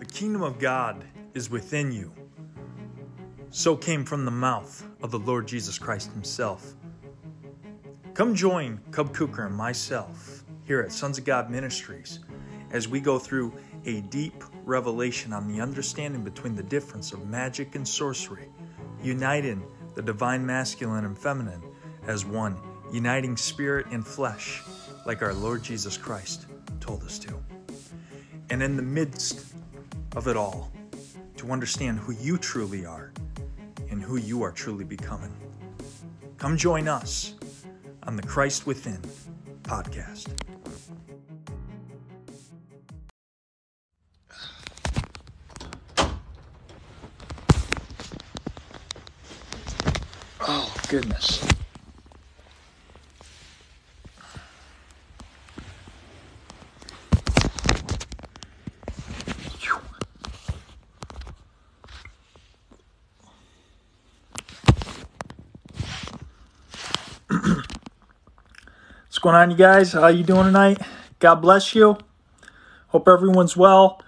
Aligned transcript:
The 0.00 0.06
kingdom 0.06 0.40
of 0.40 0.58
God 0.58 1.04
is 1.34 1.50
within 1.50 1.92
you. 1.92 2.10
So 3.50 3.76
came 3.76 4.04
from 4.04 4.24
the 4.24 4.30
mouth 4.30 4.82
of 5.02 5.10
the 5.10 5.18
Lord 5.18 5.46
Jesus 5.46 5.78
Christ 5.78 6.10
Himself. 6.12 6.74
Come 8.14 8.34
join 8.34 8.80
Cub 8.92 9.12
Cooker 9.12 9.44
and 9.44 9.54
myself 9.54 10.42
here 10.64 10.80
at 10.80 10.90
Sons 10.90 11.18
of 11.18 11.26
God 11.26 11.50
Ministries 11.50 12.20
as 12.70 12.88
we 12.88 12.98
go 12.98 13.18
through 13.18 13.52
a 13.84 14.00
deep 14.00 14.42
revelation 14.64 15.34
on 15.34 15.46
the 15.46 15.60
understanding 15.60 16.24
between 16.24 16.54
the 16.54 16.62
difference 16.62 17.12
of 17.12 17.28
magic 17.28 17.74
and 17.74 17.86
sorcery, 17.86 18.48
uniting 19.02 19.62
the 19.96 20.02
divine 20.02 20.46
masculine 20.46 21.04
and 21.04 21.18
feminine 21.18 21.62
as 22.06 22.24
one, 22.24 22.56
uniting 22.90 23.36
spirit 23.36 23.84
and 23.90 24.06
flesh 24.06 24.62
like 25.04 25.20
our 25.20 25.34
Lord 25.34 25.62
Jesus 25.62 25.98
Christ 25.98 26.46
told 26.80 27.02
us 27.04 27.18
to. 27.18 27.38
And 28.50 28.64
in 28.64 28.74
the 28.74 28.82
midst 28.82 29.54
of 30.16 30.26
it 30.26 30.36
all, 30.36 30.72
to 31.36 31.52
understand 31.52 32.00
who 32.00 32.12
you 32.12 32.36
truly 32.36 32.84
are 32.84 33.12
and 33.90 34.02
who 34.02 34.16
you 34.16 34.42
are 34.42 34.50
truly 34.50 34.84
becoming. 34.84 35.32
Come 36.36 36.56
join 36.56 36.88
us 36.88 37.34
on 38.02 38.16
the 38.16 38.22
Christ 38.22 38.66
Within 38.66 39.00
podcast. 39.62 40.28
Oh, 50.40 50.74
goodness. 50.88 51.59
Going 69.20 69.36
on, 69.36 69.50
you 69.50 69.56
guys? 69.56 69.92
How 69.92 70.06
you 70.06 70.24
doing 70.24 70.44
tonight? 70.44 70.78
God 71.18 71.36
bless 71.36 71.74
you. 71.74 71.98
Hope 72.88 73.06
everyone's 73.06 73.54
well. 73.54 74.00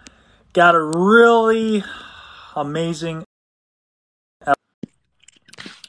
Got 0.54 0.74
a 0.74 0.82
really 0.82 1.84
amazing. 2.56 3.24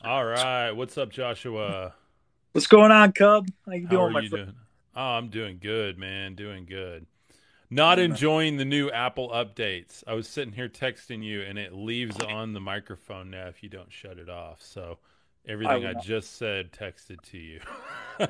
All 0.03 0.25
right, 0.25 0.71
what's 0.71 0.97
up, 0.97 1.09
Joshua? 1.09 1.93
What's 2.51 2.67
going 2.67 2.91
on, 2.91 3.13
Cub? 3.13 3.47
How 3.65 3.71
you 3.71 3.85
How 3.85 3.91
doing, 3.91 4.03
are 4.03 4.09
my 4.09 4.19
you 4.19 4.29
friend? 4.29 4.45
doing? 4.47 4.57
Oh, 4.95 5.01
I'm 5.01 5.29
doing 5.29 5.59
good, 5.61 5.97
man. 5.97 6.35
Doing 6.35 6.65
good. 6.65 7.05
Not 7.69 7.99
enjoying 7.99 8.57
the 8.57 8.65
new 8.65 8.91
Apple 8.91 9.29
updates. 9.29 10.03
I 10.05 10.13
was 10.13 10.27
sitting 10.27 10.53
here 10.53 10.67
texting 10.67 11.23
you, 11.23 11.41
and 11.41 11.57
it 11.57 11.73
leaves 11.73 12.19
on 12.19 12.51
the 12.51 12.59
microphone 12.59 13.31
now 13.31 13.47
if 13.47 13.63
you 13.63 13.69
don't 13.69 13.91
shut 13.91 14.19
it 14.19 14.29
off. 14.29 14.61
So 14.61 14.99
everything 15.47 15.83
will 15.83 15.97
I, 15.97 16.01
just 16.01 16.35
said 16.35 16.73
texted 16.73 17.21
to 17.31 17.37
you. 17.37 17.61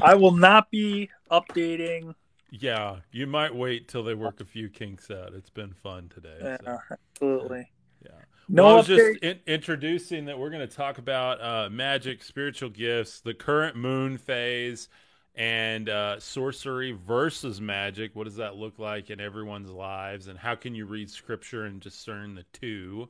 I 0.00 0.14
will 0.14 0.32
not 0.32 0.70
be 0.70 1.10
updating. 1.30 2.14
yeah, 2.50 2.96
you 3.10 3.26
might 3.26 3.54
wait 3.54 3.88
till 3.88 4.02
they 4.02 4.14
work 4.14 4.40
a 4.40 4.44
few 4.44 4.68
kinks 4.68 5.10
out. 5.10 5.32
It's 5.34 5.50
been 5.50 5.72
fun 5.72 6.08
today. 6.08 6.36
Yeah, 6.40 6.56
so, 6.64 6.78
absolutely. 7.14 7.70
yeah. 8.04 8.10
No 8.48 8.64
well, 8.64 8.74
I 8.74 8.76
was 8.76 8.88
update. 8.88 9.12
just 9.12 9.22
in- 9.24 9.40
introducing 9.46 10.24
that 10.26 10.38
we're 10.38 10.50
going 10.50 10.66
to 10.68 10.74
talk 10.74 10.98
about 10.98 11.40
uh, 11.40 11.70
magic, 11.70 12.22
spiritual 12.22 12.70
gifts, 12.70 13.20
the 13.20 13.34
current 13.34 13.76
moon 13.76 14.18
phase, 14.18 14.88
and 15.34 15.88
uh, 15.88 16.18
sorcery 16.20 16.92
versus 16.92 17.60
magic. 17.60 18.14
What 18.14 18.24
does 18.24 18.36
that 18.36 18.56
look 18.56 18.78
like 18.78 19.10
in 19.10 19.20
everyone's 19.20 19.70
lives, 19.70 20.26
and 20.26 20.38
how 20.38 20.54
can 20.56 20.74
you 20.74 20.84
read 20.86 21.08
scripture 21.10 21.64
and 21.64 21.80
discern 21.80 22.34
the 22.34 22.44
two? 22.52 23.08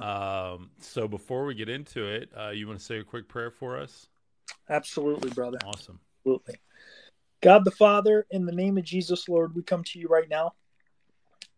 Um, 0.00 0.70
so 0.80 1.06
before 1.06 1.44
we 1.44 1.54
get 1.54 1.68
into 1.68 2.04
it, 2.06 2.28
uh, 2.36 2.50
you 2.50 2.66
want 2.66 2.78
to 2.80 2.84
say 2.84 2.98
a 2.98 3.04
quick 3.04 3.28
prayer 3.28 3.50
for 3.50 3.78
us? 3.78 4.08
Absolutely, 4.68 5.30
brother. 5.30 5.58
Awesome. 5.64 6.00
Absolutely. 6.20 6.56
God 7.40 7.64
the 7.64 7.70
Father, 7.70 8.26
in 8.30 8.46
the 8.46 8.52
name 8.52 8.78
of 8.78 8.84
Jesus, 8.84 9.28
Lord, 9.28 9.54
we 9.54 9.62
come 9.62 9.84
to 9.84 9.98
you 9.98 10.08
right 10.08 10.28
now, 10.28 10.54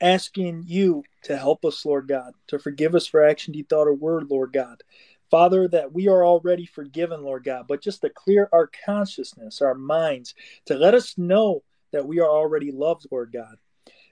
asking 0.01 0.65
you 0.67 1.05
to 1.23 1.37
help 1.37 1.65
us, 1.65 1.85
Lord 1.85 2.09
God, 2.09 2.33
to 2.49 2.59
forgive 2.59 2.95
us 2.95 3.07
for 3.07 3.25
action, 3.25 3.53
deed, 3.53 3.69
thought, 3.69 3.87
or 3.87 3.95
word, 3.95 4.27
Lord 4.29 4.53
God. 4.53 4.83
Father, 5.31 5.69
that 5.69 5.93
we 5.93 6.09
are 6.09 6.25
already 6.25 6.67
forgiven, 6.67 7.23
Lord 7.23 7.45
God, 7.45 7.67
but 7.69 7.83
just 7.83 8.01
to 8.03 8.11
clear 8.11 8.49
our 8.53 8.71
consciousness, 8.85 9.61
our 9.61 9.75
minds, 9.75 10.35
to 10.67 10.75
let 10.75 10.95
us 10.95 11.19
know 11.19 11.63
that 11.93 12.07
we 12.07 12.21
are 12.21 12.29
already 12.29 12.71
loved, 12.71 13.07
Lord 13.11 13.33
God. 13.33 13.57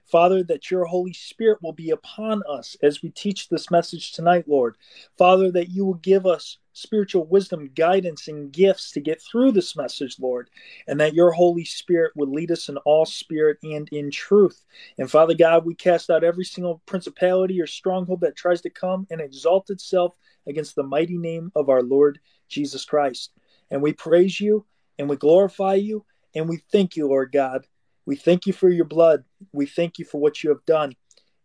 Father, 0.05 0.43
that 0.43 0.69
your 0.69 0.85
Holy 0.85 1.13
Spirit 1.13 1.59
will 1.61 1.73
be 1.73 1.89
upon 1.89 2.43
us 2.49 2.77
as 2.83 3.01
we 3.01 3.09
teach 3.09 3.49
this 3.49 3.71
message 3.71 4.11
tonight, 4.11 4.47
Lord. 4.47 4.77
Father, 5.17 5.51
that 5.51 5.69
you 5.69 5.85
will 5.85 5.95
give 5.95 6.25
us 6.25 6.57
spiritual 6.73 7.25
wisdom, 7.25 7.71
guidance, 7.75 8.27
and 8.27 8.51
gifts 8.51 8.91
to 8.91 8.99
get 8.99 9.21
through 9.21 9.51
this 9.51 9.75
message, 9.75 10.17
Lord, 10.19 10.49
and 10.87 10.99
that 10.99 11.13
your 11.13 11.31
Holy 11.31 11.65
Spirit 11.65 12.11
would 12.15 12.29
lead 12.29 12.51
us 12.51 12.69
in 12.69 12.77
all 12.77 13.05
spirit 13.05 13.57
and 13.63 13.89
in 13.89 14.11
truth. 14.11 14.61
And 14.97 15.09
Father 15.09 15.33
God, 15.33 15.65
we 15.65 15.73
cast 15.73 16.09
out 16.09 16.23
every 16.23 16.45
single 16.45 16.81
principality 16.85 17.59
or 17.61 17.67
stronghold 17.67 18.21
that 18.21 18.35
tries 18.35 18.61
to 18.61 18.69
come 18.69 19.07
and 19.09 19.21
exalt 19.21 19.69
itself 19.69 20.15
against 20.47 20.75
the 20.75 20.83
mighty 20.83 21.17
name 21.17 21.51
of 21.55 21.69
our 21.69 21.81
Lord 21.81 22.19
Jesus 22.47 22.85
Christ. 22.85 23.31
And 23.71 23.81
we 23.81 23.93
praise 23.93 24.39
you 24.39 24.65
and 24.99 25.09
we 25.09 25.15
glorify 25.15 25.75
you 25.75 26.05
and 26.35 26.47
we 26.47 26.61
thank 26.71 26.95
you, 26.95 27.07
Lord 27.07 27.31
God. 27.31 27.65
We 28.05 28.15
thank 28.15 28.45
you 28.45 28.53
for 28.53 28.69
your 28.69 28.85
blood. 28.85 29.23
We 29.51 29.65
thank 29.65 29.99
you 29.99 30.05
for 30.05 30.19
what 30.19 30.43
you 30.43 30.49
have 30.51 30.65
done. 30.65 30.95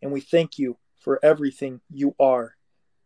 And 0.03 0.13
we 0.13 0.21
thank 0.21 0.59
you 0.59 0.77
for 0.99 1.19
everything 1.23 1.81
you 1.91 2.15
are 2.21 2.57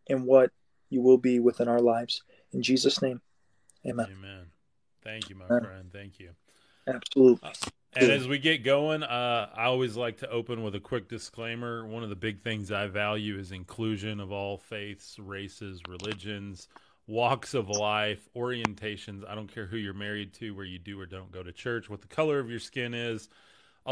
and 0.09 0.25
what 0.25 0.51
you 0.89 1.01
will 1.01 1.17
be 1.17 1.39
within 1.39 1.67
our 1.67 1.79
lives. 1.79 2.21
In 2.51 2.61
Jesus' 2.61 3.01
name, 3.01 3.21
amen. 3.85 4.07
Amen. 4.11 4.45
Thank 5.03 5.29
you, 5.29 5.35
my 5.35 5.45
Amen. 5.45 5.61
friend. 5.61 5.89
Thank 5.91 6.19
you. 6.19 6.31
Absolutely. 6.87 7.51
And 7.97 8.11
as 8.11 8.27
we 8.27 8.39
get 8.39 8.63
going, 8.63 9.03
uh, 9.03 9.49
I 9.55 9.65
always 9.65 9.95
like 9.95 10.17
to 10.17 10.29
open 10.29 10.63
with 10.63 10.75
a 10.75 10.81
quick 10.81 11.07
disclaimer. 11.07 11.87
One 11.87 12.03
of 12.03 12.09
the 12.09 12.15
big 12.15 12.41
things 12.41 12.71
I 12.71 12.87
value 12.87 13.39
is 13.39 13.53
inclusion 13.53 14.19
of 14.19 14.33
all 14.33 14.57
faiths, 14.57 15.17
races, 15.17 15.81
religions, 15.87 16.67
walks 17.07 17.53
of 17.53 17.69
life, 17.69 18.27
orientations. 18.35 19.27
I 19.27 19.35
don't 19.35 19.53
care 19.53 19.65
who 19.65 19.77
you're 19.77 19.93
married 19.93 20.33
to, 20.35 20.55
where 20.55 20.65
you 20.65 20.79
do 20.79 20.99
or 20.99 21.05
don't 21.05 21.31
go 21.31 21.43
to 21.43 21.51
church, 21.51 21.89
what 21.89 22.01
the 22.01 22.07
color 22.07 22.39
of 22.39 22.49
your 22.49 22.59
skin 22.59 22.93
is. 22.93 23.29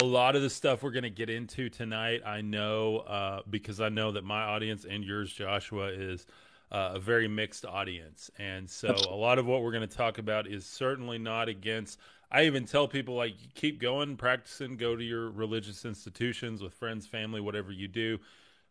A 0.02 0.04
lot 0.04 0.36
of 0.36 0.42
the 0.42 0.50
stuff 0.50 0.82
we're 0.82 0.92
going 0.92 1.04
to 1.04 1.12
get 1.12 1.30
into 1.30 1.70
tonight, 1.70 2.22
I 2.26 2.42
know 2.42 2.98
uh, 3.00 3.42
because 3.48 3.80
I 3.80 3.90
know 3.90 4.12
that 4.14 4.24
my 4.24 4.42
audience 4.42 4.86
and 4.90 5.04
yours, 5.04 5.32
Joshua, 5.32 5.90
is 5.90 6.26
uh, 6.72 6.94
a 6.96 7.00
very 7.00 7.28
mixed 7.28 7.66
audience. 7.66 8.32
And 8.40 8.68
so 8.68 8.96
a 9.10 9.16
lot 9.16 9.38
of 9.38 9.46
what 9.46 9.62
we're 9.62 9.72
going 9.72 9.88
to 9.88 9.96
talk 9.96 10.18
about 10.18 10.48
is 10.48 10.66
certainly 10.66 11.20
not 11.20 11.48
against. 11.48 12.00
I 12.32 12.46
even 12.46 12.66
tell 12.66 12.88
people 12.88 13.14
like 13.14 13.36
keep 13.54 13.80
going, 13.80 14.18
practicing, 14.18 14.76
go 14.76 14.96
to 14.96 15.04
your 15.04 15.30
religious 15.30 15.86
institutions 15.86 16.64
with 16.64 16.74
friends, 16.74 17.06
family, 17.06 17.40
whatever 17.40 17.72
you 17.72 17.88
do. 17.88 18.18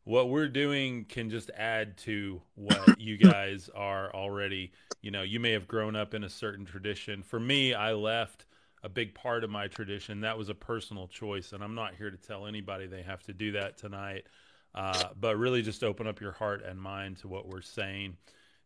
What 0.05 0.31
we're 0.31 0.49
doing 0.49 1.05
can 1.05 1.31
just 1.31 1.51
add 1.57 1.97
to 1.99 2.43
what 2.55 2.81
you 3.01 3.17
guys 3.17 3.71
are 3.75 4.13
already. 4.15 4.73
You 5.01 5.11
know, 5.11 5.23
you 5.23 5.41
may 5.41 5.53
have 5.53 5.69
grown 5.69 5.97
up 5.97 6.15
in 6.15 6.25
a 6.25 6.29
certain 6.29 6.65
tradition. 6.65 7.23
For 7.23 7.39
me, 7.39 7.75
I 7.75 7.93
left 7.93 8.47
a 8.83 8.89
big 8.89 9.15
part 9.15 9.45
of 9.45 9.51
my 9.51 9.69
tradition. 9.69 10.21
That 10.21 10.37
was 10.37 10.49
a 10.49 10.55
personal 10.55 11.07
choice, 11.07 11.53
and 11.53 11.63
I'm 11.63 11.75
not 11.75 11.95
here 11.95 12.11
to 12.11 12.17
tell 12.17 12.47
anybody 12.47 12.87
they 12.87 13.03
have 13.03 13.23
to 13.25 13.33
do 13.33 13.53
that 13.53 13.79
tonight. 13.79 14.27
Uh, 14.75 15.05
but 15.21 15.37
really, 15.37 15.63
just 15.63 15.85
open 15.85 16.07
up 16.07 16.21
your 16.21 16.33
heart 16.33 16.65
and 16.65 16.81
mind 16.81 17.19
to 17.19 17.29
what 17.29 17.47
we're 17.47 17.61
saying 17.61 18.17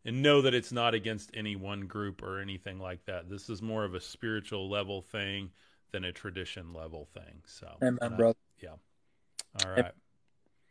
and 0.05 0.23
know 0.23 0.41
that 0.41 0.55
it's 0.55 0.73
not 0.73 0.95
against 0.95 1.31
any 1.35 1.57
one 1.57 1.81
group 1.81 2.23
or 2.23 2.41
anything 2.41 2.79
like 2.79 3.05
that. 3.07 3.29
This 3.29 3.51
is 3.51 3.61
more 3.61 3.85
of 3.85 3.95
a 3.95 4.01
spiritual 4.01 4.71
level 4.71 5.03
thing 5.03 5.51
than 5.91 6.05
a 6.05 6.13
tradition 6.13 6.73
level 6.73 7.09
thing. 7.13 7.43
So, 7.45 7.67
Amen, 7.83 8.17
brother. 8.17 8.39
yeah. 8.63 8.77
All 9.65 9.71
right. 9.73 9.93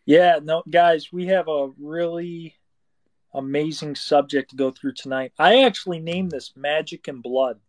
Yeah, 0.05 0.39
no, 0.41 0.63
guys, 0.69 1.11
we 1.11 1.27
have 1.27 1.47
a 1.47 1.69
really 1.79 2.55
amazing 3.33 3.95
subject 3.95 4.51
to 4.51 4.55
go 4.55 4.71
through 4.71 4.93
tonight. 4.93 5.33
I 5.39 5.63
actually 5.63 5.99
named 5.99 6.31
this 6.31 6.53
Magic 6.55 7.07
and 7.07 7.23
Blood, 7.23 7.59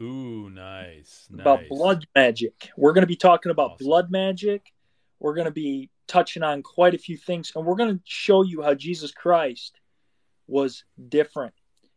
Ooh, 0.00 0.50
nice. 0.50 1.26
nice. 1.30 1.40
about 1.40 1.68
blood 1.68 2.06
magic. 2.14 2.70
We're 2.76 2.92
going 2.92 3.02
to 3.02 3.06
be 3.08 3.16
talking 3.16 3.50
about 3.50 3.72
Awesome. 3.72 3.86
blood 3.86 4.10
magic. 4.10 4.72
We're 5.20 5.34
going 5.34 5.46
to 5.46 5.50
be 5.52 5.90
touching 6.08 6.42
on 6.42 6.62
quite 6.62 6.94
a 6.94 6.98
few 6.98 7.16
things, 7.16 7.52
and 7.54 7.64
we're 7.64 7.76
going 7.76 7.96
to 7.96 8.02
show 8.04 8.42
you 8.42 8.62
how 8.62 8.74
Jesus 8.74 9.12
Christ 9.12 9.78
was 10.46 10.84
different, 11.08 11.54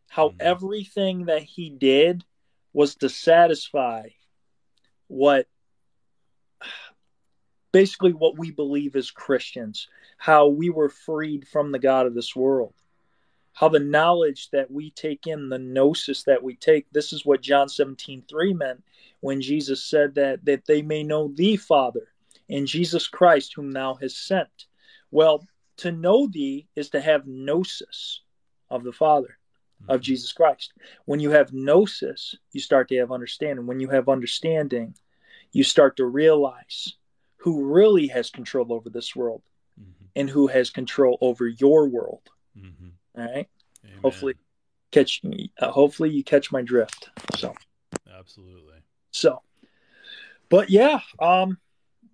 how 0.09 0.29
Mhm. 0.29 0.35
everything 0.41 1.25
that 1.25 1.43
he 1.43 1.69
did 1.69 2.23
was 2.73 2.95
to 2.95 3.09
satisfy 3.09 4.09
what 5.07 5.47
basically 7.71 8.13
what 8.13 8.37
we 8.37 8.51
believe 8.51 8.95
as 8.95 9.11
Christians, 9.11 9.87
how 10.17 10.47
we 10.47 10.69
were 10.69 10.89
freed 10.89 11.47
from 11.47 11.71
the 11.71 11.79
God 11.79 12.05
of 12.05 12.13
this 12.13 12.35
world, 12.35 12.73
how 13.53 13.69
the 13.69 13.79
knowledge 13.79 14.49
that 14.51 14.71
we 14.71 14.91
take 14.91 15.27
in, 15.27 15.49
the 15.49 15.59
gnosis 15.59 16.23
that 16.23 16.43
we 16.43 16.55
take, 16.55 16.87
this 16.91 17.13
is 17.13 17.25
what 17.25 17.41
John 17.41 17.69
17 17.69 18.23
3 18.29 18.53
meant 18.53 18.83
when 19.19 19.41
Jesus 19.41 19.83
said 19.83 20.15
that, 20.15 20.43
that 20.45 20.65
they 20.65 20.81
may 20.81 21.03
know 21.03 21.31
the 21.33 21.57
Father 21.57 22.07
and 22.49 22.67
Jesus 22.67 23.07
Christ, 23.07 23.53
whom 23.55 23.71
thou 23.71 23.95
hast 23.95 24.25
sent. 24.27 24.65
Well, 25.11 25.45
to 25.77 25.91
know 25.91 26.27
thee 26.27 26.67
is 26.75 26.89
to 26.89 27.01
have 27.01 27.27
gnosis 27.27 28.21
of 28.69 28.83
the 28.83 28.91
Father, 28.91 29.37
of 29.87 30.01
Mhm. 30.01 30.03
Jesus 30.03 30.31
Christ. 30.31 30.73
When 31.05 31.19
you 31.19 31.31
have 31.31 31.53
gnosis, 31.53 32.35
you 32.51 32.61
start 32.61 32.87
to 32.89 32.97
have 32.97 33.11
understanding. 33.11 33.65
When 33.65 33.79
you 33.79 33.89
have 33.89 34.09
understanding, 34.09 34.95
you 35.51 35.63
start 35.63 35.97
to 35.97 36.05
realize 36.05 36.95
who 37.41 37.65
really 37.65 38.07
has 38.07 38.29
control 38.29 38.71
over 38.71 38.89
this 38.89 39.15
world 39.15 39.41
Mhm. 39.79 40.07
and 40.15 40.29
who 40.29 40.47
has 40.47 40.69
control 40.69 41.17
over 41.21 41.47
your 41.47 41.87
world. 41.89 42.29
Mhm. 42.57 42.91
All 43.17 43.23
right. 43.25 43.49
Amen. 43.85 43.99
Hopefully, 44.01 44.35
catch 44.91 45.23
me. 45.23 45.51
Uh, 45.59 45.71
hopefully, 45.71 46.09
you 46.11 46.23
catch 46.23 46.51
my 46.51 46.61
drift. 46.61 47.09
So, 47.35 47.55
Absolutely. 48.09 48.77
so, 49.11 49.41
but 50.49 50.69
yeah. 50.69 50.99
Um, 51.19 51.57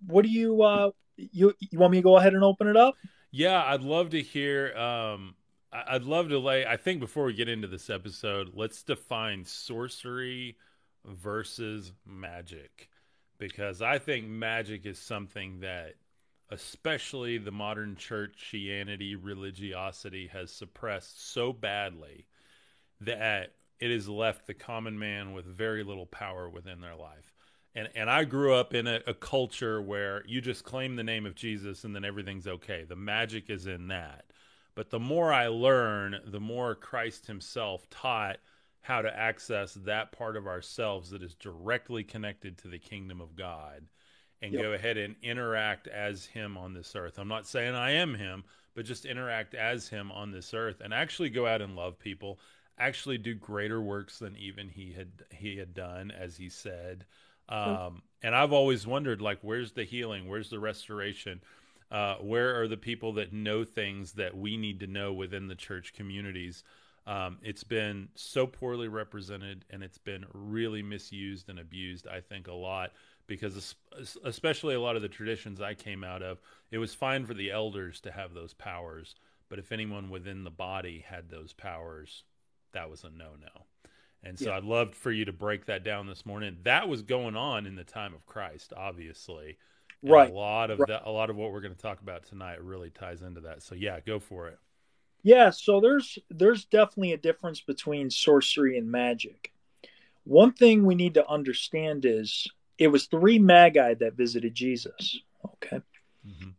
what 0.06 0.22
do 0.22 0.30
you 0.30 0.62
uh 0.62 0.90
you 1.16 1.52
you 1.60 1.78
want 1.78 1.90
me 1.92 1.98
to 1.98 2.02
go 2.02 2.16
ahead 2.16 2.34
and 2.34 2.44
open 2.44 2.68
it 2.68 2.76
up? 2.76 2.94
Yeah, 3.30 3.62
I'd 3.64 3.82
love 3.82 4.10
to 4.10 4.22
hear. 4.22 4.74
Um, 4.76 5.34
I'd 5.72 6.04
love 6.04 6.28
to 6.30 6.38
lay. 6.38 6.64
I 6.64 6.76
think 6.78 7.00
before 7.00 7.24
we 7.26 7.34
get 7.34 7.48
into 7.48 7.68
this 7.68 7.90
episode, 7.90 8.52
let's 8.54 8.82
define 8.82 9.44
sorcery 9.44 10.56
versus 11.04 11.92
magic, 12.06 12.88
because 13.38 13.82
I 13.82 13.98
think 13.98 14.26
magic 14.26 14.86
is 14.86 14.98
something 14.98 15.60
that, 15.60 15.94
especially 16.50 17.38
the 17.38 17.52
modern 17.52 17.96
churchianity, 17.96 19.16
religiosity, 19.20 20.28
has 20.28 20.50
suppressed 20.50 21.32
so 21.32 21.52
badly 21.52 22.26
that 23.00 23.54
it 23.80 23.90
has 23.90 24.08
left 24.08 24.46
the 24.46 24.54
common 24.54 24.98
man 24.98 25.32
with 25.32 25.44
very 25.44 25.84
little 25.84 26.06
power 26.06 26.48
within 26.48 26.80
their 26.80 26.96
life. 26.96 27.32
And 27.74 27.88
and 27.94 28.10
I 28.10 28.24
grew 28.24 28.54
up 28.54 28.74
in 28.74 28.86
a, 28.86 29.00
a 29.06 29.14
culture 29.14 29.80
where 29.80 30.24
you 30.26 30.40
just 30.40 30.64
claim 30.64 30.96
the 30.96 31.04
name 31.04 31.26
of 31.26 31.36
Jesus 31.36 31.84
and 31.84 31.94
then 31.94 32.04
everything's 32.04 32.46
okay. 32.46 32.84
The 32.88 32.96
magic 32.96 33.50
is 33.50 33.66
in 33.66 33.88
that. 33.88 34.24
But 34.74 34.90
the 34.90 35.00
more 35.00 35.32
I 35.32 35.48
learn, 35.48 36.16
the 36.26 36.40
more 36.40 36.74
Christ 36.74 37.26
himself 37.26 37.88
taught 37.90 38.38
how 38.88 39.02
to 39.02 39.16
access 39.18 39.74
that 39.74 40.12
part 40.12 40.36
of 40.36 40.46
ourselves 40.46 41.10
that 41.10 41.22
is 41.22 41.34
directly 41.34 42.02
connected 42.04 42.58
to 42.58 42.68
the 42.68 42.78
kingdom 42.78 43.20
of 43.20 43.36
God 43.36 43.86
and 44.40 44.56
Yep. 44.56 44.58
go 44.58 44.72
ahead 44.72 44.96
and 44.96 45.16
interact 45.22 45.88
as 45.88 46.24
him 46.26 46.56
on 46.56 46.72
this 46.72 46.94
earth. 46.96 47.18
I'm 47.18 47.28
not 47.28 47.46
saying 47.46 47.74
I 47.74 47.92
am 47.92 48.14
him, 48.14 48.44
but 48.74 48.84
just 48.84 49.04
interact 49.04 49.54
as 49.54 49.88
him 49.88 50.12
on 50.12 50.30
this 50.30 50.54
earth 50.54 50.80
and 50.80 50.94
actually 50.94 51.30
go 51.30 51.46
out 51.46 51.60
and 51.62 51.74
love 51.76 51.98
people, 51.98 52.38
actually 52.78 53.18
do 53.18 53.34
greater 53.34 53.80
works 53.82 54.18
than 54.20 54.36
even 54.36 54.68
he 54.68 54.92
had 54.92 55.10
he 55.32 55.56
had 55.56 55.74
done 55.74 56.10
as 56.12 56.36
he 56.36 56.48
said. 56.48 57.04
Um, 57.48 58.02
and 58.22 58.34
I've 58.34 58.52
always 58.52 58.86
wondered 58.86 59.20
like 59.20 59.38
where's 59.42 59.72
the 59.72 59.84
healing? 59.84 60.28
Where's 60.28 60.50
the 60.50 60.60
restoration? 60.60 61.40
Uh, 61.90 62.16
where 62.16 62.60
are 62.60 62.68
the 62.68 62.76
people 62.76 63.14
that 63.14 63.32
know 63.32 63.64
things 63.64 64.12
that 64.12 64.36
we 64.36 64.56
need 64.56 64.80
to 64.80 64.86
know 64.86 65.12
within 65.12 65.48
the 65.48 65.54
church 65.54 65.94
communities? 65.94 66.62
Um, 67.08 67.38
it's 67.42 67.64
been 67.64 68.10
so 68.16 68.46
poorly 68.46 68.88
represented 68.88 69.64
and 69.70 69.82
it's 69.82 69.98
been 69.98 70.26
really 70.34 70.82
misused 70.82 71.48
and 71.48 71.58
abused, 71.58 72.06
I 72.06 72.20
think, 72.20 72.48
a 72.48 72.52
lot 72.54 72.92
because, 73.26 73.74
especially 74.24 74.74
a 74.74 74.80
lot 74.80 74.96
of 74.96 75.02
the 75.02 75.08
traditions 75.08 75.60
I 75.60 75.74
came 75.74 76.04
out 76.04 76.22
of, 76.22 76.40
it 76.70 76.78
was 76.78 76.94
fine 76.94 77.24
for 77.26 77.34
the 77.34 77.50
elders 77.50 78.00
to 78.02 78.12
have 78.12 78.34
those 78.34 78.54
powers. 78.54 79.14
But 79.48 79.58
if 79.58 79.72
anyone 79.72 80.10
within 80.10 80.44
the 80.44 80.50
body 80.50 81.04
had 81.08 81.30
those 81.30 81.54
powers, 81.54 82.24
that 82.72 82.90
was 82.90 83.04
a 83.04 83.10
no 83.10 83.30
no. 83.40 83.66
And 84.22 84.38
so 84.38 84.50
Yeah. 84.50 84.52
I'd 84.52 84.64
love 84.64 84.94
for 84.94 85.10
you 85.12 85.24
to 85.26 85.32
break 85.32 85.66
that 85.66 85.84
down 85.84 86.06
this 86.06 86.26
morning. 86.26 86.58
That 86.62 86.88
was 86.88 87.02
going 87.02 87.36
on 87.36 87.66
in 87.66 87.76
the 87.76 87.84
time 87.84 88.14
of 88.14 88.26
Christ, 88.26 88.72
obviously. 88.76 89.58
And 90.06 90.16
Right. 90.16 90.26
A 90.32 90.32
lot 90.32 90.70
of 90.70 90.80
Right. 90.80 90.88
that, 90.88 91.02
a 91.06 91.10
lot 91.10 91.30
of 91.30 91.36
what 91.36 91.52
we're 91.52 91.60
going 91.60 91.74
to 91.74 91.80
talk 91.80 92.00
about 92.00 92.24
tonight 92.24 92.62
really 92.62 92.90
ties 92.90 93.22
into 93.22 93.40
that. 93.42 93.62
So 93.62 93.74
yeah, 93.74 94.00
go 94.00 94.18
for 94.18 94.48
it. 94.48 94.58
Yeah, 95.22 95.50
so 95.50 95.80
there's 95.80 96.18
there's 96.30 96.64
definitely 96.66 97.12
a 97.12 97.18
difference 97.18 97.60
between 97.60 98.10
sorcery 98.10 98.78
and 98.78 98.90
magic. 98.90 99.52
One 100.24 100.52
thing 100.52 100.84
we 100.84 100.94
need 100.94 101.14
to 101.14 101.28
understand 101.28 102.04
is 102.04 102.46
it 102.78 102.88
was 102.88 103.06
three 103.06 103.38
magi 103.38 103.94
that 103.94 104.14
visited 104.14 104.54
Jesus. 104.54 105.18
Okay. 105.44 105.80
hmm 106.24 106.50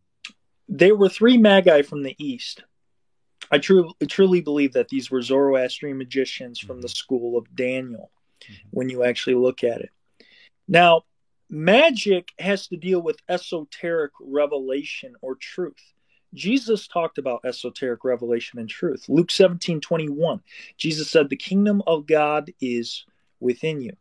They 0.67 0.91
were 0.91 1.09
three 1.09 1.37
magi 1.37 1.81
from 1.83 2.03
the 2.03 2.15
east. 2.17 2.63
I 3.51 3.57
truly 3.57 3.93
truly 4.07 4.41
believe 4.41 4.73
that 4.73 4.89
these 4.89 5.09
were 5.09 5.21
Zoroastrian 5.21 5.97
magicians 5.97 6.59
from 6.59 6.81
the 6.81 6.87
Mhm. 6.87 6.95
school 6.97 7.37
of 7.37 7.55
Daniel 7.55 8.11
Mhm. 8.41 8.55
when 8.71 8.89
you 8.89 9.03
actually 9.03 9.35
look 9.35 9.63
at 9.63 9.81
it. 9.81 9.89
Now, 10.67 11.05
magic 11.49 12.31
has 12.37 12.67
to 12.67 12.77
deal 12.77 13.01
with 13.01 13.21
esoteric 13.27 14.11
revelation 14.19 15.15
or 15.21 15.35
truth. 15.35 15.93
Jesus 16.33 16.87
talked 16.87 17.17
about 17.17 17.41
esoteric 17.43 18.03
revelation 18.03 18.59
and 18.59 18.69
truth. 18.69 19.05
Luke 19.07 19.31
17 19.31 19.81
21, 19.81 20.41
Jesus 20.77 21.09
said, 21.09 21.29
The 21.29 21.35
kingdom 21.35 21.81
of 21.87 22.05
God 22.05 22.51
is 22.61 23.05
within 23.39 23.81
you. 23.81 23.93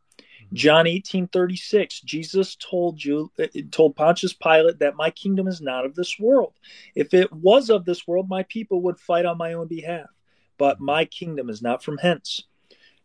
John 0.52 0.86
18 0.86 1.28
36, 1.28 2.00
Jesus 2.00 2.56
told 2.56 3.02
you 3.04 3.30
uh, 3.38 3.46
told 3.70 3.96
Pontius 3.96 4.32
Pilate 4.32 4.78
that 4.78 4.96
my 4.96 5.10
kingdom 5.10 5.46
is 5.46 5.60
not 5.60 5.84
of 5.84 5.94
this 5.94 6.18
world. 6.18 6.54
If 6.94 7.12
it 7.12 7.32
was 7.32 7.70
of 7.70 7.84
this 7.84 8.06
world, 8.06 8.28
my 8.28 8.44
people 8.44 8.82
would 8.82 8.98
fight 8.98 9.26
on 9.26 9.38
my 9.38 9.52
own 9.52 9.68
behalf. 9.68 10.06
But 10.56 10.80
my 10.80 11.04
kingdom 11.04 11.50
is 11.50 11.62
not 11.62 11.82
from 11.82 11.98
hence. 11.98 12.44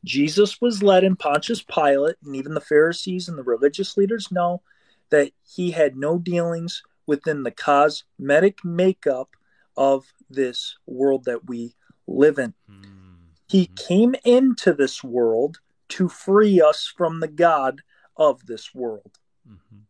Jesus 0.04 0.60
was 0.60 0.84
led 0.84 1.04
in 1.04 1.16
Pontius 1.16 1.62
Pilate, 1.62 2.16
and 2.24 2.36
even 2.36 2.54
the 2.54 2.62
Pharisees 2.62 3.30
and 3.30 3.38
the 3.38 3.44
religious 3.44 3.96
leaders 3.96 4.32
know 4.32 4.62
that 5.10 5.32
he 5.46 5.72
had 5.72 5.96
no 5.96 6.18
dealings 6.18 6.82
within 7.06 7.44
the 7.44 7.52
cosmetic 7.52 8.64
makeup 8.64 9.30
of 9.76 10.06
this 10.30 10.78
world 10.86 11.26
that 11.26 11.48
we 11.48 11.76
live 12.08 12.38
in. 12.38 12.54
Mm-hmm. 12.70 13.14
He 13.48 13.68
came 13.76 14.16
into 14.24 14.74
this 14.74 15.04
world 15.04 15.60
to 15.90 16.10
free 16.10 16.62
us 16.62 16.92
from 16.96 17.20
the 17.20 17.28
God 17.28 17.82
of 18.18 18.46
this 18.46 18.74
world. 18.74 19.20
hmm 19.48 19.82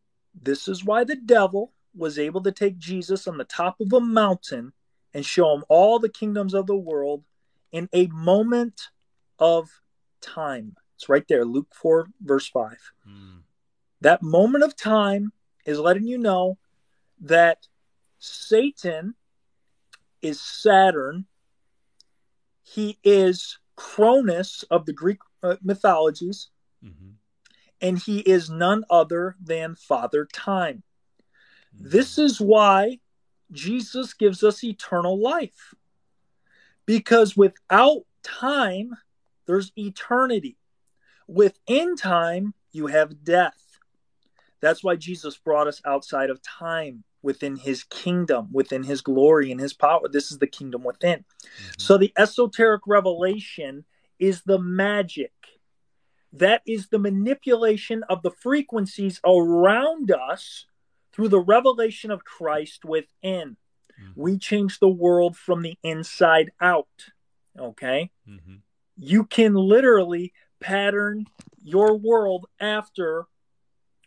This 0.42 0.68
is 0.68 0.83
why 0.83 1.04
the 1.04 1.15
devil 1.15 1.74
was 1.95 2.18
able 2.18 2.42
to 2.44 2.51
take 2.51 2.77
Jesus 2.77 3.27
on 3.27 3.38
the 3.38 3.44
top 3.44 3.80
of 3.80 3.94
a 3.94 4.00
mountain 4.00 4.74
and 5.13 5.25
show 5.25 5.54
him 5.54 5.63
all 5.69 6.00
the 6.00 6.10
kingdoms 6.10 6.54
of 6.54 6.65
the 6.65 6.75
world 6.75 7.24
in 7.71 7.88
a 7.94 8.07
moment 8.07 8.89
of 9.39 9.69
time. 10.21 10.75
It's 10.95 11.10
right 11.10 11.27
there, 11.27 11.45
Luke 11.45 11.74
4, 11.74 12.07
verse 12.21 12.48
5. 12.48 12.77
mm 13.07 13.42
That 14.01 14.24
moment 14.24 14.63
of 14.63 14.75
time 14.75 15.31
is 15.65 15.80
letting 15.80 16.07
you 16.07 16.18
know 16.18 16.57
that 17.24 17.68
Satan 18.20 19.16
is 20.22 20.39
Saturn. 20.39 21.25
He 22.62 23.00
is 23.03 23.58
Cronus 23.75 24.63
of 24.70 24.86
the 24.86 24.94
Greek 24.94 25.18
uh, 25.42 25.56
mythologies, 25.62 26.50
hmm 26.82 27.13
and 27.82 28.00
he 28.00 28.20
is 28.20 28.50
none 28.50 28.86
other 28.89 29.36
than 29.44 29.75
Father 29.75 30.25
Time. 30.32 30.84
Mm-hmm. 31.75 31.89
This 31.89 32.18
is 32.18 32.39
why 32.39 33.00
Jesus 33.51 34.13
gives 34.13 34.42
us 34.42 34.63
eternal 34.63 35.20
life. 35.22 35.74
Because 36.86 37.36
without 37.36 38.03
time, 38.24 38.92
there's 39.48 39.74
eternity. 39.75 40.58
Within 41.27 41.98
time, 41.98 42.53
you 42.72 42.88
have 42.88 43.24
death. 43.24 43.80
That's 44.62 44.82
why 44.82 44.96
Jesus 44.96 45.38
brought 45.38 45.68
us 45.68 45.82
outside 45.86 46.30
of 46.30 46.42
time, 46.42 47.03
within 47.24 47.56
his 47.56 47.84
kingdom, 47.86 48.50
within 48.51 48.84
his 48.84 49.01
glory 49.01 49.51
and 49.51 49.60
his 49.60 49.74
power. 49.74 50.08
This 50.08 50.32
is 50.32 50.38
the 50.38 50.48
kingdom 50.48 50.84
within. 50.84 51.25
Mhm. 51.48 51.82
So 51.82 51.98
the 51.98 52.13
esoteric 52.18 52.82
revelation 52.86 53.86
is 54.20 54.44
the 54.44 54.60
magic. 54.60 55.32
That 56.32 56.62
is 56.65 56.89
the 56.89 57.00
manipulation 57.00 58.03
of 58.10 58.22
the 58.22 58.32
frequencies 58.32 59.20
around 59.25 60.12
us 60.12 60.65
through 61.12 61.30
the 61.30 61.39
revelation 61.39 62.12
of 62.12 62.24
Christ 62.25 62.84
within. 62.86 63.58
Mhm. 64.00 64.13
We 64.15 64.38
change 64.38 64.80
the 64.80 64.89
world 64.89 65.38
from 65.38 65.62
the 65.62 65.77
inside 65.84 66.51
out. 66.60 67.12
Okay? 67.58 68.12
Mhm. 68.27 68.62
You 68.98 69.25
can 69.25 69.53
literally 69.53 70.34
pattern 70.60 71.25
your 71.62 71.96
world 71.96 72.48
after 72.60 73.27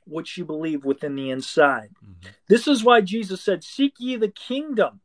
what 0.06 0.36
you 0.36 0.44
believe 0.44 0.84
within 0.84 1.16
the 1.16 1.30
inside. 1.30 1.90
Mhm. 2.04 2.32
This 2.48 2.68
is 2.68 2.84
why 2.84 3.00
Jesus 3.00 3.42
said, 3.42 3.64
Seek 3.64 3.94
ye 3.98 4.16
the 4.16 4.28
kingdom 4.28 5.00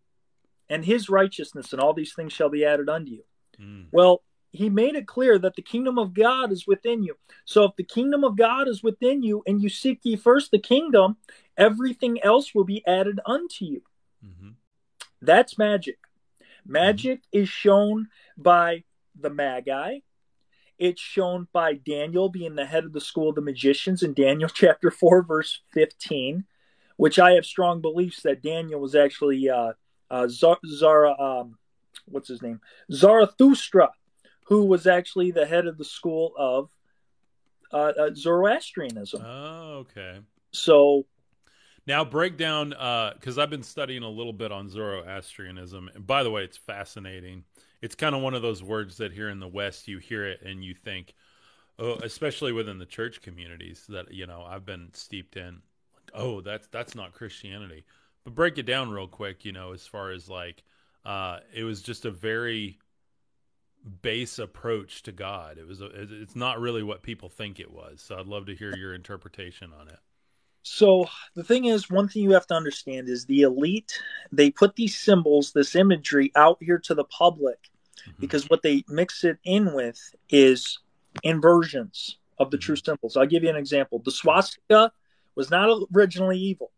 and 0.69 0.85
his 0.85 1.09
righteousness, 1.09 1.73
and 1.73 1.81
all 1.81 1.93
these 1.93 2.13
things 2.13 2.31
shall 2.31 2.49
be 2.49 2.63
added 2.63 2.89
unto 2.89 3.11
you. 3.11 3.23
Mm. 3.59 3.87
Well, 3.91 4.23
he 4.51 4.69
made 4.69 4.95
it 4.95 5.07
clear 5.07 5.39
that 5.39 5.55
the 5.55 5.61
kingdom 5.61 5.97
of 5.97 6.13
God 6.13 6.51
is 6.51 6.67
within 6.67 7.03
you. 7.03 7.15
So 7.45 7.63
if 7.63 7.75
the 7.77 7.83
kingdom 7.83 8.23
of 8.23 8.35
God 8.35 8.67
is 8.67 8.83
within 8.83 9.23
you 9.23 9.43
and 9.47 9.61
you 9.61 9.69
seek 9.69 9.99
ye 10.03 10.15
first 10.15 10.51
the 10.51 10.59
kingdom, 10.59 11.17
everything 11.57 12.21
else 12.21 12.53
will 12.53 12.65
be 12.65 12.85
added 12.85 13.19
unto 13.25 13.65
you. 13.65 13.81
Mm-hmm. 14.25 14.49
That's 15.21 15.57
magic. 15.57 15.99
Magic 16.65 17.21
is 17.31 17.49
shown 17.49 18.07
by 18.37 18.83
the 19.19 19.29
Magi. 19.29 19.99
It's 20.81 20.99
shown 20.99 21.47
by 21.53 21.75
Daniel 21.75 22.27
being 22.27 22.55
the 22.55 22.65
head 22.65 22.85
of 22.85 22.91
the 22.91 22.99
school 22.99 23.29
of 23.29 23.35
the 23.35 23.41
magicians 23.41 24.01
in 24.01 24.15
Daniel 24.15 24.49
chapter 24.53 24.89
4, 24.89 25.21
verse 25.21 25.61
15, 25.73 26.45
which 26.97 27.19
I 27.19 27.33
have 27.33 27.45
strong 27.45 27.81
beliefs 27.81 28.23
that 28.23 28.41
Daniel 28.41 28.81
was 28.81 28.95
actually 28.95 29.47
uh, 29.47 29.73
uh, 30.09 30.27
Zara, 30.27 31.15
um, 31.19 31.59
what's 32.05 32.29
his 32.29 32.41
name, 32.41 32.61
Zarathustra, 32.91 33.91
who 34.47 34.65
was 34.65 34.87
actually 34.87 35.29
the 35.29 35.45
head 35.45 35.67
of 35.67 35.77
the 35.77 35.85
school 35.85 36.33
of 36.35 36.71
uh, 37.71 37.93
uh, 37.99 38.09
Zoroastrianism. 38.15 39.21
Oh, 39.23 39.85
okay. 39.85 40.17
So 40.51 41.05
now 41.85 42.03
break 42.03 42.37
down 42.37 42.69
because 42.69 43.37
uh, 43.37 43.43
I've 43.43 43.51
been 43.51 43.61
studying 43.61 44.01
a 44.01 44.09
little 44.09 44.33
bit 44.33 44.51
on 44.51 44.67
Zoroastrianism, 44.67 45.91
and 45.93 46.07
by 46.07 46.23
the 46.23 46.31
way, 46.31 46.43
it's 46.43 46.57
fascinating. 46.57 47.43
It's 47.81 47.95
kind 47.95 48.15
of 48.15 48.21
one 48.21 48.33
of 48.33 48.41
those 48.41 48.61
words 48.61 48.97
that 48.97 49.13
here 49.13 49.29
in 49.29 49.39
the 49.39 49.47
West 49.47 49.87
you 49.87 49.97
hear 49.97 50.25
it 50.25 50.41
and 50.43 50.63
you 50.63 50.73
think, 50.73 51.13
oh, 51.79 51.95
especially 52.03 52.51
within 52.51 52.77
the 52.77 52.85
church 52.85 53.21
communities 53.21 53.85
that 53.89 54.13
you 54.13 54.27
know 54.27 54.43
I've 54.47 54.65
been 54.65 54.89
steeped 54.93 55.35
in. 55.35 55.61
Oh, 56.13 56.41
that's 56.41 56.67
that's 56.67 56.95
not 56.95 57.13
Christianity. 57.13 57.85
But 58.23 58.35
break 58.35 58.57
it 58.57 58.67
down 58.67 58.91
real 58.91 59.07
quick, 59.07 59.45
you 59.45 59.51
know, 59.51 59.73
as 59.73 59.87
far 59.87 60.11
as 60.11 60.29
like 60.29 60.63
uh, 61.05 61.39
it 61.53 61.63
was 61.63 61.81
just 61.81 62.05
a 62.05 62.11
very 62.11 62.77
base 64.01 64.37
approach 64.37 65.03
to 65.03 65.11
God. 65.11 65.57
It 65.57 65.67
was 65.67 65.81
a, 65.81 65.87
it's 66.21 66.35
not 66.35 66.59
really 66.59 66.83
what 66.83 67.01
people 67.01 67.29
think 67.29 67.59
it 67.59 67.71
was. 67.71 68.01
So 68.01 68.17
I'd 68.17 68.27
love 68.27 68.45
to 68.45 68.55
hear 68.55 68.75
your 68.75 68.93
interpretation 68.93 69.71
on 69.79 69.87
it. 69.87 69.99
So 70.63 71.07
the 71.35 71.43
thing 71.43 71.65
is, 71.65 71.89
one 71.89 72.07
thing 72.07 72.21
you 72.21 72.33
have 72.33 72.45
to 72.47 72.53
understand 72.53 73.09
is 73.09 73.25
the 73.25 73.41
elite. 73.41 73.99
They 74.31 74.51
put 74.51 74.75
these 74.75 74.95
symbols, 74.95 75.51
this 75.51 75.75
imagery, 75.75 76.31
out 76.35 76.57
here 76.61 76.77
to 76.79 76.93
the 76.93 77.03
public 77.05 77.70
mm-hmm. 78.07 78.19
because 78.19 78.49
what 78.49 78.61
they 78.61 78.83
mix 78.87 79.23
it 79.23 79.37
in 79.43 79.73
with 79.73 79.99
is 80.29 80.79
inversions 81.23 82.17
of 82.37 82.51
the 82.51 82.57
mm-hmm. 82.57 82.65
true 82.65 82.75
symbols. 82.75 83.17
I'll 83.17 83.25
give 83.25 83.43
you 83.43 83.49
an 83.49 83.55
example. 83.55 83.99
The 84.03 84.11
swastika 84.11 84.91
was 85.35 85.49
not 85.49 85.87
originally 85.95 86.37
evil. 86.37 86.71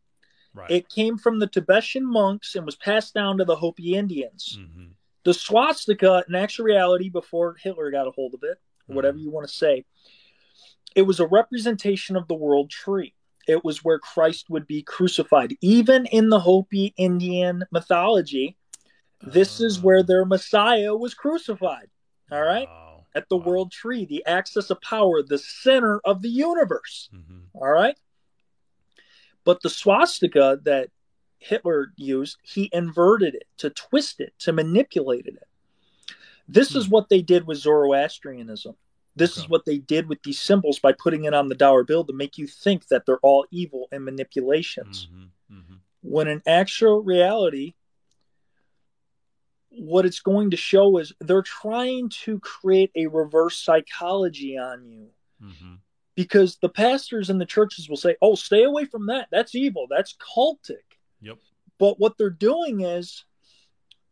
Right. 0.53 0.70
It 0.70 0.89
came 0.89 1.18
from 1.18 1.39
the 1.39 1.48
Tibetan 1.48 2.06
monks 2.06 2.56
and 2.56 2.65
was 2.65 2.75
passed 2.75 3.13
down 3.13 3.39
to 3.39 3.46
the 3.46 3.56
Hopi 3.56 3.96
Indians. 3.96 4.58
Mm-hmm. 4.60 4.86
The 5.24 5.34
swastika, 5.34 6.24
in 6.27 6.36
actual 6.36 6.65
reality, 6.65 7.10
before 7.10 7.56
Hitler 7.56 7.89
got 7.89 8.08
a 8.08 8.12
hold 8.12 8.36
of 8.36 8.44
it, 8.44 8.58
mm-hmm. 8.58 8.96
whatever 8.96 9.18
you 9.18 9.32
want 9.32 9.48
to 9.48 9.53
say, 9.53 9.86
it 10.96 11.03
was 11.03 11.20
a 11.20 11.25
representation 11.25 12.15
of 12.15 12.27
the 12.27 12.36
world 12.36 12.70
tree 12.70 13.15
it 13.48 13.63
was 13.63 13.84
where 13.84 14.00
Christ 14.00 14.50
would 14.50 14.68
be 14.68 14.82
crucified. 14.82 15.56
Even 15.62 16.06
in 16.08 16.30
the 16.30 16.39
Hopi 16.39 16.94
Indian 16.98 17.63
mythology, 17.72 18.58
this 19.24 19.60
is 19.60 19.82
where 19.82 20.03
their 20.03 20.25
Messiah 20.25 20.96
was 20.96 21.13
crucified. 21.13 21.89
All 22.32 22.42
right? 22.42 22.68
Wow, 22.68 23.06
At 23.15 23.30
the 23.30 23.38
wow. 23.38 23.46
world 23.46 23.72
tree, 23.72 24.06
the 24.06 24.25
axis 24.25 24.70
of 24.70 24.82
power, 24.82 25.22
the 25.24 25.38
center 25.38 26.01
of 26.03 26.22
the 26.22 26.30
universe. 26.30 27.10
Mm-hmm. 27.13 27.39
All 27.53 27.72
right? 27.72 27.98
But 29.46 29.62
the 29.62 29.70
swastika 29.70 30.60
that 30.63 30.89
Hitler 31.39 31.92
used, 31.96 32.38
he 32.44 32.70
inverted 32.72 33.36
it 33.36 33.48
to 33.58 33.70
twist 33.70 34.20
it, 34.20 34.34
to 34.39 34.53
manipulate 34.53 35.25
it. 35.25 35.38
This 36.48 36.70
mm-hmm. 36.70 36.80
is 36.80 36.89
what 36.89 37.10
they 37.10 37.22
did 37.22 37.46
with 37.46 37.58
Zoroastrianism. 37.58 38.75
This 39.15 39.38
okay. 39.38 39.44
is 39.44 39.50
what 39.50 39.65
they 39.65 39.77
did 39.77 40.10
with 40.10 40.24
these 40.24 40.42
symbols 40.42 40.80
by 40.80 40.94
putting 40.94 41.25
it 41.25 41.34
on 41.34 41.50
the 41.50 41.56
dollar 41.56 41.84
bill 41.84 42.03
to 42.06 42.13
make 42.13 42.38
you 42.38 42.48
think 42.48 42.88
that 42.88 43.06
they're 43.06 43.20
all 43.20 43.46
evil 43.51 43.88
and 43.92 44.03
manipulations. 44.03 45.08
Mm-hmm, 45.12 45.58
mm-hmm. 45.58 45.75
When 46.01 46.27
in 46.27 46.42
actual 46.48 47.03
reality, 47.03 47.75
what 49.77 50.06
it's 50.06 50.20
going 50.20 50.51
to 50.51 50.58
show 50.58 50.98
is 50.98 51.13
they're 51.20 51.42
trying 51.42 52.10
to 52.10 52.39
create 52.39 52.92
a 52.96 53.08
reverse 53.08 53.58
psychology 53.60 54.58
on 54.58 54.86
you. 54.86 55.08
Mm-hmm. 55.44 55.75
Because 56.15 56.58
the 56.58 56.70
pastors 56.70 57.32
and 57.32 57.42
the 57.42 57.46
churches 57.46 57.89
will 57.89 57.98
say, 57.98 58.15
oh, 58.22 58.36
stay 58.36 58.63
away 58.63 58.86
from 58.86 59.08
that. 59.08 59.30
That's 59.32 59.56
evil. 59.56 59.88
That's 59.89 60.15
cultic. 60.15 61.00
Yep. 61.22 61.38
But 61.80 62.00
what 62.00 62.18
they're 62.18 62.30
doing 62.30 62.82
is 62.82 63.25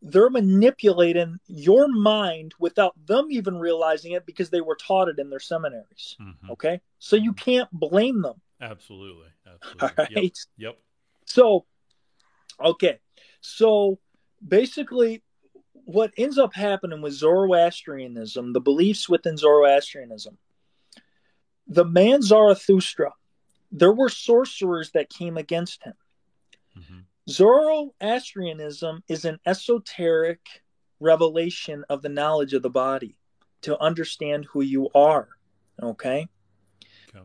they're 0.02 0.30
manipulating 0.30 1.38
your 1.46 1.86
mind 1.86 2.54
without 2.58 2.94
them 3.06 3.28
even 3.30 3.56
realizing 3.56 4.12
it 4.12 4.26
because 4.26 4.50
they 4.50 4.60
were 4.60 4.74
taught 4.74 5.08
it 5.08 5.20
in 5.20 5.30
their 5.30 5.38
seminaries. 5.38 6.16
Mm-hmm. 6.20 6.50
Okay. 6.50 6.80
So 6.98 7.14
you 7.14 7.32
mm-hmm. 7.32 7.50
can't 7.50 7.70
blame 7.70 8.20
them. 8.20 8.40
Absolutely. 8.60 9.28
Absolutely. 9.46 9.88
All 9.88 9.90
right. 9.96 10.10
Yep. 10.10 10.32
yep. 10.56 10.78
So, 11.26 11.66
okay. 12.60 12.98
So 13.40 14.00
basically, 14.46 15.22
what 15.84 16.12
ends 16.16 16.38
up 16.38 16.54
happening 16.54 17.02
with 17.02 17.12
Zoroastrianism, 17.14 18.52
the 18.52 18.60
beliefs 18.60 19.08
within 19.08 19.36
Zoroastrianism, 19.36 20.38
the 21.66 21.84
man 21.84 22.22
Zarathustra, 22.22 23.12
there 23.70 23.92
were 23.92 24.08
sorcerers 24.08 24.90
that 24.92 25.10
came 25.10 25.36
against 25.36 25.82
him. 25.82 25.94
Mm-hmm. 26.78 26.98
Zoroastrianism 27.28 29.02
is 29.08 29.24
an 29.24 29.38
esoteric 29.46 30.40
revelation 31.00 31.84
of 31.88 32.02
the 32.02 32.08
knowledge 32.08 32.52
of 32.52 32.62
the 32.62 32.70
body 32.70 33.16
to 33.62 33.80
understand 33.80 34.46
who 34.46 34.62
you 34.62 34.88
are. 34.94 35.28
Okay? 35.82 36.26
okay. 37.08 37.24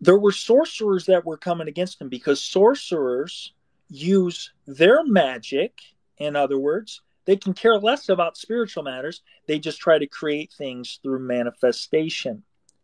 There 0.00 0.18
were 0.18 0.32
sorcerers 0.32 1.06
that 1.06 1.24
were 1.24 1.36
coming 1.36 1.68
against 1.68 2.00
him 2.00 2.08
because 2.08 2.42
sorcerers 2.42 3.52
use 3.88 4.52
their 4.66 5.04
magic, 5.04 5.78
in 6.18 6.36
other 6.36 6.58
words, 6.58 7.02
they 7.24 7.36
can 7.36 7.54
care 7.54 7.78
less 7.78 8.08
about 8.08 8.36
spiritual 8.36 8.82
matters. 8.82 9.22
They 9.46 9.58
just 9.58 9.80
try 9.80 9.98
to 9.98 10.06
create 10.06 10.52
things 10.52 10.98
through 11.02 11.20
manifestation. 11.20 12.42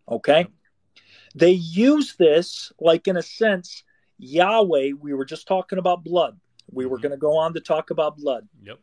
Okay? 0.08 0.46
They 1.34 1.52
use 1.52 2.16
this, 2.16 2.72
like 2.80 3.06
in 3.08 3.16
a 3.16 3.22
sense, 3.22 3.84
Yahweh, 4.18 4.92
we 4.98 5.14
were 5.14 5.24
just 5.24 5.46
talking 5.46 5.78
about 5.78 6.04
blood. 6.04 6.38
We 6.70 6.84
mm-hmm. 6.84 6.90
were 6.90 6.98
going 6.98 7.12
to 7.12 7.18
go 7.18 7.36
on 7.36 7.54
to 7.54 7.60
talk 7.60 7.90
about 7.90 8.16
blood. 8.16 8.48
Yep. 8.62 8.78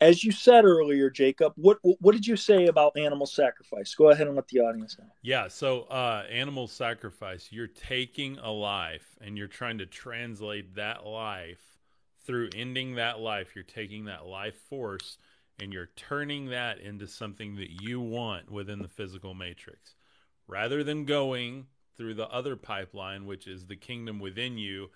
As 0.00 0.22
you 0.22 0.32
said 0.32 0.64
earlier, 0.64 1.08
Jacob, 1.08 1.52
what 1.56 1.78
what 1.82 2.12
did 2.12 2.26
you 2.26 2.36
say 2.36 2.66
about 2.66 2.98
animal 2.98 3.26
sacrifice? 3.26 3.94
Go 3.94 4.10
ahead 4.10 4.26
and 4.26 4.36
let 4.36 4.48
the 4.48 4.60
audience 4.60 4.98
know. 4.98 5.06
Yeah, 5.22 5.48
so 5.48 5.82
uh, 5.82 6.24
animal 6.30 6.66
sacrifice, 6.66 7.48
you're 7.50 7.68
taking 7.68 8.36
a 8.38 8.50
life 8.50 9.16
and 9.22 9.38
you're 9.38 9.46
trying 9.46 9.78
to 9.78 9.86
translate 9.86 10.74
that 10.74 11.06
life 11.06 11.73
through 12.24 12.50
ending 12.54 12.94
that 12.96 13.20
life. 13.20 13.54
You're 13.54 13.64
taking 13.64 14.06
that 14.06 14.26
life 14.26 14.56
force 14.68 15.18
and 15.60 15.72
you're 15.72 15.90
turning 15.96 16.46
that 16.46 16.80
into 16.80 17.06
something 17.06 17.56
that 17.56 17.82
you 17.82 18.00
want 18.00 18.50
within 18.50 18.80
the 18.80 18.88
physical 18.88 19.34
matrix 19.34 19.94
rather 20.46 20.82
than 20.84 21.04
going 21.04 21.66
through 21.96 22.14
the 22.14 22.28
other 22.28 22.56
pipeline, 22.56 23.24
which 23.24 23.46
is 23.46 23.66
the 23.66 23.76
kingdom 23.76 24.18
within 24.18 24.58
you, 24.58 24.90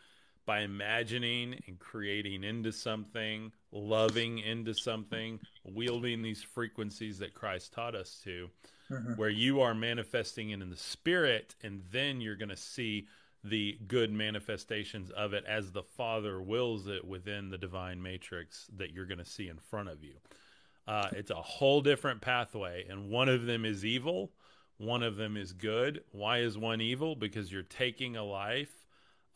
by 0.46 0.60
imagining 0.60 1.60
and 1.66 1.78
creating 1.78 2.42
into 2.42 2.72
something, 2.72 3.52
loving 3.70 4.38
into 4.38 4.72
something, 4.72 5.38
wielding 5.64 6.22
these 6.22 6.42
frequencies 6.42 7.18
that 7.18 7.34
Christ 7.34 7.72
taught 7.72 7.94
us 7.94 8.20
to, 8.24 8.48
mm-hmm. 8.90 9.12
where 9.16 9.28
you 9.28 9.60
are 9.60 9.74
manifesting 9.74 10.50
it 10.50 10.62
in 10.62 10.70
the 10.70 10.76
spirit, 10.76 11.54
and 11.62 11.82
then 11.92 12.20
you're 12.20 12.34
going 12.34 12.48
to 12.48 12.56
see 12.56 13.06
the 13.44 13.78
good 13.86 14.12
manifestations 14.12 15.10
of 15.10 15.32
it 15.32 15.44
as 15.46 15.70
the 15.70 15.82
Father 15.82 16.40
wills 16.42 16.86
it 16.88 17.04
within 17.06 17.50
the 17.50 17.58
divine 17.58 18.02
matrix 18.02 18.66
that 18.76 18.92
you're 18.92 19.06
going 19.06 19.18
to 19.18 19.24
see 19.24 19.48
in 19.48 19.58
front 19.58 19.88
of 19.88 20.02
you. 20.02 20.14
Uh, 20.86 21.08
it's 21.12 21.30
a 21.30 21.34
whole 21.34 21.80
different 21.80 22.20
pathway, 22.20 22.84
and 22.88 23.10
one 23.10 23.28
of 23.28 23.46
them 23.46 23.64
is 23.64 23.84
evil 23.84 24.32
one 24.78 25.02
of 25.02 25.16
them 25.16 25.36
is 25.36 25.52
good. 25.52 26.04
Why 26.12 26.38
is 26.38 26.56
one 26.56 26.80
evil? 26.80 27.16
Because 27.16 27.52
you're 27.52 27.62
taking 27.62 28.16
a 28.16 28.24
life. 28.24 28.72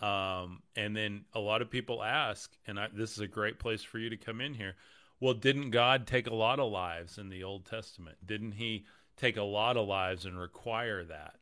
Um, 0.00 0.62
and 0.76 0.96
then 0.96 1.24
a 1.34 1.40
lot 1.40 1.62
of 1.62 1.70
people 1.70 2.02
ask, 2.02 2.50
and 2.66 2.78
I, 2.78 2.88
this 2.92 3.12
is 3.12 3.20
a 3.20 3.28
great 3.28 3.58
place 3.58 3.82
for 3.82 3.98
you 3.98 4.08
to 4.10 4.16
come 4.16 4.40
in 4.40 4.54
here. 4.54 4.74
Well, 5.20 5.34
didn't 5.34 5.70
God 5.70 6.06
take 6.06 6.26
a 6.28 6.34
lot 6.34 6.58
of 6.58 6.72
lives 6.72 7.18
in 7.18 7.28
the 7.28 7.44
Old 7.44 7.66
Testament? 7.66 8.18
Didn't 8.24 8.52
He 8.52 8.86
take 9.16 9.36
a 9.36 9.42
lot 9.42 9.76
of 9.76 9.86
lives 9.86 10.24
and 10.26 10.38
require 10.38 11.04
that? 11.04 11.34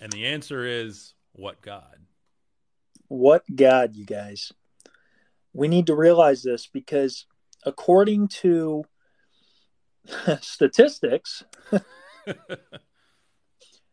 And 0.00 0.12
the 0.12 0.26
answer 0.26 0.64
is 0.64 1.14
what 1.32 1.60
God? 1.62 1.96
What 3.08 3.44
God, 3.54 3.94
you 3.96 4.04
guys? 4.04 4.52
We 5.52 5.68
need 5.68 5.86
to 5.86 5.94
realize 5.94 6.42
this 6.42 6.66
because 6.66 7.26
according 7.64 8.28
to 8.28 8.84
statistics, 10.40 11.44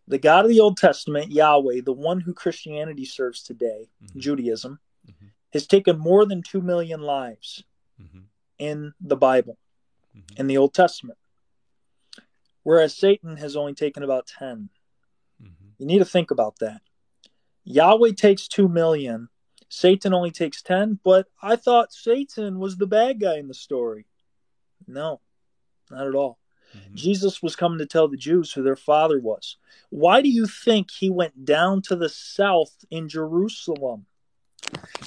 the 0.08 0.18
God 0.18 0.46
of 0.46 0.50
the 0.50 0.60
Old 0.60 0.78
Testament, 0.78 1.32
Yahweh, 1.32 1.82
the 1.84 1.94
one 1.94 2.22
who 2.22 2.34
Christianity 2.34 3.06
serves 3.06 3.44
today, 3.44 3.90
mm-hmm. 4.04 4.20
Judaism, 4.20 4.80
mm-hmm. 5.08 5.28
has 5.54 5.68
taken 5.68 5.98
more 5.98 6.26
than 6.26 6.42
2 6.44 6.62
million 6.62 7.02
lives 7.02 7.64
mm-hmm. 8.02 8.20
in 8.58 8.94
the 9.02 9.18
Bible, 9.18 9.58
mm-hmm. 10.16 10.40
in 10.40 10.48
the 10.48 10.58
Old 10.58 10.74
Testament, 10.74 11.18
whereas 12.64 12.96
Satan 12.96 13.38
has 13.38 13.56
only 13.56 13.74
taken 13.74 14.04
about 14.04 14.28
10. 14.28 14.70
Mm-hmm. 15.42 15.68
You 15.78 15.86
need 15.86 16.00
to 16.00 16.06
think 16.06 16.32
about 16.32 16.60
that. 16.60 16.82
Yahweh 17.68 18.14
takes 18.14 18.48
2 18.48 18.70
million, 18.70 19.28
Satan 19.68 20.14
only 20.14 20.32
takes 20.32 20.62
10, 20.62 21.00
but 21.04 21.28
I 21.42 21.58
thought 21.58 21.92
Satan 21.92 22.60
was 22.60 22.78
the 22.78 22.88
bad 22.88 23.20
guy 23.20 23.38
in 23.38 23.50
the 23.50 23.54
story. 23.54 24.06
No, 24.88 25.20
not 25.92 26.08
at 26.08 26.16
all. 26.16 26.40
Mm-hmm. 26.76 26.96
Jesus 26.96 27.44
was 27.44 27.58
coming 27.58 27.80
to 27.80 27.86
tell 27.86 28.08
the 28.08 28.16
Jews 28.16 28.54
who 28.54 28.64
their 28.64 28.78
father 28.78 29.20
was. 29.20 29.58
Why 29.90 30.22
do 30.22 30.30
you 30.30 30.48
think 30.48 30.90
he 30.90 31.10
went 31.10 31.44
down 31.44 31.82
to 31.84 31.98
the 31.98 32.08
south 32.08 32.74
in 32.90 33.10
Jerusalem? 33.10 34.06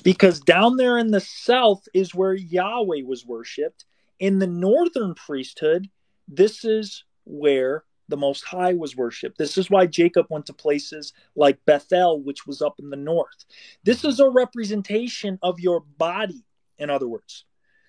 Because 0.02 0.40
down 0.40 0.76
there 0.76 0.98
in 0.98 1.12
the 1.12 1.20
south 1.20 1.88
is 1.94 2.14
where 2.14 2.34
Yahweh 2.34 3.02
was 3.06 3.24
worshiped. 3.24 3.86
In 4.18 4.38
the 4.38 4.46
northern 4.46 5.14
priesthood, 5.14 5.88
this 6.28 6.62
is 6.66 7.04
where 7.24 7.84
the 8.10 8.16
Most 8.16 8.44
High 8.44 8.74
was 8.74 8.96
worshiped. 8.96 9.38
This 9.38 9.56
is 9.56 9.70
why 9.70 9.86
Jacob 9.86 10.26
went 10.28 10.46
to 10.46 10.52
places 10.52 11.12
like 11.34 11.64
Bethel, 11.64 12.20
which 12.20 12.46
was 12.46 12.60
up 12.60 12.78
in 12.78 12.90
the 12.90 12.96
north. 12.96 13.44
This 13.84 14.04
is 14.04 14.20
a 14.20 14.28
representation 14.28 15.38
of 15.42 15.60
your 15.60 15.80
body, 15.80 16.44
in 16.78 16.90
other 16.90 17.08
words. 17.08 17.44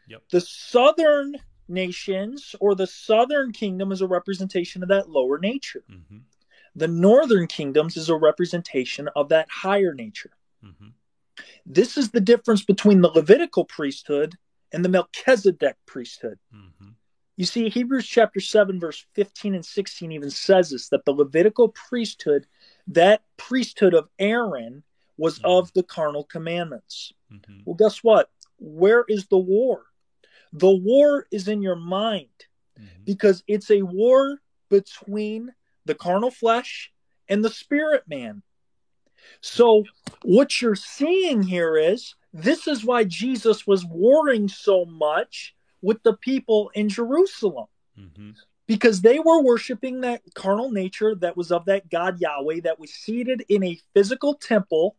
Yep. 0.07 0.23
The 0.31 0.41
southern 0.41 1.35
nations 1.67 2.55
or 2.59 2.75
the 2.75 2.87
southern 2.87 3.51
kingdom 3.51 3.91
is 3.91 4.01
a 4.01 4.07
representation 4.07 4.83
of 4.83 4.89
that 4.89 5.09
lower 5.09 5.39
nature. 5.39 5.83
Mm-hmm. 5.89 6.17
The 6.75 6.87
northern 6.87 7.47
kingdoms 7.47 7.97
is 7.97 8.09
a 8.09 8.15
representation 8.15 9.09
of 9.15 9.29
that 9.29 9.49
higher 9.49 9.93
nature. 9.93 10.31
Mm-hmm. 10.63 10.89
This 11.65 11.97
is 11.97 12.11
the 12.11 12.21
difference 12.21 12.63
between 12.63 13.01
the 13.01 13.09
Levitical 13.09 13.65
priesthood 13.65 14.35
and 14.71 14.85
the 14.85 14.89
Melchizedek 14.89 15.75
priesthood. 15.85 16.39
Mm-hmm. 16.55 16.91
You 17.41 17.47
see, 17.47 17.69
Hebrews 17.69 18.05
chapter 18.05 18.39
7, 18.39 18.79
verse 18.79 19.03
15 19.15 19.55
and 19.55 19.65
16 19.65 20.11
even 20.11 20.29
says 20.29 20.69
this 20.69 20.89
that 20.89 21.05
the 21.05 21.11
Levitical 21.11 21.69
priesthood, 21.69 22.45
that 22.89 23.23
priesthood 23.35 23.95
of 23.95 24.09
Aaron, 24.19 24.83
was 25.17 25.39
Mhm. 25.39 25.45
of 25.45 25.73
the 25.73 25.81
carnal 25.81 26.23
commandments. 26.23 27.13
Mm-hmm. 27.33 27.61
Well, 27.65 27.73
guess 27.73 28.03
what? 28.03 28.29
Where 28.59 29.05
is 29.07 29.25
the 29.25 29.39
war? 29.39 29.87
The 30.53 30.69
war 30.69 31.25
is 31.31 31.47
in 31.47 31.63
your 31.63 31.77
mind 31.77 32.29
Mm-hmm. 32.79 33.05
because 33.05 33.43
it's 33.47 33.71
a 33.71 33.81
war 33.81 34.39
between 34.69 35.51
the 35.85 35.95
carnal 35.95 36.29
flesh 36.29 36.93
and 37.27 37.43
the 37.43 37.49
spirit 37.49 38.07
man. 38.07 38.43
So, 39.41 39.85
what 40.21 40.61
you're 40.61 40.75
seeing 40.75 41.41
here 41.41 41.75
is 41.75 42.13
this 42.33 42.67
is 42.67 42.85
why 42.85 43.03
Jesus 43.05 43.65
was 43.65 43.83
warring 43.83 44.47
so 44.47 44.85
much 44.85 45.55
with 45.81 46.01
the 46.03 46.13
people 46.13 46.71
in 46.73 46.89
Jerusalem 46.89 47.65
Mm-hmm. 47.99 48.31
because 48.67 49.01
they 49.01 49.19
were 49.19 49.43
worshiping 49.43 50.01
that 50.01 50.21
carnal 50.33 50.71
nature 50.71 51.13
that 51.15 51.35
was 51.35 51.51
of 51.51 51.65
that 51.65 51.89
God 51.89 52.21
Yahweh 52.21 52.61
that 52.61 52.79
was 52.79 52.91
seated 52.91 53.43
in 53.49 53.63
a 53.63 53.77
physical 53.93 54.33
temple 54.33 54.95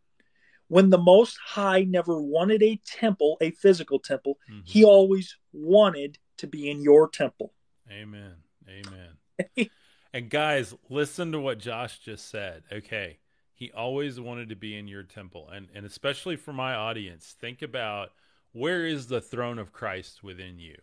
when 0.69 0.91
the 0.91 0.99
Most 0.99 1.39
High 1.45 1.85
never 1.85 2.21
wanted 2.21 2.63
a 2.63 2.81
temple, 2.87 3.39
a 3.41 3.51
physical 3.51 3.99
temple. 3.99 4.39
Mm-hmm. 4.51 4.61
He 4.65 4.85
always 4.85 5.37
wanted 5.53 6.19
to 6.37 6.47
be 6.47 6.71
in 6.71 6.83
your 6.83 7.09
temple. 7.09 7.55
Amen. 7.91 8.35
Amen. 8.69 9.69
and 10.13 10.31
guys, 10.31 10.75
listen 10.89 11.33
to 11.33 11.41
what 11.41 11.59
Josh 11.59 11.99
just 11.99 12.29
said. 12.29 12.63
Okay. 12.71 13.19
He 13.55 13.71
always 13.73 14.21
wanted 14.21 14.49
to 14.51 14.57
be 14.57 14.77
in 14.77 14.87
your 14.87 15.03
temple. 15.03 15.49
And 15.49 15.69
and 15.75 15.87
especially 15.87 16.37
for 16.37 16.53
my 16.53 16.75
audience, 16.75 17.37
think 17.41 17.63
about 17.63 18.11
where 18.53 18.87
is 18.87 19.07
the 19.07 19.21
throne 19.21 19.59
of 19.59 19.73
Christ 19.73 20.23
within 20.23 20.59
you? 20.59 20.77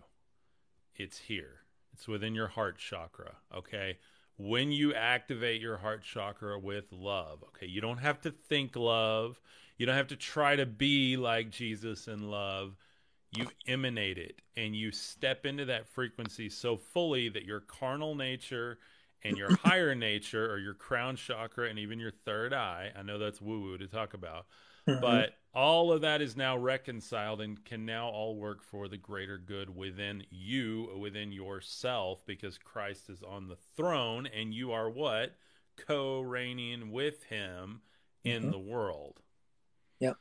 It's 0.96 1.18
here. 1.18 1.62
It's 1.94 2.08
within 2.08 2.36
your 2.36 2.48
heart 2.48 2.78
chakra, 2.78 3.36
okay? 3.56 3.98
When 4.38 4.72
you 4.72 4.94
activate 4.94 5.62
your 5.62 5.78
heart 5.78 6.04
chakra 6.04 6.58
with 6.60 6.92
love, 6.92 7.44
okay? 7.50 7.68
You 7.68 7.82
don't 7.82 7.98
have 7.98 8.22
to 8.22 8.32
think 8.32 8.76
love. 8.76 9.40
You 9.78 9.86
don't 9.86 9.96
have 9.96 10.08
to 10.08 10.16
try 10.16 10.56
to 10.56 10.66
be 10.66 11.18
like 11.18 11.50
Jesus 11.50 12.08
in 12.08 12.30
love 12.30 12.76
you 13.32 13.48
emanate 13.68 14.18
it 14.18 14.42
and 14.58 14.76
you 14.76 14.92
step 14.92 15.46
into 15.46 15.66
that 15.66 15.88
frequency 15.88 16.50
so 16.50 16.78
fully 16.78 17.30
that 17.30 17.46
your 17.46 17.60
carnal 17.60 18.16
nature 18.16 18.80
and 19.24 19.38
your 19.38 19.56
higher 19.58 19.94
nature 19.94 20.52
or 20.52 20.58
your 20.58 20.74
crown 20.74 21.16
chakra 21.16 21.70
and 21.70 21.78
even 21.78 22.00
your 22.00 22.12
third 22.26 22.54
eye 22.54 22.92
i 22.98 23.02
know 23.02 23.20
that's 23.20 23.42
woo 23.42 23.62
woo 23.62 23.78
to 23.78 23.88
talk 23.88 24.14
about 24.14 24.46
Mhm. 24.90 25.02
but 25.02 25.36
all 25.54 25.92
of 25.92 26.02
that 26.02 26.22
is 26.22 26.36
now 26.38 26.56
reconciled 26.58 27.42
and 27.42 27.64
can 27.66 27.86
now 27.86 28.08
all 28.08 28.36
work 28.36 28.62
for 28.64 28.88
the 28.88 28.98
greater 28.98 29.38
good 29.38 29.76
within 29.76 30.24
you 30.30 30.96
within 31.00 31.32
yourself 31.32 32.24
because 32.26 32.58
christ 32.60 33.10
is 33.10 33.24
on 33.24 33.48
the 33.48 33.56
throne 33.76 34.28
and 34.28 34.54
you 34.54 34.72
are 34.72 34.90
what 34.90 35.36
co-reigning 35.76 36.92
with 36.92 37.24
him 37.26 37.82
in 38.24 38.44
Mhm. 38.44 38.52
the 38.52 38.60
world 38.60 39.22
Yep. 40.00 40.18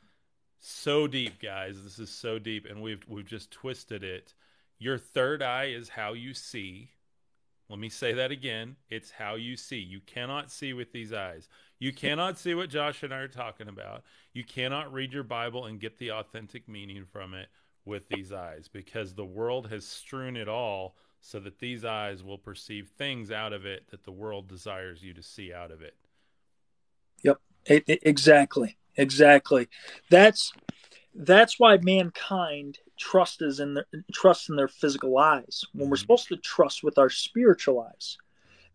so 0.57 1.07
deep 1.07 1.39
guys 1.39 1.81
this 1.83 1.99
is 1.99 2.09
so 2.09 2.39
deep 2.39 2.65
and 2.65 2.81
we've 2.81 3.07
we've 3.07 3.25
just 3.27 3.51
twisted 3.51 4.03
it 4.03 4.33
your 4.79 4.97
third 4.97 5.41
eye 5.41 5.65
is 5.65 5.89
how 5.89 6.13
you 6.13 6.33
see 6.33 6.91
let 7.69 7.79
me 7.79 7.89
say 7.89 8.13
that 8.13 8.31
again. 8.31 8.75
It's 8.89 9.11
how 9.11 9.35
you 9.35 9.55
see. 9.55 9.77
You 9.77 10.01
cannot 10.01 10.51
see 10.51 10.73
with 10.73 10.91
these 10.91 11.13
eyes. 11.13 11.47
You 11.77 11.93
cannot 11.93 12.37
see 12.37 12.53
what 12.55 12.69
josh 12.69 13.03
and 13.03 13.13
i 13.13 13.17
are 13.17 13.27
talking 13.27 13.67
about. 13.69 14.03
You 14.33 14.43
cannot 14.43 14.91
read 14.91 15.13
your 15.13 15.23
bible 15.23 15.65
and 15.65 15.79
get 15.79 15.97
the 15.97 16.11
authentic 16.11 16.67
meaning 16.67 17.05
from 17.05 17.33
it 17.33 17.47
with 17.85 18.09
these 18.09 18.33
eyes 18.33 18.67
because 18.67 19.13
the 19.13 19.25
world 19.25 19.69
has 19.69 19.85
strewn 19.85 20.35
it 20.35 20.49
all 20.49 20.95
so 21.21 21.39
that 21.39 21.59
these 21.59 21.85
eyes 21.85 22.23
will 22.23 22.37
perceive 22.37 22.89
things 22.97 23.31
out 23.31 23.53
of 23.53 23.65
it 23.65 23.89
that 23.91 24.03
the 24.03 24.11
world 24.11 24.47
desires 24.47 25.03
you 25.03 25.13
to 25.13 25.23
see 25.23 25.53
out 25.53 25.71
of 25.71 25.81
it. 25.81 25.95
E- 27.69 27.83
e- 27.87 27.99
exactly. 28.01 28.77
Exactly. 28.95 29.69
That's 30.09 30.51
that's 31.15 31.59
why 31.59 31.77
mankind 31.77 32.79
trusts 32.99 33.41
is 33.41 33.59
in 33.59 33.73
their 33.73 33.85
trusts 34.13 34.49
in 34.49 34.55
their 34.55 34.67
physical 34.67 35.17
eyes 35.17 35.63
when 35.73 35.89
we're 35.89 35.95
Mhm. 35.95 36.01
supposed 36.01 36.27
to 36.27 36.37
trust 36.37 36.83
with 36.83 36.97
our 36.97 37.09
spiritual 37.09 37.79
eyes 37.79 38.17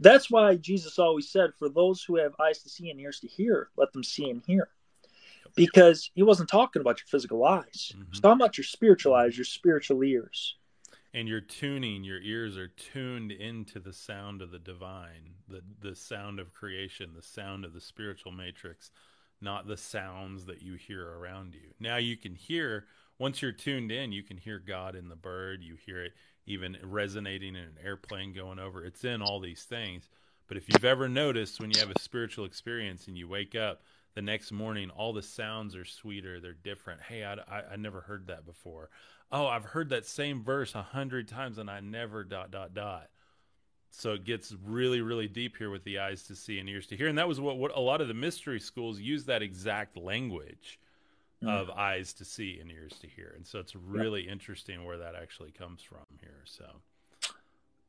that's 0.00 0.30
why 0.30 0.56
jesus 0.56 0.98
always 0.98 1.28
said 1.30 1.54
for 1.54 1.68
those 1.68 2.02
who 2.02 2.16
have 2.16 2.34
eyes 2.40 2.62
to 2.62 2.68
see 2.68 2.90
and 2.90 2.98
ears 3.00 3.20
to 3.20 3.28
hear 3.28 3.70
let 3.76 3.92
them 3.92 4.02
see 4.02 4.28
and 4.30 4.42
hear 4.46 4.68
because 5.54 6.10
he 6.14 6.22
wasn't 6.22 6.48
talking 6.48 6.80
about 6.80 6.98
your 6.98 7.06
physical 7.06 7.44
eyes 7.44 7.92
Mhm. 7.94 8.22
talking 8.22 8.40
about 8.40 8.58
your 8.58 8.64
spiritual 8.64 9.14
eyes 9.14 9.36
your 9.36 9.44
spiritual 9.44 10.02
ears 10.02 10.56
and 11.12 11.28
you're 11.28 11.40
tuning 11.40 12.02
your 12.02 12.20
ears 12.20 12.56
are 12.56 12.68
tuned 12.68 13.30
into 13.30 13.78
the 13.78 13.92
sound 13.92 14.42
of 14.42 14.50
the 14.50 14.58
divine 14.58 15.34
the 15.48 15.62
the 15.80 15.94
sound 15.94 16.40
of 16.40 16.52
creation 16.52 17.12
the 17.14 17.22
sound 17.22 17.64
of 17.64 17.72
the 17.72 17.80
spiritual 17.80 18.32
matrix 18.32 18.90
not 19.44 19.68
the 19.68 19.76
sounds 19.76 20.46
that 20.46 20.62
you 20.62 20.74
hear 20.74 21.06
around 21.06 21.54
you. 21.54 21.72
Now 21.78 21.98
you 21.98 22.16
can 22.16 22.34
hear 22.34 22.86
once 23.18 23.40
you're 23.40 23.52
tuned 23.52 23.92
in 23.92 24.10
you 24.10 24.24
can 24.24 24.38
hear 24.38 24.58
god 24.58 24.96
in 24.96 25.08
the 25.08 25.16
bird. 25.16 25.62
You 25.62 25.76
hear 25.76 26.02
it 26.02 26.14
even 26.46 26.76
resonating 26.82 27.54
in 27.54 27.62
an 27.62 27.78
airplane 27.82 28.32
going 28.32 28.58
over. 28.58 28.84
It's 28.84 29.04
in 29.04 29.22
all 29.22 29.38
these 29.40 29.62
things. 29.62 30.08
But 30.48 30.56
if 30.56 30.68
you've 30.68 30.84
ever 30.84 31.08
noticed 31.08 31.60
when 31.60 31.70
you 31.70 31.78
have 31.80 31.90
a 31.90 32.00
spiritual 32.00 32.44
experience 32.44 33.06
and 33.06 33.16
you 33.16 33.28
wake 33.28 33.54
up 33.54 33.82
the 34.14 34.22
next 34.22 34.52
morning 34.52 34.90
all 34.90 35.12
the 35.12 35.22
sounds 35.22 35.76
are 35.76 35.84
sweeter 35.84 36.40
they're 36.40 36.54
different. 36.54 37.02
Hey 37.02 37.24
i, 37.24 37.34
I, 37.34 37.62
I 37.72 37.76
never 37.76 38.00
heard 38.00 38.26
that 38.26 38.46
before. 38.46 38.90
Oh 39.30 39.46
i've 39.46 39.64
heard 39.66 39.90
that 39.90 40.06
same 40.06 40.42
verse 40.42 40.74
a 40.74 40.82
hundred 40.82 41.28
times 41.28 41.58
and 41.58 41.70
i 41.70 41.80
never 41.80 42.24
dot 42.24 42.50
dot 42.50 42.74
dot 42.74 43.08
so 43.96 44.12
it 44.12 44.24
gets 44.24 44.54
really 44.64 45.00
really 45.00 45.28
deep 45.28 45.56
here 45.56 45.70
with 45.70 45.84
the 45.84 45.98
eyes 45.98 46.22
to 46.24 46.34
see 46.34 46.58
and 46.58 46.68
ears 46.68 46.86
to 46.86 46.96
hear 46.96 47.08
and 47.08 47.16
that 47.18 47.28
was 47.28 47.40
what, 47.40 47.58
what 47.58 47.70
a 47.76 47.80
lot 47.80 48.00
of 48.00 48.08
the 48.08 48.14
mystery 48.14 48.60
schools 48.60 49.00
use 49.00 49.24
that 49.24 49.42
exact 49.42 49.96
language 49.96 50.78
Mm. 51.42 51.48
of 51.48 51.70
eyes 51.70 52.14
to 52.14 52.24
see 52.24 52.58
and 52.60 52.70
ears 52.70 52.96
to 53.00 53.08
hear 53.08 53.32
and 53.36 53.46
so 53.46 53.58
it's 53.58 53.74
really 53.74 54.22
interesting 54.22 54.84
where 54.84 54.98
that 54.98 55.14
actually 55.14 55.50
comes 55.50 55.82
from 55.82 56.04
here 56.20 56.42
so 56.44 56.64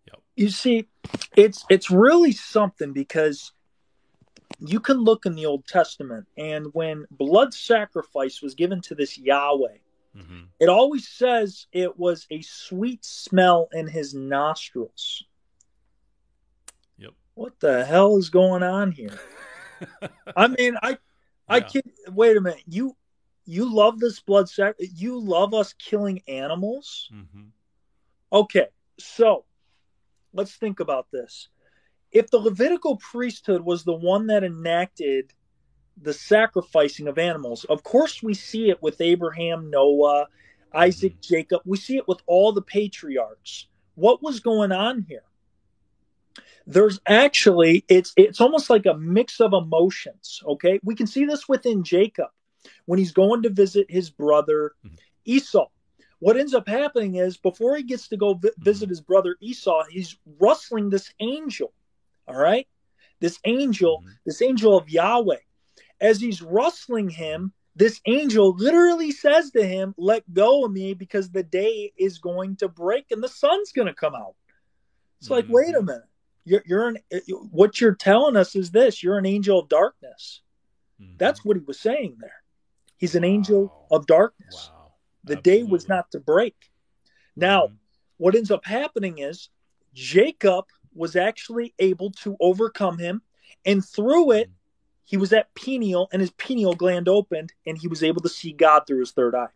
yep. 0.07 0.19
you 0.35 0.49
see 0.49 0.87
it's 1.37 1.63
it's 1.69 1.89
really 1.89 2.31
something 2.31 2.91
because 2.91 3.53
you 4.59 4.79
can 4.79 4.97
look 4.97 5.25
in 5.25 5.35
the 5.35 5.45
old 5.45 5.65
testament 5.67 6.25
and 6.37 6.65
when 6.73 7.05
blood 7.11 7.53
sacrifice 7.53 8.41
was 8.41 8.55
given 8.55 8.81
to 8.81 8.95
this 8.95 9.17
yahweh 9.17 9.77
hmm 10.13 10.41
it 10.59 10.67
always 10.67 11.07
says 11.07 11.67
it 11.71 11.97
was 11.99 12.25
a 12.31 12.41
sweet 12.41 13.05
smell 13.05 13.69
in 13.73 13.87
his 13.87 14.13
nostrils 14.13 15.23
Yep. 15.23 15.34
What 17.35 17.59
the 17.59 17.85
hell 17.85 18.17
is 18.17 18.29
going 18.29 18.63
on 18.63 18.91
here 18.91 19.19
i 20.35 20.47
mean 20.47 20.75
i 20.81 20.97
i 21.47 21.59
Yeah. 21.59 21.67
can 21.67 21.81
wait 22.09 22.35
a 22.37 22.41
minute 22.41 22.63
you 22.67 22.95
you 23.45 23.71
love 23.73 23.99
this 23.99 24.19
blood 24.19 24.49
sac 24.49 24.75
you 24.79 25.19
love 25.19 25.53
us 25.53 25.73
killing 25.73 26.21
animals 26.27 27.09
hmm 27.11 27.49
Okay, 28.33 28.67
so 28.99 29.45
let's 30.33 30.55
think 30.55 30.79
about 30.81 31.07
this. 31.11 31.47
If 32.11 32.29
the 32.29 32.39
Levitical 32.39 32.97
priesthood 32.97 33.61
was 33.61 33.83
the 33.83 33.93
one 33.93 34.27
that 34.27 34.43
enacted 34.43 35.33
the 36.01 36.11
sacrificing 36.13 37.07
of 37.07 37.17
animals, 37.17 37.63
of 37.65 37.83
course 37.83 38.21
we 38.21 38.33
see 38.33 38.69
it 38.69 38.81
with 38.81 38.99
Abraham, 38.99 39.69
Noah, 39.69 40.27
Isaac, 40.73 41.21
Jacob. 41.21 41.61
We 41.65 41.77
see 41.77 41.97
it 41.97 42.07
with 42.07 42.19
all 42.25 42.51
the 42.51 42.61
patriarchs. 42.61 43.67
What 43.93 44.21
was 44.21 44.39
going 44.41 44.71
on 44.73 45.05
here? 45.07 45.23
There's 46.67 46.99
actually 47.07 47.85
it's 47.87 48.13
it's 48.17 48.41
almost 48.41 48.69
like 48.69 48.85
a 48.85 48.95
mix 48.97 49.39
of 49.39 49.53
emotions, 49.53 50.41
okay? 50.45 50.79
We 50.83 50.95
can 50.95 51.07
see 51.07 51.25
this 51.25 51.47
within 51.47 51.83
Jacob 51.83 52.29
when 52.85 52.97
he's 52.99 53.11
going 53.11 53.43
to 53.43 53.49
visit 53.49 53.89
his 53.89 54.09
brother 54.09 54.73
Mhm. 54.85 54.97
Esau. 55.25 55.67
what 56.19 56.37
ends 56.37 56.53
up 56.53 56.67
happening 56.67 57.15
is 57.15 57.35
before 57.37 57.75
he 57.75 57.83
gets 57.83 58.07
to 58.07 58.17
go 58.17 58.33
vi- 58.33 58.49
visit 58.59 58.89
his 58.89 59.01
brother 59.01 59.35
Esau, 59.41 59.83
he's 59.89 60.17
rustling 60.39 60.89
this 60.89 61.13
angel. 61.19 61.73
All 62.27 62.37
right, 62.37 62.67
this 63.19 63.37
angel, 63.45 64.01
Mhm. 64.01 64.11
this 64.25 64.41
angel 64.41 64.77
of 64.77 64.89
Yahweh. 64.89 65.39
As 65.99 66.19
he's 66.19 66.41
rustling 66.41 67.09
him, 67.09 67.53
this 67.75 67.99
angel 68.05 68.55
literally 68.55 69.11
says 69.11 69.51
to 69.51 69.67
him, 69.67 69.93
Let 69.97 70.23
go 70.33 70.65
of 70.65 70.71
me 70.71 70.93
because 70.93 71.29
the 71.29 71.43
day 71.43 71.91
is 71.97 72.17
going 72.17 72.55
to 72.57 72.69
break 72.69 73.11
and 73.11 73.21
the 73.21 73.27
sun's 73.29 73.71
going 73.73 73.87
to 73.87 73.93
come 73.93 74.15
out. 74.15 74.35
It's 75.19 75.29
like, 75.29 75.45
Mhm. 75.45 75.49
wait 75.51 75.75
a 75.75 75.81
minute. 75.83 76.03
You're, 76.45 76.63
you're 76.65 76.87
an, 76.87 76.97
what 77.51 77.81
you're 77.81 77.95
telling 77.95 78.35
us 78.37 78.55
is 78.55 78.71
this 78.71 79.01
you're 79.03 79.17
an 79.17 79.25
angel 79.25 79.59
of 79.59 79.67
darkness. 79.69 80.41
Mhm. 81.01 81.17
That's 81.17 81.43
what 81.43 81.57
he 81.57 81.63
was 81.63 81.79
saying 81.79 82.17
there. 82.19 82.41
He's 82.97 83.15
an 83.15 83.23
angel 83.23 83.87
of 83.91 84.05
darkness. 84.07 84.69
wow. 84.71 84.91
The 85.23 85.35
day 85.37 85.63
was 85.63 85.89
not 85.89 86.11
to 86.11 86.19
break. 86.19 86.55
Now, 87.35 87.67
Mhm. 87.67 87.77
what 88.17 88.35
ends 88.35 88.51
up 88.51 88.63
happening 88.65 89.17
is 89.17 89.49
Jacob 89.93 90.65
was 90.93 91.15
actually 91.15 91.73
able 91.79 92.11
to 92.11 92.37
overcome 92.39 92.97
him, 92.99 93.21
and 93.65 93.83
through 93.83 94.31
it, 94.31 94.49
he 95.03 95.17
was 95.17 95.33
at 95.33 95.53
Peniel, 95.55 96.07
and 96.13 96.21
his 96.21 96.31
pineal 96.31 96.73
gland 96.73 97.07
opened, 97.09 97.53
and 97.65 97.77
he 97.77 97.87
was 97.87 98.03
able 98.03 98.21
to 98.21 98.29
see 98.29 98.51
God 98.53 98.85
through 98.87 98.99
his 98.99 99.11
third 99.11 99.35
eye. 99.35 99.47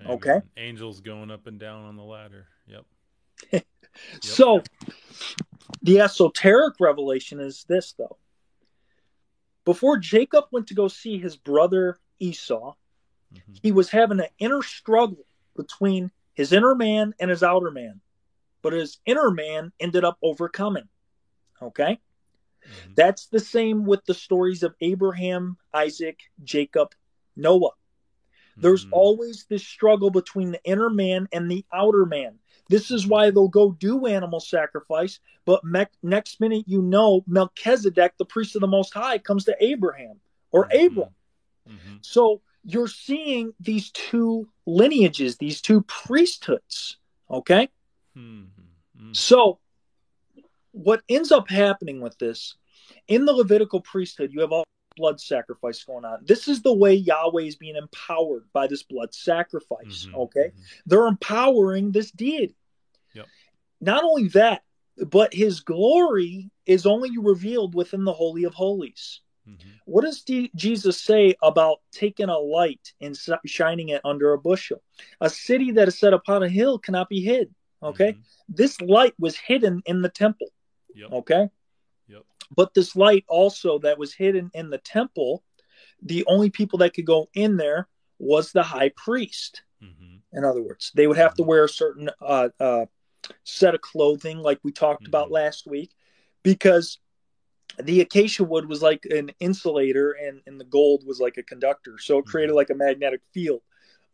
Amen. 0.00 0.12
okay. 0.12 0.40
Angels 0.56 1.00
going 1.00 1.30
up 1.30 1.46
and 1.46 1.58
down 1.58 1.84
on 1.84 1.96
the 1.96 2.02
ladder. 2.04 2.46
Yep. 2.68 2.86
So, 4.20 4.62
the 5.82 6.00
esoteric 6.00 6.74
revelation 6.80 7.40
is 7.40 7.64
this, 7.68 7.92
though. 7.92 8.18
Before 9.64 9.96
Jacob 9.98 10.44
went 10.52 10.68
to 10.68 10.74
go 10.74 10.88
see 10.88 11.18
his 11.18 11.36
brother 11.36 11.98
Esau, 12.18 12.74
Mhm. 13.34 13.58
he 13.62 13.72
was 13.72 13.90
having 13.90 14.20
an 14.20 14.28
inner 14.38 14.62
struggle 14.62 15.26
between 15.56 16.12
his 16.34 16.52
inner 16.52 16.74
man 16.74 17.14
and 17.18 17.30
his 17.30 17.42
outer 17.42 17.70
man. 17.70 18.00
But 18.62 18.72
his 18.72 18.98
inner 19.06 19.30
man 19.30 19.72
ended 19.80 20.04
up 20.04 20.18
overcoming. 20.22 20.88
Okay? 21.60 21.98
Mhm. 22.62 22.94
That's 22.94 23.26
the 23.26 23.40
same 23.40 23.84
with 23.84 24.04
the 24.04 24.14
stories 24.14 24.62
of 24.62 24.74
Abraham, 24.80 25.56
Isaac, 25.72 26.20
Jacob, 26.44 26.94
Noah. 27.34 27.72
There's 28.56 28.86
Mhm. 28.86 28.90
always 28.92 29.44
this 29.44 29.66
struggle 29.66 30.10
between 30.10 30.52
the 30.52 30.62
inner 30.64 30.90
man 30.90 31.28
and 31.32 31.50
the 31.50 31.64
outer 31.72 32.06
man. 32.06 32.38
This 32.68 32.90
is 32.90 33.06
why 33.06 33.30
they'll 33.30 33.48
go 33.48 33.72
do 33.72 34.06
animal 34.06 34.40
sacrifice, 34.40 35.20
but 35.44 35.62
me- 35.64 35.86
next 36.02 36.40
minute 36.40 36.64
you 36.66 36.82
know 36.82 37.22
Melchizedek, 37.26 38.14
the 38.18 38.24
priest 38.24 38.56
of 38.56 38.60
the 38.60 38.66
Most 38.66 38.92
High, 38.92 39.18
comes 39.18 39.44
to 39.44 39.56
Abraham 39.60 40.20
or 40.50 40.68
Mhm. 40.68 40.86
Abram. 40.86 41.14
Mhm. 41.68 41.98
So 42.04 42.42
you're 42.64 42.88
seeing 42.88 43.54
these 43.60 43.90
two 43.92 44.48
lineages, 44.66 45.36
these 45.36 45.60
two 45.60 45.82
priesthoods. 45.82 46.96
Okay. 47.30 47.68
Mhm. 48.16 48.48
Mhm. 48.98 49.14
So 49.14 49.60
what 50.72 51.02
ends 51.08 51.30
up 51.30 51.48
happening 51.48 52.00
with 52.00 52.18
this 52.18 52.56
in 53.06 53.24
the 53.24 53.32
Levitical 53.32 53.80
priesthood, 53.80 54.32
you 54.32 54.40
have 54.40 54.52
all 54.52 54.64
blood 54.96 55.20
sacrifice 55.20 55.82
going 55.84 56.04
on. 56.04 56.24
This 56.24 56.48
is 56.48 56.62
the 56.62 56.72
way 56.72 56.94
Yahweh 56.94 57.42
is 57.42 57.56
being 57.56 57.76
empowered 57.76 58.44
by 58.52 58.66
this 58.66 58.82
blood 58.82 59.14
sacrifice. 59.14 60.06
Mhm. 60.06 60.14
Okay. 60.14 60.52
Mhm. 60.54 60.62
They're 60.86 61.06
empowering 61.06 61.92
this 61.92 62.10
deity. 62.10 62.56
Yep. 63.14 63.26
Not 63.80 64.04
only 64.04 64.28
that, 64.28 64.62
but 65.06 65.34
his 65.34 65.60
glory 65.60 66.50
is 66.64 66.86
only 66.86 67.16
revealed 67.18 67.74
within 67.74 68.04
the 68.04 68.12
Holy 68.12 68.44
of 68.44 68.54
Holies. 68.54 69.20
Mhm. 69.46 69.58
What 69.84 70.02
does 70.02 70.22
D- 70.22 70.50
Jesus 70.56 71.00
say 71.00 71.36
about 71.42 71.80
taking 71.92 72.28
a 72.28 72.38
light 72.38 72.92
and 73.00 73.16
shining 73.44 73.90
it 73.90 74.00
under 74.04 74.32
a 74.32 74.38
bushel? 74.38 74.82
A 75.20 75.30
city 75.30 75.70
that 75.72 75.86
is 75.86 75.98
set 75.98 76.12
upon 76.12 76.42
a 76.42 76.48
hill 76.48 76.78
cannot 76.78 77.08
be 77.08 77.20
hid. 77.20 77.54
Okay. 77.82 78.14
Mhm. 78.14 78.22
This 78.48 78.80
light 78.80 79.14
was 79.18 79.36
hidden 79.36 79.82
in 79.86 80.02
the 80.02 80.08
temple. 80.08 80.48
Yep. 80.94 81.12
Okay. 81.12 81.50
But 82.54 82.74
this 82.74 82.96
light 82.96 83.24
also 83.28 83.78
that 83.80 83.98
was 83.98 84.12
hidden 84.14 84.50
in 84.54 84.70
the 84.70 84.78
temple, 84.78 85.42
the 86.02 86.24
only 86.26 86.50
people 86.50 86.78
that 86.80 86.94
could 86.94 87.06
go 87.06 87.28
in 87.34 87.56
there 87.56 87.88
was 88.18 88.52
the 88.52 88.62
high 88.62 88.90
priest. 88.96 89.62
Mhm. 89.82 90.20
In 90.32 90.44
other 90.44 90.62
words, 90.62 90.92
they 90.94 91.06
would 91.06 91.16
have 91.16 91.34
to 91.34 91.42
wear 91.42 91.64
a 91.64 91.68
certain 91.68 92.10
uh, 92.20 92.48
uh, 92.60 92.86
set 93.44 93.74
of 93.74 93.80
clothing, 93.80 94.38
like 94.38 94.60
we 94.62 94.72
talked 94.72 95.06
about 95.06 95.28
Mhm. 95.28 95.32
last 95.32 95.66
week, 95.66 95.94
because 96.42 96.98
the 97.82 98.00
acacia 98.00 98.44
wood 98.44 98.68
was 98.68 98.82
like 98.82 99.04
an 99.06 99.30
insulator 99.40 100.12
and, 100.12 100.40
and 100.46 100.60
the 100.60 100.64
gold 100.64 101.04
was 101.04 101.20
like 101.20 101.36
a 101.36 101.42
conductor. 101.42 101.98
So 101.98 102.18
it 102.18 102.26
created 102.26 102.52
Mhm. 102.52 102.56
like 102.56 102.70
a 102.70 102.74
magnetic 102.74 103.22
field 103.32 103.62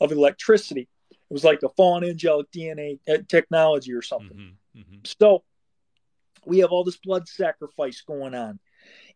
of 0.01 0.11
electricity. 0.11 0.88
It 1.11 1.18
was 1.31 1.45
like 1.45 1.62
a 1.62 1.68
fallen 1.71 2.05
angelic 2.05 2.51
DNA 2.51 2.99
uh, 3.09 3.18
technology 3.29 3.92
or 3.92 4.03
something. 4.03 4.37
Mhm. 4.75 4.81
Mhm. 4.81 5.07
So 5.07 5.45
we 6.46 6.59
have 6.59 6.70
all 6.70 6.85
this 6.85 6.96
blood 6.96 7.28
sacrifice 7.28 8.00
going 8.02 8.35
on. 8.35 8.59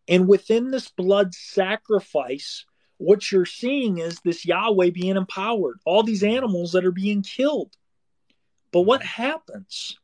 And 0.07 0.27
within 0.27 0.71
this 0.71 0.89
blood 0.89 1.33
sacrifice, 1.33 2.65
what 2.97 3.31
you're 3.31 3.45
seeing 3.45 3.99
is 3.99 4.19
this 4.21 4.45
Yahweh 4.45 4.91
being 4.91 5.17
empowered, 5.17 5.79
all 5.85 6.03
these 6.03 6.23
animals 6.23 6.71
that 6.71 6.85
are 6.85 6.91
being 6.91 7.21
killed. 7.21 7.75
But 8.71 8.81
what 8.81 9.03
happens? 9.03 9.97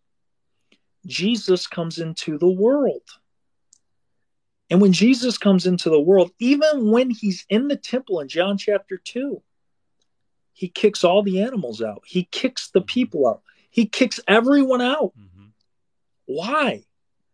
Jesus 1.06 1.68
comes 1.68 2.00
into 2.00 2.38
the 2.38 2.50
world. 2.50 3.02
And 4.70 4.82
when 4.82 4.94
Jesus 4.94 5.38
comes 5.38 5.66
into 5.66 5.90
the 5.90 6.00
world, 6.00 6.32
even 6.40 6.92
when 6.92 7.10
he's 7.10 7.46
in 7.50 7.68
the 7.68 7.76
temple 7.76 8.20
in 8.22 8.28
John 8.28 8.58
chapter 8.58 8.98
2, 8.98 9.42
he 10.54 10.68
kicks 10.70 11.04
all 11.04 11.24
the 11.24 11.42
animals 11.42 11.82
out. 11.82 12.04
He 12.06 12.24
kicks 12.32 12.70
the 12.70 12.82
people 12.82 13.28
out. 13.28 13.42
He 13.70 13.86
kicks 13.86 14.20
everyone 14.28 14.82
out. 14.82 15.14
Mhm. 15.18 15.52
Why? 16.26 16.86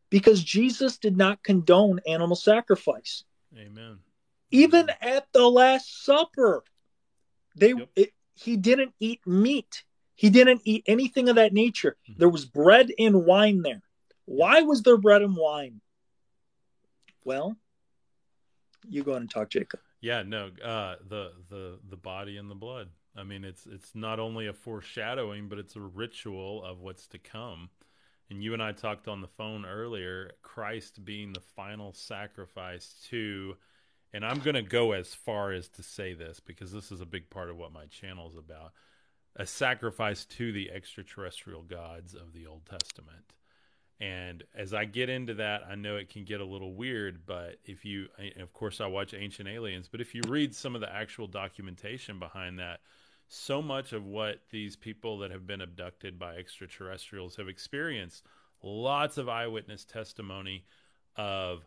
Because 0.10 0.44
Jesus 0.44 0.98
did 0.98 1.16
not 1.18 1.44
condone 1.44 2.00
animal 2.08 2.36
sacrifice. 2.36 3.24
Amen. 3.58 4.00
Even 4.52 4.90
at 5.02 5.28
the 5.32 5.48
Last 5.48 6.04
Supper, 6.04 6.64
they 7.56 7.74
Yep. 7.74 7.90
it, 7.96 8.14
he 8.36 8.58
didn't 8.58 8.94
eat 9.00 9.26
meat. 9.28 9.84
He 10.16 10.30
didn't 10.30 10.62
eat 10.66 10.84
anything 10.88 11.30
of 11.30 11.36
that 11.36 11.54
nature. 11.54 11.98
Mhm. 12.10 12.18
There 12.18 12.30
was 12.30 12.46
bread 12.46 12.92
and 12.98 13.26
wine 13.26 13.62
there. 13.62 13.84
Why 14.26 14.62
was 14.62 14.82
there 14.84 14.98
bread 14.98 15.22
and 15.22 15.36
wine? 15.36 15.82
Well, 17.24 17.56
you 18.88 19.04
go 19.04 19.12
ahead 19.12 19.22
and 19.22 19.30
talk, 19.32 19.50
Jacob. 19.50 19.82
Yeah, 20.02 20.24
no, 20.24 20.48
uh, 20.64 20.96
the 21.08 21.34
the 21.50 21.80
the 21.90 21.98
body 21.98 22.38
and 22.38 22.50
the 22.50 22.56
blood. 22.56 22.90
I 23.16 23.24
mean, 23.24 23.44
it's 23.44 23.66
it's 23.66 23.94
not 23.96 24.20
only 24.20 24.48
a 24.48 24.54
foreshadowing, 24.54 25.50
but 25.50 25.60
it's 25.60 25.76
a 25.76 25.82
ritual 25.82 26.64
of 26.64 26.80
what's 26.80 27.08
to 27.08 27.20
come. 27.20 27.70
And 28.30 28.44
you 28.44 28.54
and 28.54 28.62
I 28.62 28.72
talked 28.72 29.08
on 29.08 29.22
the 29.22 29.28
phone 29.28 29.66
earlier. 29.66 30.32
Christ 30.42 31.04
being 31.04 31.34
the 31.34 31.42
final 31.56 31.94
sacrifice 31.94 32.94
to, 33.10 33.56
and 34.14 34.24
I'm 34.24 34.40
going 34.40 34.56
to 34.56 34.62
go 34.62 34.92
as 34.92 35.16
far 35.16 35.52
as 35.52 35.68
to 35.70 35.84
say 35.84 36.14
this 36.14 36.40
because 36.40 36.72
this 36.72 36.92
is 36.92 37.02
a 37.02 37.06
big 37.06 37.30
part 37.30 37.50
of 37.50 37.58
what 37.58 37.74
my 37.74 37.86
channel 37.86 38.30
is 38.30 38.38
about. 38.38 38.74
A 39.36 39.46
sacrifice 39.46 40.26
to 40.26 40.52
the 40.52 40.70
extraterrestrial 40.72 41.64
gods 41.64 42.14
of 42.14 42.34
the 42.34 42.46
Old 42.46 42.66
Testament. 42.66 43.34
And 44.00 44.44
as 44.56 44.74
I 44.74 44.86
get 44.86 45.10
into 45.10 45.34
that, 45.36 45.64
I 45.70 45.76
know 45.76 45.98
it 45.98 46.10
can 46.10 46.24
get 46.24 46.40
a 46.40 46.46
little 46.46 46.74
weird, 46.74 47.26
but 47.26 47.58
if 47.66 47.84
you, 47.84 48.08
of 48.40 48.54
course, 48.54 48.80
I 48.80 48.88
watch 48.88 49.14
Ancient 49.14 49.50
Aliens, 49.50 49.90
but 49.92 50.00
if 50.00 50.16
you 50.16 50.22
read 50.28 50.56
some 50.56 50.74
of 50.74 50.82
the 50.82 50.94
actual 50.94 51.28
documentation 51.28 52.18
behind 52.18 52.60
that, 52.60 52.80
so 53.30 53.62
much 53.62 53.94
of 53.94 54.06
what 54.06 54.42
these 54.52 54.76
people 54.76 55.20
that 55.20 55.32
have 55.32 55.46
been 55.46 55.62
abducted 55.62 56.18
by 56.18 56.36
extraterrestrials 56.36 57.36
have 57.36 57.48
experienced, 57.48 58.26
lots 58.64 59.18
of 59.18 59.30
eyewitness 59.30 59.86
testimony 59.86 60.66
of 61.16 61.64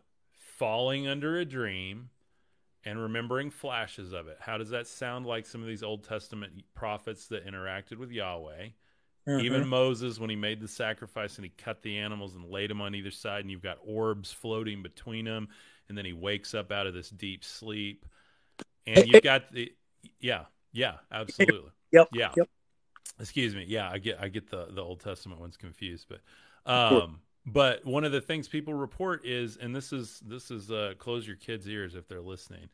falling 0.57 1.07
under 1.07 1.37
a 1.37 1.45
dream 1.45 2.09
and 2.83 2.99
remembering 2.99 3.49
flashes 3.49 4.11
of 4.11 4.27
it. 4.27 4.37
How 4.41 4.57
does 4.57 4.69
that 4.71 4.87
sound 4.87 5.25
like 5.25 5.45
some 5.45 5.61
of 5.61 5.67
these 5.67 5.83
Old 5.83 6.03
Testament 6.03 6.51
prophets 6.75 7.27
that 7.27 7.47
interacted 7.47 7.97
with 7.97 8.11
Yahweh? 8.11 8.67
Even 9.25 9.61
mm-hmm. 9.61 9.69
Moses, 9.69 10.19
when 10.19 10.29
he 10.29 10.35
made 10.35 10.59
the 10.59 10.67
sacrifice 10.67 11.37
and 11.37 11.45
he 11.45 11.51
cut 11.57 11.81
the 11.81 11.97
animals 11.97 12.35
and 12.35 12.43
laid 12.43 12.69
them 12.69 12.81
on 12.81 12.93
either 12.93 13.09
side, 13.09 13.39
and 13.39 13.49
you've 13.49 13.63
got 13.63 13.77
orbs 13.85 14.33
floating 14.33 14.83
between 14.83 15.23
them, 15.23 15.47
and 15.87 15.97
then 15.97 16.03
he 16.03 16.11
wakes 16.11 16.53
up 16.53 16.73
out 16.73 16.87
of 16.87 16.93
this 16.93 17.09
deep 17.09 17.45
sleep, 17.45 18.05
and 18.85 19.07
you've 19.07 19.23
got 19.23 19.49
the 19.53 19.71
yeah, 20.19 20.43
yeah, 20.73 20.95
absolutely, 21.11 21.71
Yep. 21.91 22.09
yeah. 22.11 22.31
Yep. 22.35 22.49
Excuse 23.19 23.55
me, 23.55 23.65
yeah, 23.67 23.89
I 23.89 23.99
get 23.99 24.19
I 24.19 24.27
get 24.27 24.49
the 24.49 24.67
the 24.71 24.81
Old 24.81 24.99
Testament 24.99 25.39
ones 25.39 25.55
confused, 25.55 26.07
but 26.09 26.21
um, 26.71 27.21
but 27.45 27.85
one 27.85 28.03
of 28.03 28.11
the 28.11 28.21
things 28.21 28.47
people 28.47 28.73
report 28.73 29.25
is, 29.25 29.57
and 29.57 29.75
this 29.75 29.93
is 29.93 30.19
this 30.25 30.49
is 30.51 30.71
uh, 30.71 30.93
close 30.97 31.27
your 31.27 31.35
kids' 31.35 31.67
ears 31.67 31.95
if 31.95 32.07
they're 32.07 32.21
listening, 32.21 32.69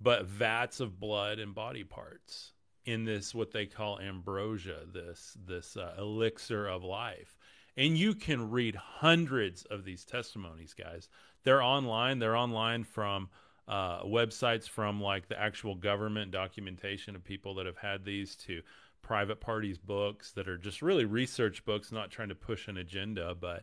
but 0.00 0.26
vats 0.26 0.80
of 0.80 0.98
blood 1.00 1.38
and 1.38 1.54
body 1.54 1.84
parts 1.84 2.52
in 2.86 3.04
this 3.04 3.34
what 3.34 3.52
they 3.52 3.66
call 3.66 4.00
ambrosia 4.00 4.80
this 4.92 5.36
this 5.46 5.76
uh, 5.76 5.94
elixir 5.98 6.66
of 6.66 6.82
life 6.82 7.36
and 7.76 7.96
you 7.96 8.14
can 8.14 8.50
read 8.50 8.74
hundreds 8.74 9.64
of 9.64 9.84
these 9.84 10.04
testimonies 10.04 10.72
guys 10.74 11.08
they're 11.44 11.62
online 11.62 12.18
they're 12.18 12.36
online 12.36 12.82
from 12.82 13.28
uh, 13.70 14.02
websites 14.02 14.68
from 14.68 15.00
like 15.00 15.28
the 15.28 15.40
actual 15.40 15.76
government 15.76 16.32
documentation 16.32 17.14
of 17.14 17.22
people 17.22 17.54
that 17.54 17.66
have 17.66 17.76
had 17.76 18.04
these 18.04 18.34
to 18.34 18.60
private 19.00 19.40
parties 19.40 19.78
books 19.78 20.32
that 20.32 20.48
are 20.48 20.58
just 20.58 20.82
really 20.82 21.04
research 21.04 21.64
books, 21.64 21.92
not 21.92 22.10
trying 22.10 22.28
to 22.30 22.34
push 22.34 22.66
an 22.66 22.76
agenda, 22.76 23.34
but 23.40 23.62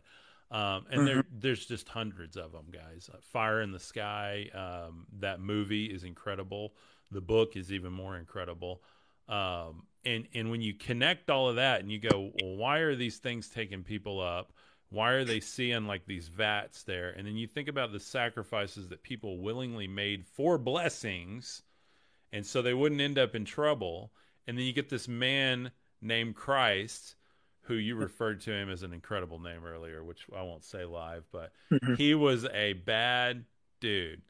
um, 0.50 0.86
and 0.90 1.00
mm-hmm. 1.00 1.04
there 1.04 1.24
there's 1.30 1.66
just 1.66 1.90
hundreds 1.90 2.38
of 2.38 2.52
them, 2.52 2.64
guys. 2.72 3.10
Uh, 3.12 3.18
Fire 3.20 3.60
in 3.60 3.70
the 3.70 3.78
Sky, 3.78 4.48
um, 4.54 5.06
that 5.20 5.40
movie 5.40 5.84
is 5.84 6.04
incredible. 6.04 6.72
The 7.10 7.20
book 7.20 7.54
is 7.54 7.70
even 7.70 7.92
more 7.92 8.16
incredible. 8.16 8.82
Um, 9.28 9.82
and 10.06 10.26
and 10.34 10.50
when 10.50 10.62
you 10.62 10.72
connect 10.72 11.28
all 11.28 11.50
of 11.50 11.56
that 11.56 11.80
and 11.80 11.92
you 11.92 11.98
go, 11.98 12.32
well, 12.40 12.56
why 12.56 12.78
are 12.78 12.96
these 12.96 13.18
things 13.18 13.50
taking 13.50 13.82
people 13.82 14.22
up? 14.22 14.54
Why 14.90 15.10
are 15.10 15.24
they 15.24 15.40
seeing 15.40 15.86
like 15.86 16.06
these 16.06 16.28
vats 16.28 16.82
there? 16.82 17.10
And 17.10 17.26
then 17.26 17.36
you 17.36 17.46
think 17.46 17.68
about 17.68 17.92
the 17.92 18.00
sacrifices 18.00 18.88
that 18.88 19.02
people 19.02 19.38
willingly 19.38 19.86
made 19.86 20.24
for 20.24 20.56
blessings, 20.56 21.62
and 22.32 22.46
so 22.46 22.62
they 22.62 22.74
wouldn't 22.74 23.00
end 23.00 23.18
up 23.18 23.34
in 23.34 23.44
trouble. 23.44 24.12
And 24.46 24.56
then 24.56 24.64
you 24.64 24.72
get 24.72 24.88
this 24.88 25.06
man 25.06 25.70
named 26.00 26.36
Christ, 26.36 27.16
who 27.62 27.74
you 27.74 27.96
referred 27.96 28.40
to 28.42 28.52
him 28.52 28.70
as 28.70 28.82
an 28.82 28.94
incredible 28.94 29.38
name 29.38 29.64
earlier, 29.66 30.02
which 30.02 30.26
I 30.34 30.42
won't 30.42 30.64
say 30.64 30.86
live, 30.86 31.24
but 31.30 31.52
mm-hmm. 31.70 31.94
he 31.94 32.14
was 32.14 32.46
a 32.46 32.72
bad 32.72 33.44
dude. 33.80 34.22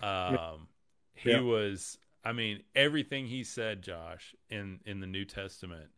Um, 0.00 0.68
he 1.14 1.30
yeah. 1.30 1.40
was 1.40 1.98
I 2.24 2.32
mean, 2.32 2.60
everything 2.74 3.26
he 3.26 3.44
said, 3.44 3.82
Josh, 3.82 4.34
in 4.50 4.80
in 4.84 5.00
the 5.00 5.06
New 5.06 5.24
Testament 5.24 5.90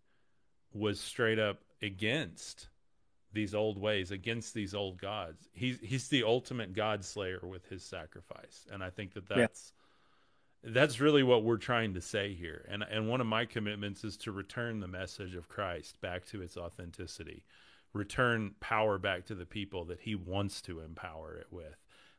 was 0.73 1.01
straight 1.01 1.39
up 1.39 1.61
against 1.83 2.69
these 3.35 3.55
old 3.55 3.79
ways, 3.79 4.11
against 4.11 4.55
these 4.55 4.75
old 4.75 4.99
gods. 4.99 5.49
He's 5.53 5.79
he's 5.81 6.09
the 6.09 6.25
ultimate 6.25 6.73
god 6.73 7.05
slayer 7.05 7.41
with 7.43 7.69
his 7.69 7.83
sacrifice, 7.83 8.67
and 8.73 8.83
I 8.83 8.91
think 8.91 9.15
that 9.15 9.29
that's 9.29 9.73
yeah. 10.63 10.71
that's 10.73 11.01
really 11.01 11.23
what 11.23 11.45
we're 11.45 11.57
trying 11.57 11.95
to 11.95 12.01
say 12.01 12.35
here. 12.35 12.65
And 12.69 12.83
and 12.83 13.09
one 13.09 13.21
of 13.21 13.27
my 13.27 13.45
commitments 13.45 14.05
is 14.05 14.17
to 14.19 14.33
return 14.33 14.81
the 14.81 14.89
message 14.89 15.35
of 15.35 15.49
Christ 15.49 16.01
back 16.01 16.25
to 16.27 16.43
its 16.43 16.57
authenticity, 16.57 17.45
return 17.93 18.55
power 18.61 18.99
back 18.99 19.27
to 19.27 19.35
the 19.35 19.47
people 19.47 19.85
that 19.87 20.01
He 20.01 20.15
wants 20.15 20.63
to 20.63 20.81
empower 20.81 21.37
it 21.37 21.49
with. 21.51 21.77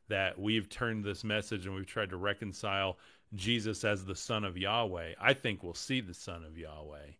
That 0.07 0.39
we've 0.39 0.69
turned 0.69 1.03
this 1.03 1.23
message 1.23 1.65
and 1.65 1.73
we've 1.73 1.87
tried 1.87 2.11
to 2.11 2.17
reconcile 2.17 2.99
Jesus 3.33 3.83
as 3.83 4.05
the 4.05 4.15
Son 4.15 4.43
of 4.43 4.57
Yahweh. 4.57 5.13
I 5.19 5.33
think 5.33 5.63
we'll 5.63 5.73
see 5.73 6.01
the 6.01 6.13
Son 6.13 6.43
of 6.43 6.57
Yahweh, 6.57 7.11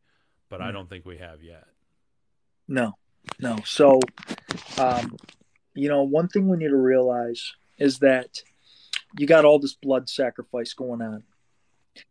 but 0.49 0.59
mm. 0.59 0.63
I 0.63 0.67
hmm. 0.67 0.73
don't 0.73 0.89
think 0.89 1.05
we 1.05 1.17
have 1.17 1.41
yet. 1.41 1.65
No, 2.67 2.93
no. 3.39 3.57
So, 3.65 3.99
um, 4.77 5.15
you 5.73 5.89
know, 5.89 6.03
one 6.03 6.27
thing 6.27 6.47
we 6.47 6.57
need 6.57 6.69
to 6.69 6.77
realize 6.77 7.53
is 7.77 7.99
that 7.99 8.41
you 9.17 9.27
got 9.27 9.45
all 9.45 9.59
this 9.59 9.73
blood 9.73 10.09
sacrifice 10.09 10.73
going 10.73 11.01
on, 11.01 11.23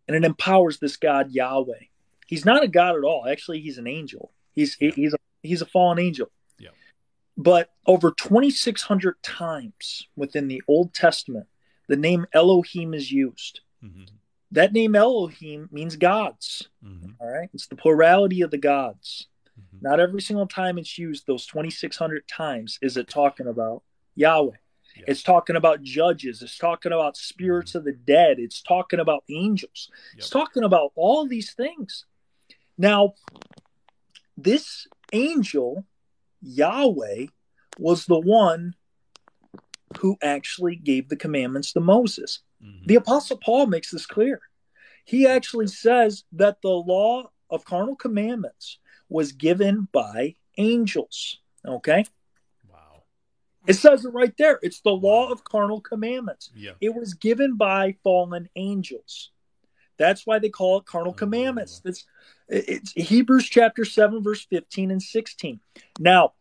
and 0.09 0.17
it 0.17 0.25
empowers 0.25 0.79
this 0.79 0.97
God 0.97 1.33
Yahweh. 1.33 1.85
He's 2.27 2.45
not 2.45 2.63
a 2.63 2.69
god 2.69 2.97
at 2.97 3.05
all. 3.05 3.27
Actually, 3.27 3.61
he's 3.61 3.79
an 3.79 3.87
angel. 3.87 4.33
He's 4.53 4.77
yeah. 4.81 4.93
he's 4.95 5.15
a 5.15 5.19
he's 5.43 5.63
a 5.63 5.67
fallen 5.67 5.99
angel. 5.99 6.31
Yeah. 6.59 6.71
But 7.37 7.71
over 7.87 8.13
2,600 8.13 9.23
times 9.23 10.07
within 10.17 10.49
the 10.49 10.63
Old 10.69 10.95
Testament, 10.95 11.47
the 11.89 11.97
name 11.97 12.27
Elohim 12.33 12.95
is 12.95 13.11
used. 13.11 13.61
Mm-hmm. 13.85 14.05
That 14.53 14.73
name 14.73 14.95
Elohim 14.95 15.69
means 15.73 15.97
gods. 15.97 16.69
Mm-hmm. 16.85 17.11
All 17.21 17.29
right. 17.29 17.49
It's 17.53 17.67
the 17.67 17.77
plurality 17.77 18.43
of 18.43 18.51
the 18.51 18.59
gods. 18.59 19.27
Mm-hmm. 19.59 19.87
Not 19.87 20.01
every 20.01 20.21
single 20.21 20.47
time 20.47 20.79
it's 20.79 20.99
used, 20.99 21.27
those 21.27 21.47
2,600 21.47 22.27
times, 22.29 22.79
is 22.83 22.97
it 22.97 23.09
talking 23.09 23.47
about 23.47 23.83
Yahweh. 24.15 24.57
It's 25.07 25.23
talking 25.23 25.57
about 25.57 25.83
judges. 25.83 26.41
It's 26.41 26.57
talking 26.57 26.93
about 26.93 27.17
spirits 27.17 27.73
mm-hmm. 27.73 27.79
of 27.79 27.85
the 27.85 27.93
dead. 27.93 28.39
It's 28.39 28.63
talking 28.63 29.01
about 29.01 29.25
angels. 29.29 29.91
Yep. 30.13 30.19
It's 30.19 30.31
talking 30.31 30.63
about 30.63 30.93
all 30.95 31.27
these 31.27 31.53
things. 31.53 32.05
Now, 32.79 33.15
this 34.37 34.87
angel, 35.13 35.85
Yahweh, 36.43 37.27
was 37.79 38.07
the 38.07 38.19
one 38.21 38.75
who 39.99 40.17
actually 40.23 40.77
gave 40.77 41.09
the 41.09 41.17
commandments 41.17 41.73
to 41.73 41.81
Moses. 41.81 42.41
Mm-hmm. 42.63 42.87
The 42.87 42.95
Apostle 42.97 43.39
Paul 43.39 43.67
makes 43.67 43.91
this 43.91 44.07
clear. 44.07 44.41
He 45.05 45.27
actually 45.27 45.67
says 45.67 46.25
that 46.33 46.63
the 46.63 46.69
law 46.69 47.31
of 47.51 47.65
carnal 47.65 47.97
commandments 47.97 48.79
was 49.09 49.33
given 49.33 49.89
by 49.93 50.37
angels. 50.59 51.39
Okay? 51.67 52.05
Wow. 52.71 53.03
It 53.67 53.75
says 53.75 54.05
it 54.05 54.11
right 54.11 54.35
there. 54.37 54.59
It's 54.63 54.81
the 54.81 54.91
law 54.91 55.31
of 55.31 55.45
carnal 55.45 55.81
commandments. 55.81 56.51
Yeah. 56.55 56.73
It 56.81 56.95
was 56.95 57.15
given 57.15 57.57
by 57.57 57.97
fallen 58.03 58.49
angels. 58.57 59.31
That's 59.97 60.27
why 60.27 60.39
they 60.39 60.49
call 60.49 60.79
it 60.79 60.87
carnal 60.87 61.13
oh, 61.13 61.15
commandments. 61.15 61.81
That's 61.85 62.05
it's 62.49 62.93
Hebrews 62.93 63.49
chapter 63.49 63.85
7, 63.85 64.23
verse 64.23 64.45
15 64.45 64.91
and 64.91 65.03
16. 65.03 65.61
Now, 65.99 66.33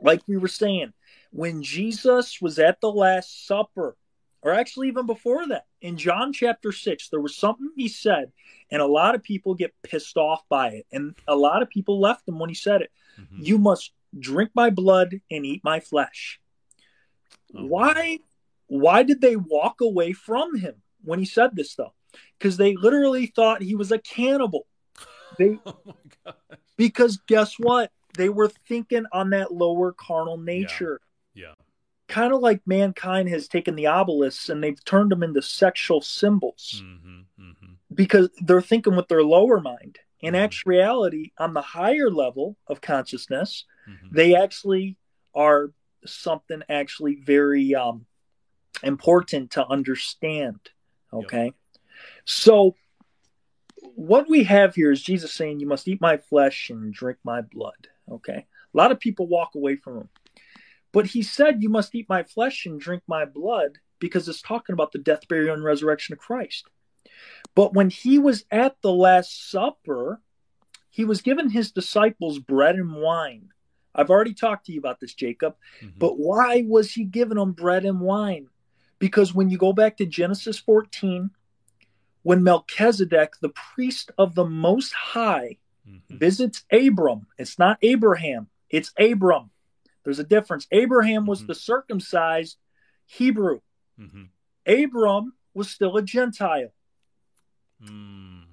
like 0.00 0.22
we 0.26 0.36
were 0.36 0.48
saying, 0.48 0.92
when 1.30 1.62
Jesus 1.62 2.40
was 2.40 2.58
at 2.58 2.80
the 2.80 2.90
Last 2.90 3.46
Supper, 3.46 3.96
or 4.42 4.52
actually 4.52 4.88
even 4.88 5.06
before 5.06 5.46
that, 5.48 5.66
in 5.80 5.96
John 5.96 6.32
chapter 6.32 6.72
6, 6.72 7.08
there 7.08 7.20
was 7.20 7.36
something 7.36 7.70
he 7.76 7.88
said, 7.88 8.32
and 8.70 8.80
a 8.80 8.86
lot 8.86 9.14
of 9.14 9.22
people 9.22 9.54
get 9.54 9.74
pissed 9.82 10.16
off 10.16 10.42
by 10.48 10.68
it. 10.68 10.86
And 10.92 11.14
a 11.28 11.36
lot 11.36 11.62
of 11.62 11.68
people 11.68 12.00
left 12.00 12.26
him 12.26 12.38
when 12.38 12.48
he 12.48 12.54
said 12.54 12.82
it. 12.82 12.90
Mm-hmm. 13.20 13.42
You 13.42 13.58
must 13.58 13.92
drink 14.18 14.50
my 14.54 14.70
blood 14.70 15.20
and 15.30 15.44
eat 15.44 15.62
my 15.62 15.80
flesh. 15.80 16.40
Oh. 17.54 17.66
Why 17.66 18.20
why 18.66 19.02
did 19.02 19.20
they 19.20 19.34
walk 19.34 19.80
away 19.80 20.12
from 20.12 20.56
him 20.56 20.76
when 21.02 21.18
he 21.18 21.24
said 21.24 21.54
this 21.54 21.74
though? 21.74 21.92
Because 22.38 22.56
they 22.56 22.76
literally 22.76 23.26
thought 23.26 23.62
he 23.62 23.74
was 23.74 23.92
a 23.92 23.98
cannibal. 23.98 24.66
They 25.38 25.58
oh 25.66 25.76
because 26.76 27.20
guess 27.26 27.58
what? 27.58 27.90
They 28.16 28.28
were 28.28 28.50
thinking 28.68 29.04
on 29.12 29.30
that 29.30 29.52
lower 29.52 29.92
carnal 29.92 30.38
nature. 30.38 31.00
yeah. 31.34 31.48
yeah 31.48 31.54
kind 32.10 32.34
of 32.34 32.40
like 32.40 32.60
mankind 32.66 33.28
has 33.28 33.48
taken 33.48 33.76
the 33.76 33.86
obelisks 33.86 34.48
and 34.48 34.62
they've 34.62 34.84
turned 34.84 35.10
them 35.12 35.22
into 35.22 35.40
sexual 35.40 36.00
symbols 36.00 36.82
mm-hmm, 36.84 37.20
mm-hmm. 37.40 37.72
because 37.94 38.28
they're 38.42 38.60
thinking 38.60 38.96
with 38.96 39.08
their 39.08 39.22
lower 39.22 39.60
mind. 39.60 39.98
In 40.20 40.34
mm-hmm. 40.34 40.42
actuality, 40.42 41.30
on 41.38 41.54
the 41.54 41.62
higher 41.62 42.10
level 42.10 42.56
of 42.66 42.80
consciousness, 42.80 43.64
mm-hmm. 43.88 44.14
they 44.14 44.34
actually 44.34 44.98
are 45.34 45.72
something 46.04 46.62
actually 46.68 47.14
very 47.24 47.74
um, 47.74 48.06
important 48.82 49.52
to 49.52 49.66
understand. 49.66 50.58
Okay. 51.12 51.44
Yep. 51.44 51.54
So, 52.24 52.74
what 53.94 54.28
we 54.28 54.44
have 54.44 54.74
here 54.74 54.90
is 54.90 55.00
Jesus 55.00 55.32
saying, 55.32 55.60
You 55.60 55.66
must 55.66 55.88
eat 55.88 56.00
my 56.00 56.16
flesh 56.16 56.70
and 56.70 56.92
drink 56.92 57.18
my 57.24 57.40
blood. 57.40 57.88
Okay. 58.10 58.46
A 58.74 58.76
lot 58.76 58.92
of 58.92 59.00
people 59.00 59.26
walk 59.26 59.54
away 59.54 59.76
from 59.76 59.96
him. 59.96 60.08
But 60.92 61.06
he 61.06 61.22
said, 61.22 61.62
You 61.62 61.68
must 61.68 61.94
eat 61.94 62.08
my 62.08 62.22
flesh 62.22 62.66
and 62.66 62.80
drink 62.80 63.02
my 63.06 63.24
blood 63.24 63.78
because 63.98 64.28
it's 64.28 64.42
talking 64.42 64.72
about 64.72 64.92
the 64.92 64.98
death, 64.98 65.28
burial, 65.28 65.54
and 65.54 65.64
resurrection 65.64 66.14
of 66.14 66.18
Christ. 66.18 66.66
But 67.54 67.74
when 67.74 67.90
he 67.90 68.18
was 68.18 68.44
at 68.50 68.76
the 68.82 68.92
Last 68.92 69.50
Supper, 69.50 70.20
he 70.90 71.04
was 71.04 71.22
giving 71.22 71.50
his 71.50 71.70
disciples 71.70 72.38
bread 72.38 72.76
and 72.76 72.94
wine. 72.94 73.50
I've 73.94 74.10
already 74.10 74.34
talked 74.34 74.66
to 74.66 74.72
you 74.72 74.78
about 74.78 75.00
this, 75.00 75.14
Jacob. 75.14 75.56
Mm-hmm. 75.82 75.98
But 75.98 76.18
why 76.18 76.64
was 76.66 76.92
he 76.92 77.04
giving 77.04 77.38
them 77.38 77.52
bread 77.52 77.84
and 77.84 78.00
wine? 78.00 78.48
Because 78.98 79.34
when 79.34 79.50
you 79.50 79.58
go 79.58 79.72
back 79.72 79.96
to 79.96 80.06
Genesis 80.06 80.58
14, 80.58 81.30
when 82.22 82.42
Melchizedek, 82.44 83.34
the 83.40 83.48
priest 83.48 84.10
of 84.18 84.34
the 84.34 84.44
Most 84.44 84.92
High, 84.92 85.56
mm-hmm. 85.88 86.16
visits 86.16 86.64
Abram, 86.70 87.26
it's 87.38 87.58
not 87.58 87.78
Abraham, 87.82 88.48
it's 88.68 88.92
Abram. 88.98 89.50
There's 90.04 90.18
a 90.18 90.24
difference. 90.24 90.66
Abraham 90.70 91.26
was 91.26 91.40
mm-hmm. 91.40 91.48
the 91.48 91.54
circumcised 91.54 92.56
Hebrew. 93.06 93.60
Mm-hmm. 93.98 94.24
Abram 94.66 95.34
was 95.54 95.68
still 95.70 95.96
a 95.96 96.02
Gentile. 96.02 96.72
Mm. 97.82 98.44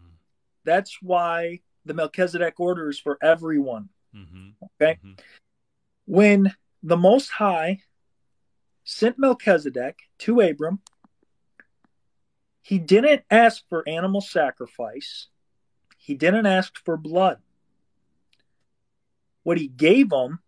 That's 0.64 0.98
why 1.02 1.62
the 1.86 1.94
Melchizedek 1.94 2.60
order 2.60 2.90
is 2.90 3.00
for 3.00 3.18
everyone. 3.22 3.90
Mm-hmm. 4.16 4.50
Okay. 4.82 5.00
Mm-hmm. 5.00 5.14
When 6.06 6.54
the 6.84 6.98
Most 6.98 7.30
High 7.30 7.80
sent 8.84 9.20
Melchizedek 9.20 10.00
to 10.20 10.40
Abram, 10.42 10.80
he 12.62 12.80
didn't 12.80 13.24
ask 13.30 13.64
for 13.70 13.88
animal 13.88 14.22
sacrifice, 14.22 15.28
he 15.98 16.16
didn't 16.16 16.46
ask 16.46 16.78
for 16.84 16.98
blood. 16.98 17.38
What 19.44 19.58
he 19.58 19.68
gave 19.68 20.12
him 20.12 20.40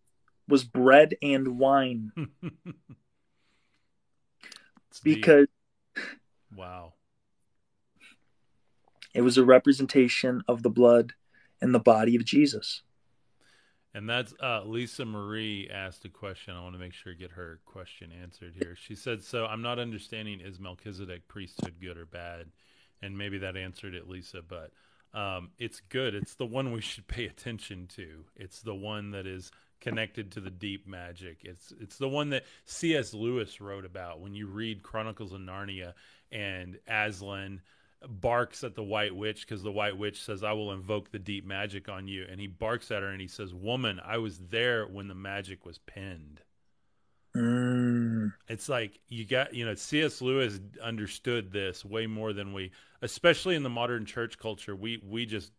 was 0.49 0.63
bread 0.63 1.15
and 1.21 1.59
wine. 1.59 2.11
because 5.03 5.47
wow. 6.55 6.93
It 9.13 9.21
was 9.21 9.37
a 9.37 9.45
representation 9.45 10.43
of 10.47 10.61
the 10.61 10.69
blood 10.69 11.13
and 11.61 11.73
the 11.73 11.79
body 11.79 12.15
of 12.15 12.25
Jesus. 12.25 12.83
And 13.93 14.07
that's 14.07 14.33
uh, 14.41 14.63
Lisa 14.65 15.03
Marie 15.03 15.69
asked 15.73 16.05
a 16.05 16.09
question. 16.09 16.55
I 16.55 16.61
want 16.61 16.75
to 16.75 16.79
make 16.79 16.93
sure 16.93 17.13
get 17.13 17.31
her 17.31 17.59
question 17.65 18.11
answered 18.21 18.53
here. 18.55 18.75
She 18.75 18.93
said, 18.93 19.23
"So 19.23 19.45
I'm 19.45 19.63
not 19.63 19.79
understanding 19.79 20.41
is 20.41 20.59
Melchizedek 20.59 21.27
priesthood 21.27 21.75
good 21.81 21.97
or 21.97 22.05
bad?" 22.05 22.51
And 23.01 23.17
maybe 23.17 23.39
that 23.39 23.57
answered 23.57 23.95
it, 23.95 24.07
Lisa. 24.07 24.41
But 24.47 24.71
um, 25.19 25.49
it's 25.57 25.81
good. 25.89 26.13
It's 26.13 26.35
the 26.35 26.45
one 26.45 26.71
we 26.71 26.81
should 26.81 27.07
pay 27.07 27.25
attention 27.25 27.87
to. 27.95 28.25
It's 28.35 28.61
the 28.61 28.75
one 28.75 29.09
that 29.11 29.25
is 29.25 29.51
connected 29.81 30.31
to 30.31 30.39
the 30.39 30.49
deep 30.49 30.87
magic. 30.87 31.39
It's 31.43 31.73
it's 31.79 31.97
the 31.97 32.09
one 32.09 32.29
that 32.31 32.45
C.S. 32.65 33.13
Lewis 33.13 33.61
wrote 33.61 33.85
about 33.85 34.19
when 34.19 34.33
you 34.35 34.47
read 34.47 34.83
Chronicles 34.83 35.33
of 35.33 35.41
Narnia 35.41 35.93
and 36.31 36.79
Aslan 36.87 37.61
barks 38.07 38.63
at 38.63 38.75
the 38.75 38.83
white 38.83 39.15
witch 39.15 39.41
because 39.45 39.61
the 39.61 39.71
white 39.71 39.97
witch 39.97 40.23
says 40.23 40.41
i 40.41 40.53
will 40.53 40.71
invoke 40.71 41.11
the 41.11 41.19
deep 41.19 41.45
magic 41.45 41.89
on 41.89 42.07
you 42.07 42.25
and 42.31 42.39
he 42.39 42.47
barks 42.47 42.91
at 42.91 43.03
her 43.03 43.09
and 43.09 43.19
he 43.19 43.27
says 43.27 43.53
woman 43.53 43.99
i 44.05 44.17
was 44.17 44.39
there 44.49 44.85
when 44.87 45.09
the 45.09 45.15
magic 45.15 45.65
was 45.65 45.79
penned 45.79 46.41
Mm. 47.35 48.33
it's 48.47 48.67
like 48.69 48.99
you 49.07 49.23
got 49.23 49.53
you 49.53 49.63
know 49.63 49.75
cs 49.75 50.19
lewis 50.19 50.59
understood 50.81 51.51
this 51.51 51.85
way 51.85 52.07
more 52.07 52.33
than 52.33 52.53
we 52.53 52.71
especially 53.03 53.53
in 53.53 53.61
the 53.61 53.69
modern 53.69 54.07
church 54.07 54.39
culture 54.39 54.75
we 54.75 54.99
we 55.07 55.27
just 55.27 55.51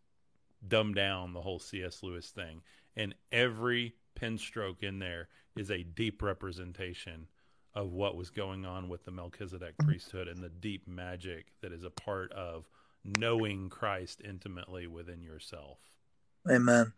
dumb 0.67 0.93
down 0.93 1.31
the 1.31 1.39
whole 1.39 1.59
cs 1.59 2.03
lewis 2.03 2.27
thing 2.27 2.61
and 2.97 3.15
every 3.31 3.93
pen 4.21 4.37
stroke 4.37 4.83
in 4.83 4.99
there 4.99 5.27
is 5.57 5.69
a 5.71 5.83
deep 5.83 6.21
representation 6.21 7.27
of 7.73 7.91
what 7.91 8.15
was 8.15 8.29
going 8.29 8.65
on 8.65 8.87
with 8.87 9.03
the 9.03 9.11
melchizedek 9.11 9.77
priesthood 9.79 10.27
and 10.27 10.43
the 10.43 10.49
deep 10.49 10.87
magic 10.87 11.47
that 11.61 11.73
is 11.73 11.83
a 11.83 11.89
part 11.89 12.31
of 12.33 12.69
knowing 13.03 13.69
christ 13.69 14.21
intimately 14.23 14.87
within 14.87 15.21
yourself 15.21 15.79
Amen. 16.49 16.91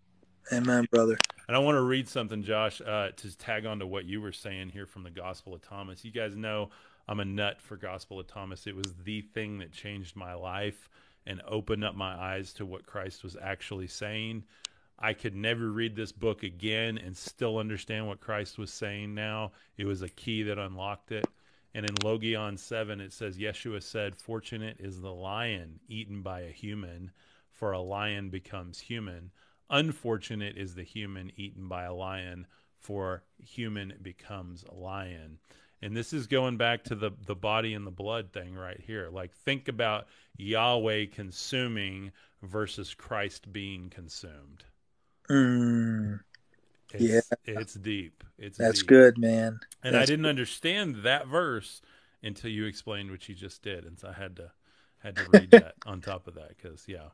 Amen, 0.52 0.88
brother. 0.92 1.18
and 1.48 1.56
I 1.56 1.60
want 1.60 1.76
to 1.76 1.82
read 1.82 2.08
something, 2.08 2.44
Josh, 2.44 2.82
uh, 2.82 3.10
to 3.16 3.38
tag 3.38 3.66
on 3.66 3.80
to 3.80 3.88
what 3.88 4.06
you 4.06 4.22
were 4.22 4.32
saying 4.32 4.70
here 4.70 4.86
from 4.86 5.04
the 5.04 5.10
Gospel 5.10 5.54
of 5.54 5.62
Thomas. 5.62 6.04
You 6.04 6.12
guys 6.12 6.36
know 6.36 6.70
I'm 7.08 7.20
a 7.20 7.26
nut 7.26 7.62
for 7.62 7.78
Gospel 7.78 8.20
of 8.20 8.28
Thomas. 8.28 8.68
It 8.68 8.76
was 8.76 8.94
the 9.04 9.22
thing 9.22 9.60
that 9.60 9.72
changed 9.72 10.16
my 10.16 10.34
life 10.34 10.90
and 11.26 11.42
opened 11.48 11.86
up 11.86 11.96
my 11.96 12.14
eyes 12.14 12.54
to 12.54 12.66
what 12.66 12.86
Christ 12.86 13.24
was 13.24 13.38
actually 13.42 13.88
saying. 13.88 14.44
I 15.04 15.12
could 15.12 15.36
never 15.36 15.70
read 15.70 15.98
this 15.98 16.14
book 16.14 16.44
again 16.44 16.98
and 16.98 17.16
still 17.18 17.58
understand 17.58 18.08
what 18.08 18.22
Christ 18.22 18.58
was 18.58 18.72
saying 18.72 19.14
now. 19.14 19.52
It 19.76 19.84
was 19.84 20.02
a 20.02 20.08
key 20.08 20.44
that 20.44 20.58
unlocked 20.58 21.12
it. 21.12 21.28
And 21.74 21.86
in 21.86 21.94
Logion 22.02 22.56
7, 22.56 23.02
it 23.02 23.12
says, 23.12 23.38
Yeshua 23.38 23.84
said, 23.84 24.16
Fortunate 24.16 24.78
is 24.80 25.02
the 25.02 25.12
lion 25.12 25.82
eaten 25.90 26.22
by 26.22 26.44
a 26.44 26.52
human, 26.52 27.12
for 27.52 27.74
a 27.74 27.82
lion 27.82 28.30
becomes 28.30 28.80
human. 28.80 29.32
Unfortunate 29.70 30.56
is 30.56 30.74
the 30.74 30.84
human 30.84 31.34
eaten 31.36 31.68
by 31.68 31.84
a 31.84 31.94
lion, 31.94 32.48
for 32.80 33.24
human 33.44 33.96
becomes 34.02 34.64
a 34.64 34.74
lion. 34.74 35.38
And 35.82 35.98
this 35.98 36.14
is 36.14 36.28
going 36.28 36.56
back 36.56 36.86
to 36.86 36.96
the, 36.96 37.12
the 37.26 37.36
body 37.36 37.74
and 37.74 37.86
the 37.86 37.92
blood 37.92 38.32
thing 38.32 38.56
right 38.56 38.80
here. 38.80 39.10
Like, 39.12 39.34
think 39.34 39.68
about 39.68 40.08
Yahweh 40.38 41.08
consuming 41.08 42.14
versus 42.42 42.94
Christ 42.94 43.52
being 43.52 43.90
consumed. 43.90 44.64
Mm. 45.30 46.20
It's, 46.94 47.04
Yeah. 47.04 47.22
it's 47.46 47.74
deep. 47.74 48.24
It's 48.38 48.58
That's 48.58 48.80
deep. 48.80 48.88
good, 48.88 49.18
man. 49.18 49.60
And 49.84 49.98
I 49.98 50.06
didn't 50.06 50.26
understand 50.26 50.98
that 51.04 51.28
verse 51.28 51.82
until 52.22 52.50
you 52.52 52.66
explained 52.66 53.12
what 53.12 53.28
you 53.28 53.36
just 53.36 53.62
did, 53.62 53.86
and 53.86 54.00
so 54.00 54.10
I 54.10 54.14
had 54.14 54.36
to 54.38 54.52
had 55.00 55.16
to 55.18 55.26
read 55.26 55.52
that 55.52 55.76
on 55.86 56.00
top 56.00 56.28
of 56.28 56.36
that 56.36 56.50
because 56.50 56.86
yeah, 56.88 57.10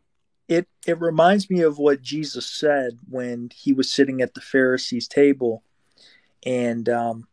it 0.47 0.67
it 0.85 0.99
reminds 0.99 1.49
me 1.49 1.61
of 1.61 1.77
what 1.77 2.01
Jesus 2.01 2.45
said 2.45 2.99
when 3.09 3.49
he 3.55 3.73
was 3.73 3.91
sitting 3.91 4.21
at 4.21 4.33
the 4.33 4.41
Pharisees' 4.41 5.07
table, 5.07 5.63
and 6.45 6.87
um, 6.89 7.27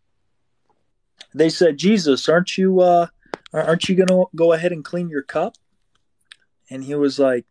they 1.35 1.51
said, 1.51 1.77
"Jesus, 1.77 2.29
aren't 2.29 2.57
you 2.57 2.81
uh, 2.81 3.09
aren't 3.53 3.89
you 3.89 3.95
gonna 3.95 4.25
go 4.35 4.53
ahead 4.53 4.73
and 4.73 4.85
clean 4.85 5.09
your 5.11 5.23
cup?" 5.23 5.57
And 6.71 6.83
he 6.83 6.95
was 6.95 7.19
like, 7.19 7.47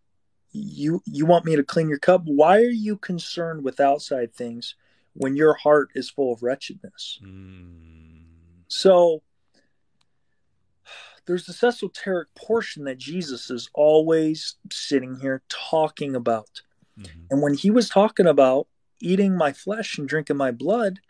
"You 0.56 1.02
you 1.06 1.26
want 1.26 1.46
me 1.46 1.56
to 1.56 1.64
clean 1.64 1.90
your 1.90 2.00
cup? 2.00 2.22
Why 2.26 2.58
are 2.60 2.70
you 2.70 2.98
concerned 2.98 3.64
with 3.64 3.80
outside 3.80 4.34
things 4.34 4.76
when 5.14 5.36
your 5.36 5.54
heart 5.54 5.90
is 5.96 6.10
full 6.10 6.34
of 6.34 6.44
wretchedness?" 6.44 7.20
mm, 7.22 8.24
So 8.68 9.22
there's 11.26 11.46
this 11.46 11.64
esoteric 11.64 12.34
portion 12.36 12.86
that 12.86 12.98
Jesus 12.98 13.50
is 13.50 13.70
always 13.74 14.56
sitting 14.72 15.16
here 15.16 15.42
talking 15.50 16.16
about. 16.16 16.62
mhm. 16.98 17.28
And 17.30 17.42
when 17.42 17.56
he 17.56 17.72
was 17.72 17.90
talking 17.90 18.28
about 18.28 18.68
eating 19.02 19.36
my 19.36 19.52
flesh 19.52 19.98
and 19.98 20.08
drinking 20.08 20.38
my 20.38 20.52
blood 20.52 21.02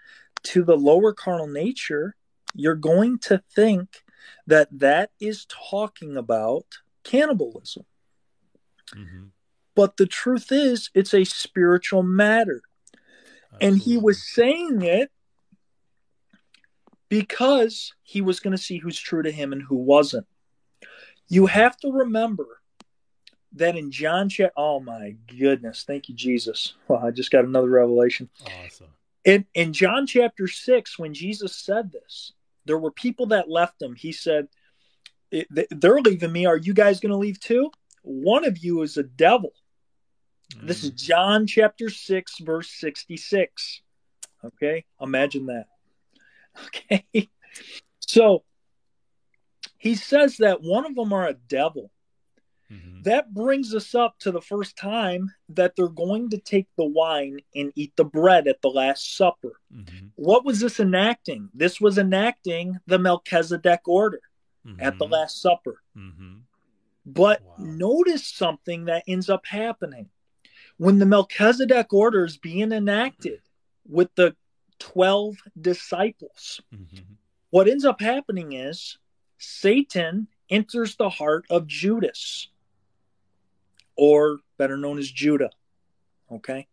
to 0.44 0.64
the 0.64 0.78
lower 0.78 1.14
carnal 1.14 1.48
nature, 1.48 2.16
you're 2.54 2.76
going 2.76 3.20
to 3.20 3.44
think 3.54 4.04
that 4.48 4.70
that 4.72 5.12
is 5.20 5.46
talking 5.46 6.18
about 6.18 6.66
cannibalism. 7.04 7.86
Mhm. 8.94 9.32
But 9.76 9.98
the 9.98 10.06
truth 10.06 10.52
is, 10.52 10.90
it's 10.94 11.14
a 11.14 11.24
spiritual 11.24 12.04
matter. 12.04 12.62
And 13.62 13.78
he 13.78 13.98
was 13.98 14.22
saying 14.22 14.82
it 14.82 15.12
because 17.10 17.94
he 18.04 18.22
was 18.22 18.40
going 18.40 18.56
to 18.56 18.62
see 18.62 18.78
who's 18.78 19.00
true 19.00 19.24
to 19.24 19.32
him 19.32 19.54
and 19.54 19.62
who 19.62 19.76
wasn't. 19.76 20.28
You 21.30 21.46
have 21.46 21.78
to 21.78 21.92
remember 21.92 22.46
that 23.54 23.78
in 23.78 23.92
John 23.92 24.30
chapter, 24.30 24.54
oh 24.58 24.80
my 24.80 25.16
goodness, 25.28 25.84
thank 25.88 26.10
you, 26.10 26.16
Jesus. 26.16 26.74
Well, 26.88 27.04
I 27.04 27.12
just 27.12 27.32
got 27.32 27.46
another 27.46 27.70
revelation. 27.70 28.30
awesome. 28.46 28.88
In, 29.24 29.46
in 29.54 29.74
John 29.74 30.06
chapter 30.06 30.48
6, 30.48 31.00
when 31.00 31.14
Jesus 31.14 31.56
said 31.56 31.92
this, 31.92 32.34
there 32.66 32.78
were 32.78 32.92
people 32.92 33.28
that 33.28 33.50
left 33.50 33.82
him. 33.82 33.96
He 33.96 34.12
said, 34.12 34.48
They're 35.32 36.02
leaving 36.02 36.32
me. 36.32 36.46
Are 36.46 36.58
you 36.58 36.74
guys 36.74 37.00
going 37.00 37.12
to 37.12 37.18
leave 37.18 37.40
too? 37.40 37.72
One 38.02 38.46
of 38.46 38.58
you 38.58 38.82
is 38.82 38.98
a 38.98 39.04
devil. 39.04 39.54
This 40.62 40.84
is 40.84 40.92
Mm, 40.92 40.96
John 40.98 41.48
chapter 41.48 41.90
6, 41.90 42.40
verse 42.40 42.70
66. 42.70 43.82
Okay, 44.44 44.86
imagine 45.02 45.48
that. 45.48 45.68
Okay, 46.68 47.30
so 48.00 48.46
he 49.78 49.96
says 49.96 50.38
that 50.38 50.62
one 50.62 50.86
of 50.86 50.96
them 50.96 51.12
are 51.12 51.28
a 51.28 51.34
devil. 51.34 51.92
mhm. 52.72 53.04
That 53.04 53.34
brings 53.34 53.76
us 53.76 53.94
up 53.94 54.18
to 54.20 54.32
the 54.32 54.42
first 54.42 54.78
time 54.78 55.32
that 55.50 55.76
they're 55.76 55.88
going 55.90 56.30
to 56.30 56.38
take 56.38 56.68
the 56.78 56.86
wine 56.86 57.40
and 57.54 57.72
eat 57.76 57.94
the 57.98 58.06
bread 58.06 58.48
at 58.48 58.62
the 58.62 58.70
Last 58.70 59.16
Supper. 59.18 59.60
Mhm. 59.74 60.12
What 60.16 60.46
was 60.46 60.62
this 60.62 60.80
enacting? 60.80 61.50
This 61.54 61.80
was 61.82 61.98
enacting 61.98 62.80
the 62.88 62.98
Melchizedek 62.98 63.86
order 63.88 64.22
at 64.80 64.98
the 64.98 65.06
Mhm. 65.06 65.12
Last 65.12 65.42
Supper. 65.42 65.84
Mhm. 65.96 66.44
But 67.06 67.44
Wow. 67.44 67.54
notice 67.60 68.28
something 68.28 68.86
that 68.86 69.04
ends 69.08 69.30
up 69.30 69.46
happening. 69.46 70.10
When 70.78 71.00
the 71.00 71.06
Melchizedek 71.06 71.94
order 71.94 72.26
is 72.26 72.38
being 72.38 72.72
enacted 72.72 73.42
with 73.88 74.14
the 74.16 74.36
12 74.80 75.38
disciples, 75.60 76.62
Mhm. 76.74 77.18
what 77.50 77.68
ends 77.68 77.86
up 77.86 78.02
happening 78.02 78.54
is 78.54 78.98
Satan 79.38 80.28
enters 80.50 80.96
the 80.96 81.10
heart 81.10 81.46
of 81.50 81.68
Judas, 81.68 82.50
or 83.96 84.40
better 84.58 84.78
known 84.78 84.98
as 85.00 85.10
Judah. 85.10 85.52
Okay? 86.32 86.68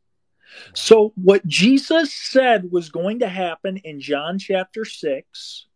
Wow. 0.66 0.72
So, 0.74 1.12
what 1.14 1.46
Jesus 1.46 2.12
said 2.12 2.72
was 2.72 2.90
going 2.90 3.20
to 3.20 3.28
happen 3.28 3.76
in 3.78 4.00
John 4.00 4.38
chapter 4.38 4.84
6 4.84 5.66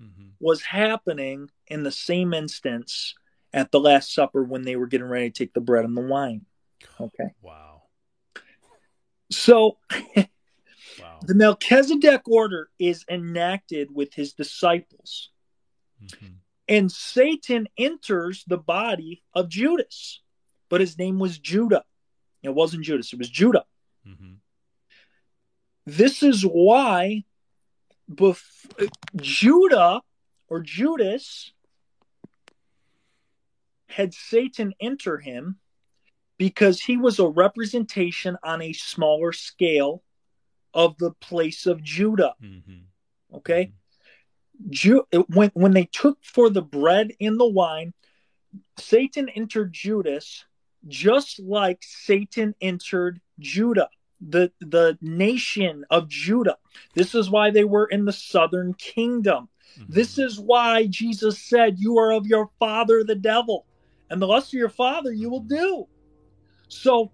Mhm. 0.00 0.32
was 0.38 0.62
happening 0.62 1.50
in 1.66 1.82
the 1.82 1.92
same 1.92 2.34
instance 2.34 3.14
at 3.52 3.70
the 3.70 3.80
Last 3.80 4.12
Supper 4.12 4.42
when 4.44 4.62
they 4.62 4.76
were 4.76 4.86
getting 4.86 5.06
ready 5.06 5.30
to 5.30 5.44
take 5.44 5.54
the 5.54 5.60
bread 5.60 5.84
and 5.84 5.96
the 5.96 6.02
wine. 6.02 6.46
Okay. 7.00 7.30
Wow. 7.42 7.82
So 9.30 9.78
Wow. 11.00 11.20
the 11.22 11.34
Melchizedek 11.34 12.28
order 12.28 12.70
is 12.78 13.04
enacted 13.08 13.94
with 13.94 14.14
his 14.14 14.32
disciples, 14.32 15.30
Mhm. 16.02 16.36
and 16.68 16.92
Satan 16.92 17.68
enters 17.78 18.44
the 18.46 18.58
body 18.58 19.22
of 19.34 19.48
Judas, 19.48 20.20
but 20.68 20.80
his 20.80 20.98
name 20.98 21.18
was 21.18 21.38
Judah. 21.38 21.84
It 22.42 22.50
wasn't 22.54 22.84
Judas, 22.84 23.12
it 23.12 23.18
was 23.18 23.30
Judah. 23.30 23.64
Mhm. 24.06 24.38
This 25.86 26.22
is 26.22 26.42
why 26.42 27.24
bef- 28.10 28.88
Judah 29.16 30.02
or 30.48 30.60
Judas 30.60 31.52
had 33.88 34.12
Satan 34.14 34.74
enter 34.80 35.18
him 35.18 35.58
because 36.38 36.80
he 36.80 36.96
was 36.96 37.18
a 37.18 37.28
representation 37.28 38.36
on 38.42 38.62
a 38.62 38.72
smaller 38.72 39.32
scale 39.32 40.02
of 40.72 40.96
the 40.98 41.12
place 41.12 41.66
of 41.66 41.82
Judah. 41.82 42.34
Mhm. 42.42 42.82
Okay. 43.32 43.72
Ju- 44.70 45.06
when, 45.28 45.50
when 45.54 45.72
they 45.72 45.86
took 45.86 46.18
for 46.22 46.48
the 46.48 46.62
bread 46.62 47.12
and 47.20 47.38
the 47.38 47.46
wine, 47.48 47.92
Satan 48.78 49.28
entered 49.28 49.72
Judas 49.72 50.44
just 50.86 51.40
like 51.40 51.82
Satan 51.82 52.54
entered 52.60 53.20
Judah, 53.38 53.88
the, 54.20 54.52
the 54.60 54.98
nation 55.00 55.84
of 55.90 56.08
Judah. 56.08 56.58
This 56.94 57.14
is 57.14 57.30
why 57.30 57.50
they 57.50 57.64
were 57.64 57.86
in 57.86 58.04
the 58.04 58.12
southern 58.12 58.74
kingdom. 58.74 59.48
Mhm. 59.78 59.86
This 59.88 60.18
is 60.18 60.38
why 60.38 60.86
Jesus 60.86 61.38
said, 61.40 61.78
You 61.78 61.98
are 61.98 62.12
of 62.12 62.26
your 62.26 62.50
father, 62.58 63.02
the 63.02 63.14
devil, 63.14 63.66
and 64.10 64.20
the 64.20 64.26
lust 64.26 64.52
of 64.52 64.58
your 64.58 64.68
father 64.68 65.10
you 65.12 65.30
will 65.30 65.40
do. 65.40 65.88
So, 66.68 67.10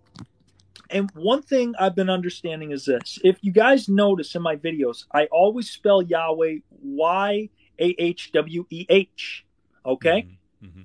and 0.90 1.10
one 1.14 1.42
thing 1.42 1.74
I've 1.78 1.94
been 1.94 2.10
understanding 2.10 2.70
is 2.72 2.84
this: 2.84 3.18
if 3.24 3.38
you 3.42 3.52
guys 3.52 3.88
notice 3.88 4.34
in 4.34 4.42
my 4.42 4.56
videos, 4.56 5.04
I 5.12 5.26
always 5.26 5.70
spell 5.70 6.02
Yahweh 6.02 6.58
Y 6.82 7.48
A 7.78 7.94
H 7.98 8.32
W 8.32 8.66
E 8.70 8.86
H. 8.88 9.44
Okay. 9.84 10.26
Mhm, 10.62 10.68
mhm. 10.68 10.84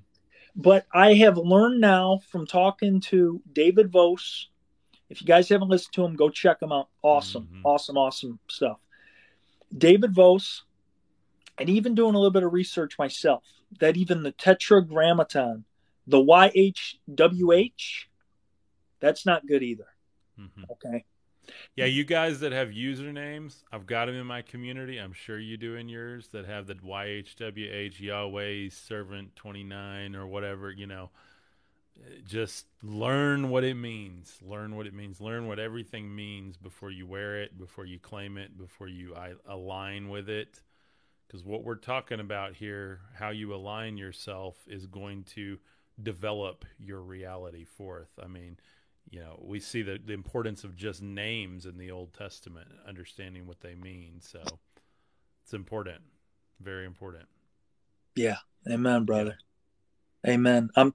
But 0.56 0.86
I 0.94 1.14
have 1.16 1.38
learned 1.38 1.82
now 1.82 2.20
from 2.30 2.46
talking 2.46 3.02
to 3.02 3.42
David 3.52 3.92
Vos. 3.92 4.50
If 5.10 5.22
you 5.22 5.28
guys 5.28 5.50
haven't 5.50 5.70
listened 5.70 5.94
to 5.94 6.06
him, 6.06 6.16
go 6.16 6.30
check 6.30 6.62
him 6.62 6.72
out. 6.72 6.90
Awesome, 7.04 7.48
Mhm. 7.52 7.62
awesome, 7.64 7.98
awesome 7.98 8.40
stuff. 8.48 8.80
David 9.76 10.14
Vos, 10.14 10.64
and 11.58 11.70
even 11.70 11.96
doing 11.96 12.16
a 12.16 12.18
little 12.18 12.32
bit 12.32 12.44
of 12.44 12.54
research 12.54 12.98
myself, 12.98 13.44
that 13.80 13.98
even 13.98 14.24
the 14.24 14.32
Tetragrammaton, 14.32 15.66
the 16.08 16.20
YHWH, 16.20 18.08
that's 19.00 19.26
not 19.26 19.46
good 19.48 19.64
either. 19.64 19.88
Mhm. 20.40 20.70
Okay. 20.72 21.06
Yeah, 21.76 21.86
you 21.86 22.04
guys 22.04 22.40
that 22.40 22.52
have 22.52 22.70
usernames, 22.70 23.64
I've 23.72 23.86
got 23.86 24.06
them 24.06 24.16
in 24.16 24.26
my 24.26 24.42
community. 24.42 24.98
I'm 24.98 25.14
sure 25.14 25.38
you 25.38 25.58
do 25.58 25.76
in 25.76 25.88
yours 25.88 26.30
that 26.30 26.46
have 26.46 26.66
the 26.66 26.76
YHWH 26.76 28.00
Yahweh 28.00 28.70
Servant 28.70 29.36
29 29.36 30.16
or 30.16 30.26
whatever, 30.26 30.72
you 30.72 30.88
know. 30.88 31.12
Just 32.26 32.66
learn 32.82 33.50
what 33.50 33.64
it 33.64 33.76
means. 33.76 34.38
Learn 34.42 34.76
what 34.76 34.88
it 34.88 34.94
means. 34.94 35.22
Learn 35.22 35.48
what 35.48 35.60
everything 35.60 36.14
means 36.14 36.58
before 36.58 36.92
you 36.92 37.06
wear 37.06 37.42
it, 37.42 37.58
before 37.58 37.86
you 37.86 38.00
claim 38.00 38.38
it, 38.38 38.58
before 38.58 38.88
you 38.88 39.16
align 39.46 40.10
with 40.10 40.28
it. 40.28 40.62
Because 41.28 41.44
what 41.44 41.64
we're 41.64 41.76
talking 41.76 42.20
about 42.20 42.56
here, 42.56 43.02
how 43.14 43.30
you 43.30 43.54
align 43.54 43.98
yourself, 43.98 44.58
is 44.68 44.88
going 44.88 45.24
to 45.36 45.60
develop 46.02 46.66
your 46.80 47.02
reality 47.02 47.64
forth. 47.64 48.10
I 48.22 48.28
mean, 48.28 48.58
you 49.16 49.22
know, 49.22 49.40
we 49.42 49.62
see 49.62 49.82
the, 49.82 49.98
the 50.06 50.12
importance 50.12 50.66
of 50.66 50.76
just 50.76 51.02
names 51.02 51.66
in 51.66 51.78
the 51.78 51.90
Old 51.90 52.14
Testament, 52.14 52.68
understanding 52.86 53.48
what 53.48 53.62
they 53.62 53.74
mean. 53.74 54.20
So 54.20 54.42
it's 55.42 55.54
important, 55.54 56.02
very 56.60 56.86
important. 56.86 57.24
Yeah. 58.14 58.40
Amen, 58.70 59.06
brother. 59.06 59.38
Amen. 60.28 60.70
I'm 60.76 60.94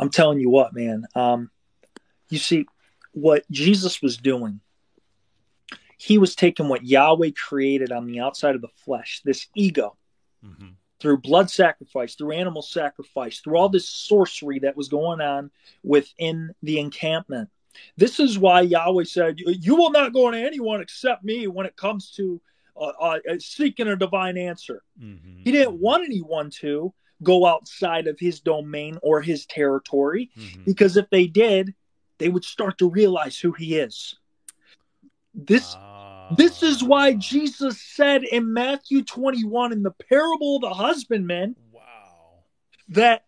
I'm 0.00 0.10
telling 0.10 0.40
you 0.40 0.50
what, 0.50 0.74
man. 0.74 1.06
Um 1.14 1.50
you 2.28 2.38
see 2.38 2.66
what 3.12 3.48
Jesus 3.52 4.02
was 4.02 4.16
doing. 4.16 4.60
He 5.98 6.18
was 6.18 6.34
taking 6.34 6.66
what 6.66 6.84
Yahweh 6.84 7.30
created 7.36 7.92
on 7.92 8.06
the 8.06 8.18
outside 8.18 8.56
of 8.56 8.62
the 8.62 8.68
flesh, 8.84 9.20
this 9.24 9.46
ego, 9.54 9.96
hmm 10.42 10.70
through 11.02 11.18
blood 11.18 11.50
sacrifice, 11.50 12.14
through 12.14 12.30
animal 12.30 12.62
sacrifice, 12.62 13.40
through 13.40 13.56
all 13.56 13.68
this 13.68 13.88
sorcery 13.88 14.60
that 14.60 14.76
was 14.76 14.88
going 14.88 15.20
on 15.20 15.50
within 15.82 16.54
the 16.62 16.78
encampment. 16.78 17.50
This 17.96 18.20
is 18.20 18.38
why 18.38 18.60
Yahweh 18.60 19.04
said, 19.04 19.40
"You 19.40 19.74
will 19.74 19.90
not 19.90 20.12
go 20.12 20.30
to 20.30 20.38
anyone 20.38 20.80
except 20.80 21.24
me 21.24 21.48
when 21.48 21.66
it 21.66 21.76
comes 21.76 22.12
to 22.12 22.40
uh, 22.76 22.92
uh, 23.00 23.18
seeking 23.40 23.88
a 23.88 23.96
divine 23.96 24.38
answer." 24.38 24.82
hmm 24.98 25.16
He 25.44 25.50
didn't 25.50 25.80
want 25.80 26.04
anyone 26.04 26.50
to 26.60 26.94
go 27.22 27.46
outside 27.46 28.06
of 28.06 28.18
his 28.18 28.40
domain 28.40 28.98
or 29.02 29.20
his 29.20 29.44
territory 29.46 30.30
hmm 30.34 30.62
because 30.64 30.96
if 30.96 31.10
they 31.10 31.26
did, 31.26 31.74
they 32.18 32.28
would 32.28 32.44
start 32.44 32.78
to 32.78 32.88
realize 32.88 33.38
who 33.38 33.50
he 33.50 33.76
is. 33.76 34.14
This 35.34 35.76
this 36.36 36.62
is 36.62 36.82
why 36.82 37.14
Jesus 37.14 37.80
said 37.80 38.24
in 38.24 38.52
Matthew 38.52 39.02
21 39.02 39.72
in 39.72 39.82
the 39.82 39.90
parable 40.08 40.56
of 40.56 40.62
the 40.62 40.74
husbandman 40.74 41.56
Wow. 41.72 42.44
that 42.90 43.24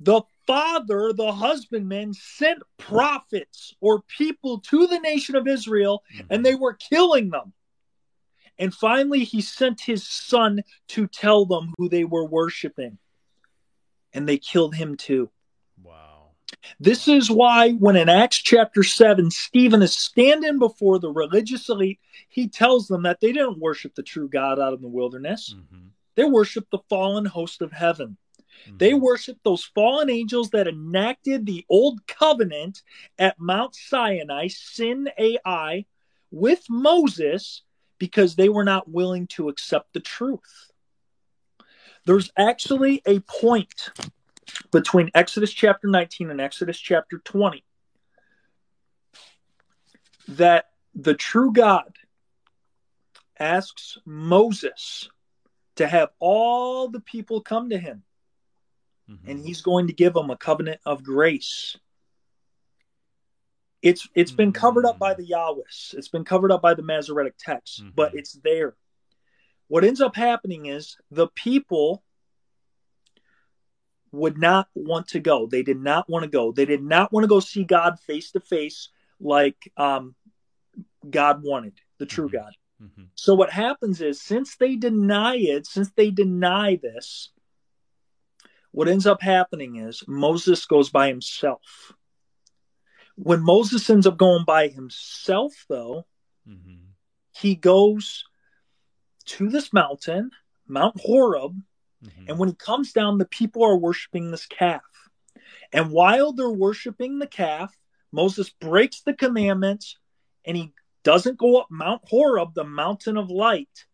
the 0.00 0.22
father, 0.46 1.12
the 1.12 1.32
husbandman, 1.32 2.14
sent 2.14 2.62
prophets 2.78 3.74
or 3.80 4.02
people 4.02 4.60
to 4.60 4.86
the 4.86 4.98
nation 4.98 5.36
of 5.36 5.48
Israel 5.48 6.02
and 6.18 6.28
mm-hmm. 6.28 6.42
they 6.42 6.54
were 6.54 6.74
killing 6.74 7.30
them. 7.30 7.52
And 8.58 8.72
finally, 8.72 9.24
he 9.24 9.42
sent 9.42 9.80
his 9.80 10.06
son 10.06 10.62
to 10.88 11.06
tell 11.06 11.44
them 11.44 11.74
who 11.76 11.88
they 11.88 12.04
were 12.04 12.24
worshiping. 12.24 12.98
And 14.14 14.26
they 14.26 14.38
killed 14.38 14.74
him 14.74 14.96
too. 14.96 15.30
This 16.80 17.08
is 17.08 17.30
why, 17.30 17.72
when 17.72 17.96
in 17.96 18.08
Acts 18.08 18.38
chapter 18.38 18.82
7, 18.82 19.30
Stephen 19.30 19.82
is 19.82 19.94
standing 19.94 20.58
before 20.58 20.98
the 20.98 21.10
religious 21.10 21.68
elite, 21.68 22.00
he 22.28 22.48
tells 22.48 22.88
them 22.88 23.02
that 23.02 23.20
they 23.20 23.32
didn't 23.32 23.58
worship 23.58 23.94
the 23.94 24.02
true 24.02 24.28
God 24.28 24.58
out 24.58 24.74
in 24.74 24.82
the 24.82 24.88
wilderness. 24.88 25.54
hmm 25.54 25.88
They 26.14 26.24
worshiped 26.24 26.70
the 26.70 26.80
fallen 26.88 27.24
host 27.24 27.62
of 27.62 27.72
heaven. 27.72 28.16
They 28.78 28.94
worshiped 28.94 29.44
those 29.44 29.64
fallen 29.64 30.10
angels 30.10 30.50
that 30.50 30.66
enacted 30.66 31.46
the 31.46 31.64
old 31.68 32.06
covenant 32.06 32.82
at 33.18 33.38
Mount 33.38 33.74
Sinai, 33.74 34.48
Sin 34.48 35.08
AI, 35.18 35.84
with 36.30 36.64
Moses 36.68 37.62
because 37.98 38.34
they 38.34 38.48
were 38.48 38.64
not 38.64 38.90
willing 38.90 39.26
to 39.28 39.48
accept 39.48 39.92
the 39.92 40.00
truth. 40.00 40.72
There's 42.06 42.30
actually 42.36 43.02
a 43.06 43.20
point 43.20 43.90
between 44.70 45.10
Exodus 45.14 45.52
chapter 45.52 45.88
19 45.88 46.30
and 46.30 46.40
Exodus 46.40 46.78
chapter 46.78 47.18
20 47.18 47.64
that 50.28 50.66
the 50.94 51.14
true 51.14 51.52
God 51.52 51.96
asks 53.38 53.98
Moses 54.04 55.08
to 55.76 55.86
have 55.86 56.10
all 56.18 56.88
the 56.88 57.00
people 57.00 57.40
come 57.40 57.70
to 57.70 57.78
him 57.78 58.02
Mhm. 59.08 59.18
and 59.28 59.44
he's 59.44 59.60
going 59.62 59.86
to 59.88 59.92
give 59.92 60.14
them 60.14 60.30
a 60.30 60.36
covenant 60.36 60.80
of 60.84 61.04
grace. 61.04 61.76
It's 63.82 64.08
it's 64.14 64.32
been 64.32 64.52
covered 64.52 64.84
up 64.86 64.98
by 64.98 65.14
the 65.14 65.26
Yahwehs. 65.26 65.94
It's 65.94 66.08
been 66.08 66.24
covered 66.24 66.50
up 66.50 66.62
by 66.62 66.74
the 66.74 66.82
Masoretic 66.82 67.36
text, 67.38 67.84
Mhm. 67.84 67.94
but 67.94 68.14
it's 68.14 68.32
there. 68.32 68.76
What 69.68 69.84
ends 69.84 70.00
up 70.00 70.16
happening 70.16 70.66
is 70.66 70.96
the 71.10 71.28
people 71.28 72.02
would 74.16 74.38
not 74.38 74.68
want 74.74 75.08
to 75.08 75.20
go. 75.20 75.46
They 75.46 75.62
did 75.62 75.78
not 75.80 76.08
want 76.08 76.24
to 76.24 76.30
go. 76.30 76.52
They 76.52 76.64
did 76.64 76.82
not 76.82 77.12
want 77.12 77.24
to 77.24 77.28
go 77.28 77.40
see 77.40 77.64
God 77.64 78.00
face 78.00 78.32
to 78.32 78.40
face 78.40 78.88
like 79.20 79.70
um, 79.76 80.14
God 81.08 81.42
wanted, 81.42 81.74
the 81.98 82.06
true 82.06 82.28
Mhm. 82.28 82.32
God. 82.32 82.56
Mhm. 82.82 83.08
So 83.14 83.34
what 83.34 83.50
happens 83.50 84.00
is 84.00 84.20
since 84.20 84.56
they 84.56 84.76
deny 84.76 85.36
it, 85.36 85.66
since 85.66 85.90
they 85.92 86.10
deny 86.10 86.76
this, 86.76 87.30
what 88.72 88.88
ends 88.88 89.06
up 89.06 89.22
happening 89.22 89.76
is 89.76 90.02
Moses 90.06 90.66
goes 90.66 90.90
by 90.90 91.08
himself. 91.08 91.92
When 93.14 93.42
Moses 93.42 93.88
ends 93.88 94.06
up 94.06 94.18
going 94.18 94.44
by 94.44 94.68
himself, 94.68 95.64
though, 95.68 96.06
Mhm. 96.46 96.92
he 97.34 97.54
goes 97.54 98.24
to 99.26 99.48
this 99.48 99.72
mountain, 99.72 100.30
Mount 100.66 101.00
Horeb, 101.00 101.62
Mhm. 102.04 102.28
and 102.28 102.38
when 102.38 102.48
he 102.48 102.54
comes 102.54 102.92
down, 102.92 103.18
the 103.18 103.26
people 103.26 103.62
are 103.64 103.76
worshiping 103.76 104.30
this 104.30 104.46
calf. 104.46 104.82
And 105.72 105.90
while 105.90 106.32
they're 106.32 106.50
worshiping 106.50 107.18
the 107.18 107.26
calf, 107.26 107.76
Moses 108.12 108.50
breaks 108.50 109.02
the 109.02 109.14
commandments 109.14 109.98
and 110.44 110.56
he 110.56 110.72
doesn't 111.02 111.38
go 111.38 111.60
up 111.60 111.70
Mount 111.70 112.02
Horeb, 112.04 112.54
the 112.54 112.64
mountain 112.64 113.16
of 113.16 113.30
light. 113.30 113.86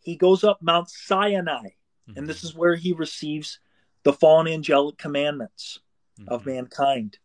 He 0.00 0.16
goes 0.16 0.44
up 0.44 0.62
Mount 0.62 0.88
Sinai. 0.90 1.70
And 2.14 2.28
this 2.28 2.40
Mhm. 2.40 2.44
is 2.44 2.54
where 2.54 2.76
he 2.76 2.92
receives 2.92 3.58
the 4.04 4.12
fallen 4.12 4.46
angelic 4.46 4.96
commandments 4.96 5.80
of 6.28 6.42
Mhm. 6.42 6.46
mankind. 6.46 7.18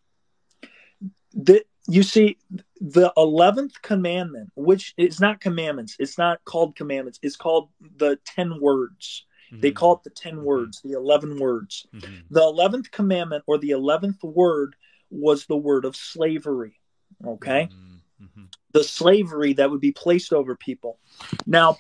The, 1.34 1.64
you 1.88 2.04
see, 2.04 2.38
the 2.80 3.14
11th 3.16 3.82
commandment, 3.82 4.52
which 4.56 4.94
is 4.98 5.20
not 5.20 5.40
commandments, 5.40 5.96
it's 6.00 6.18
not 6.18 6.44
called 6.44 6.76
commandments, 6.76 7.20
it's 7.22 7.36
called 7.36 7.70
the 7.80 8.20
10 8.26 8.60
words. 8.60 9.26
They 9.52 9.72
Mhm. 9.72 9.76
call 9.76 9.94
it 9.96 10.04
the 10.04 10.10
10 10.10 10.38
Mhm. 10.38 10.44
words, 10.44 10.82
the 10.82 10.94
11 10.94 11.40
words. 11.40 11.86
Mhm. 11.94 12.24
The 12.30 12.42
11th 12.42 12.92
commandment 12.92 13.44
or 13.48 13.58
the 13.58 13.72
11th 13.72 14.24
word 14.24 14.76
was 15.10 15.46
the 15.46 15.58
word 15.58 15.86
of 15.86 15.96
slavery. 15.96 16.80
Okay? 17.26 17.70
Mhm. 17.72 18.28
Mhm. 18.28 18.56
The 18.72 18.84
slavery 18.84 19.54
that 19.54 19.70
would 19.70 19.82
be 19.82 19.92
placed 19.92 20.32
over 20.32 20.56
people. 20.56 20.98
Now, 21.46 21.78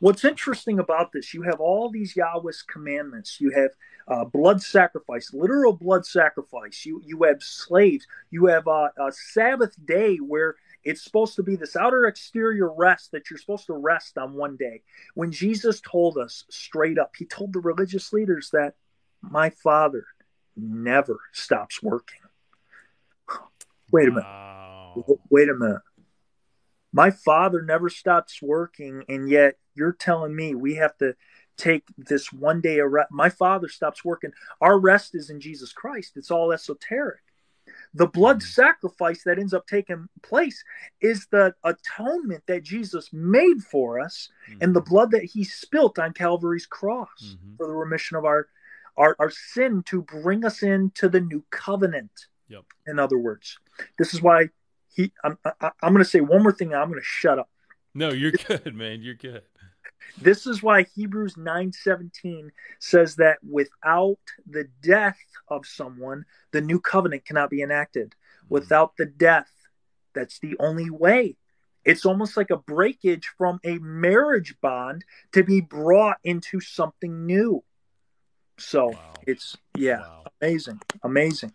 what's 0.00 0.24
interesting 0.24 0.80
about 0.80 1.12
this, 1.12 1.32
you 1.32 1.42
have 1.42 1.60
all 1.60 1.88
these 1.88 2.16
Yahweh's 2.16 2.62
commandments. 2.62 3.40
You 3.40 3.50
have 3.50 3.70
uh, 4.08 4.24
blood 4.24 4.60
sacrifice, 4.60 5.32
literal 5.32 5.72
blood 5.72 6.04
sacrifice. 6.04 6.84
You 6.84 7.00
you 7.06 7.22
have 7.22 7.40
slaves. 7.40 8.04
You 8.32 8.46
have 8.46 8.66
uh, 8.66 8.88
a 8.98 9.12
Sabbath 9.12 9.76
day 9.86 10.16
where 10.16 10.56
it's 10.84 11.02
supposed 11.02 11.36
to 11.36 11.42
be 11.42 11.56
this 11.56 11.76
outer 11.76 12.06
exterior 12.06 12.72
rest 12.72 13.12
that 13.12 13.30
you're 13.30 13.38
supposed 13.38 13.66
to 13.66 13.74
rest 13.74 14.18
on 14.18 14.34
one 14.34 14.56
day. 14.56 14.82
When 15.14 15.32
Jesus 15.32 15.80
told 15.80 16.18
us 16.18 16.44
straight 16.50 16.98
up, 16.98 17.12
he 17.16 17.24
told 17.24 17.52
the 17.52 17.60
religious 17.60 18.12
leaders 18.12 18.50
that 18.52 18.74
my 19.20 19.50
Father 19.50 20.04
never 20.56 21.20
stops 21.32 21.82
working. 21.82 22.18
Wait 23.90 24.08
a 24.08 24.10
minute. 24.10 24.24
Wow. 24.24 25.04
Wait 25.30 25.48
a 25.48 25.54
minute. 25.54 25.82
My 26.92 27.10
father 27.10 27.62
never 27.62 27.88
stops 27.88 28.42
working, 28.42 29.04
and 29.08 29.28
yet 29.28 29.54
you're 29.74 29.92
telling 29.92 30.36
me 30.36 30.54
we 30.54 30.74
have 30.74 30.96
to 30.98 31.14
take 31.56 31.84
this 31.96 32.32
one 32.32 32.60
day 32.60 32.78
of 32.80 32.90
rest. 32.90 33.10
My 33.10 33.30
father 33.30 33.68
stops 33.68 34.04
working. 34.04 34.32
Our 34.60 34.78
rest 34.78 35.14
is 35.14 35.30
in 35.30 35.40
Jesus 35.40 35.72
Christ. 35.72 36.12
It's 36.16 36.30
all 36.30 36.52
esoteric. 36.52 37.20
The 37.94 38.06
blood 38.06 38.38
Mhm. 38.38 38.42
sacrifice 38.54 39.22
that 39.24 39.38
ends 39.38 39.52
up 39.52 39.66
taking 39.66 40.08
place 40.22 40.64
is 41.00 41.26
the 41.30 41.54
atonement 41.62 42.44
that 42.46 42.62
Jesus 42.62 43.12
made 43.12 43.62
for 43.62 44.00
us 44.00 44.30
and 44.60 44.74
the 44.74 44.80
blood 44.80 45.10
that 45.10 45.24
he 45.24 45.44
spilt 45.44 45.98
on 45.98 46.12
Calvary's 46.14 46.66
cross 46.66 47.36
Mhm. 47.36 47.56
for 47.58 47.66
the 47.66 47.74
remission 47.74 48.16
of 48.16 48.24
our, 48.24 48.48
our 48.96 49.14
our 49.18 49.30
sin 49.30 49.82
to 49.84 50.02
bring 50.02 50.44
us 50.44 50.62
into 50.62 51.08
the 51.08 51.20
new 51.20 51.44
covenant. 51.50 52.28
Yep. 52.48 52.64
In 52.86 52.98
other 52.98 53.18
words, 53.18 53.58
this 53.98 54.12
is 54.14 54.22
why 54.22 54.48
he. 54.88 55.12
I'm, 55.24 55.38
I, 55.44 55.70
I'm 55.82 55.92
going 55.92 56.04
to 56.04 56.10
say 56.10 56.20
one 56.20 56.42
more 56.42 56.52
thing. 56.52 56.72
and 56.72 56.80
I'm 56.80 56.88
going 56.88 57.00
to 57.00 57.04
shut 57.04 57.38
up. 57.38 57.50
No, 57.94 58.10
you're 58.10 58.32
good, 58.64 58.74
man. 58.74 59.02
You're 59.02 59.14
good. 59.14 59.42
This 60.20 60.46
is 60.46 60.62
why 60.62 60.82
Hebrews 60.94 61.36
9:17 61.36 62.50
says 62.78 63.16
that 63.16 63.38
without 63.42 64.18
the 64.46 64.64
death 64.82 65.18
of 65.48 65.66
someone, 65.66 66.24
the 66.52 66.60
new 66.60 66.80
covenant 66.80 67.24
cannot 67.24 67.50
be 67.50 67.62
enacted. 67.62 68.10
Mm-hmm. 68.10 68.54
Without 68.54 68.96
the 68.96 69.06
death, 69.06 69.50
that's 70.14 70.38
the 70.38 70.56
only 70.58 70.90
way. 70.90 71.36
It's 71.84 72.06
almost 72.06 72.36
like 72.36 72.50
a 72.50 72.56
breakage 72.56 73.30
from 73.36 73.58
a 73.64 73.78
marriage 73.78 74.54
bond 74.60 75.04
to 75.32 75.42
be 75.42 75.60
brought 75.60 76.18
into 76.22 76.60
something 76.60 77.26
new. 77.26 77.64
So 78.58 78.90
Wow. 78.90 79.14
it's 79.26 79.56
yeah, 79.76 80.00
Wow. 80.00 80.24
amazing, 80.40 80.80
amazing. 81.02 81.52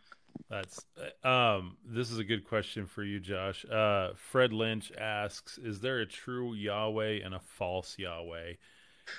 That's 0.50 0.86
um. 1.24 1.78
This 1.86 2.10
is 2.10 2.20
a 2.20 2.24
good 2.24 2.46
question 2.46 2.86
for 2.86 3.04
you, 3.04 3.20
Josh. 3.20 3.66
Uh, 3.66 4.12
Fred 4.16 4.54
Lynch 4.54 4.92
asks, 4.98 5.58
"Is 5.58 5.82
there 5.82 6.00
a 6.00 6.06
true 6.06 6.54
Yahweh 6.54 7.20
and 7.24 7.36
a 7.36 7.40
false 7.40 7.98
Yahweh?" 8.00 8.54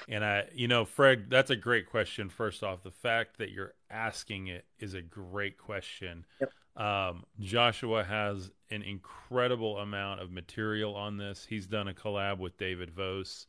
And 0.09 0.25
I, 0.25 0.45
you 0.55 0.69
know, 0.69 0.85
Fred, 0.85 1.31
that's 1.31 1.51
a 1.51 1.57
great 1.57 1.89
question. 1.89 2.29
First 2.29 2.63
off, 2.63 2.83
the 2.83 2.91
fact 2.91 3.39
that 3.39 3.51
you're 3.51 3.75
asking 3.91 4.49
it 4.49 4.65
is 4.79 4.95
a 4.95 5.03
great 5.03 5.59
question. 5.59 6.25
Yep. 6.41 6.53
Um, 6.77 7.25
Joshua 7.41 8.05
has 8.05 8.51
an 8.71 8.83
incredible 8.83 9.79
amount 9.79 10.21
of 10.21 10.31
material 10.31 10.95
on 10.95 11.17
this. 11.17 11.45
He's 11.49 11.67
done 11.67 11.89
a 11.89 11.95
collab 11.95 12.39
with 12.39 12.57
David 12.57 12.91
Vos. 12.91 13.47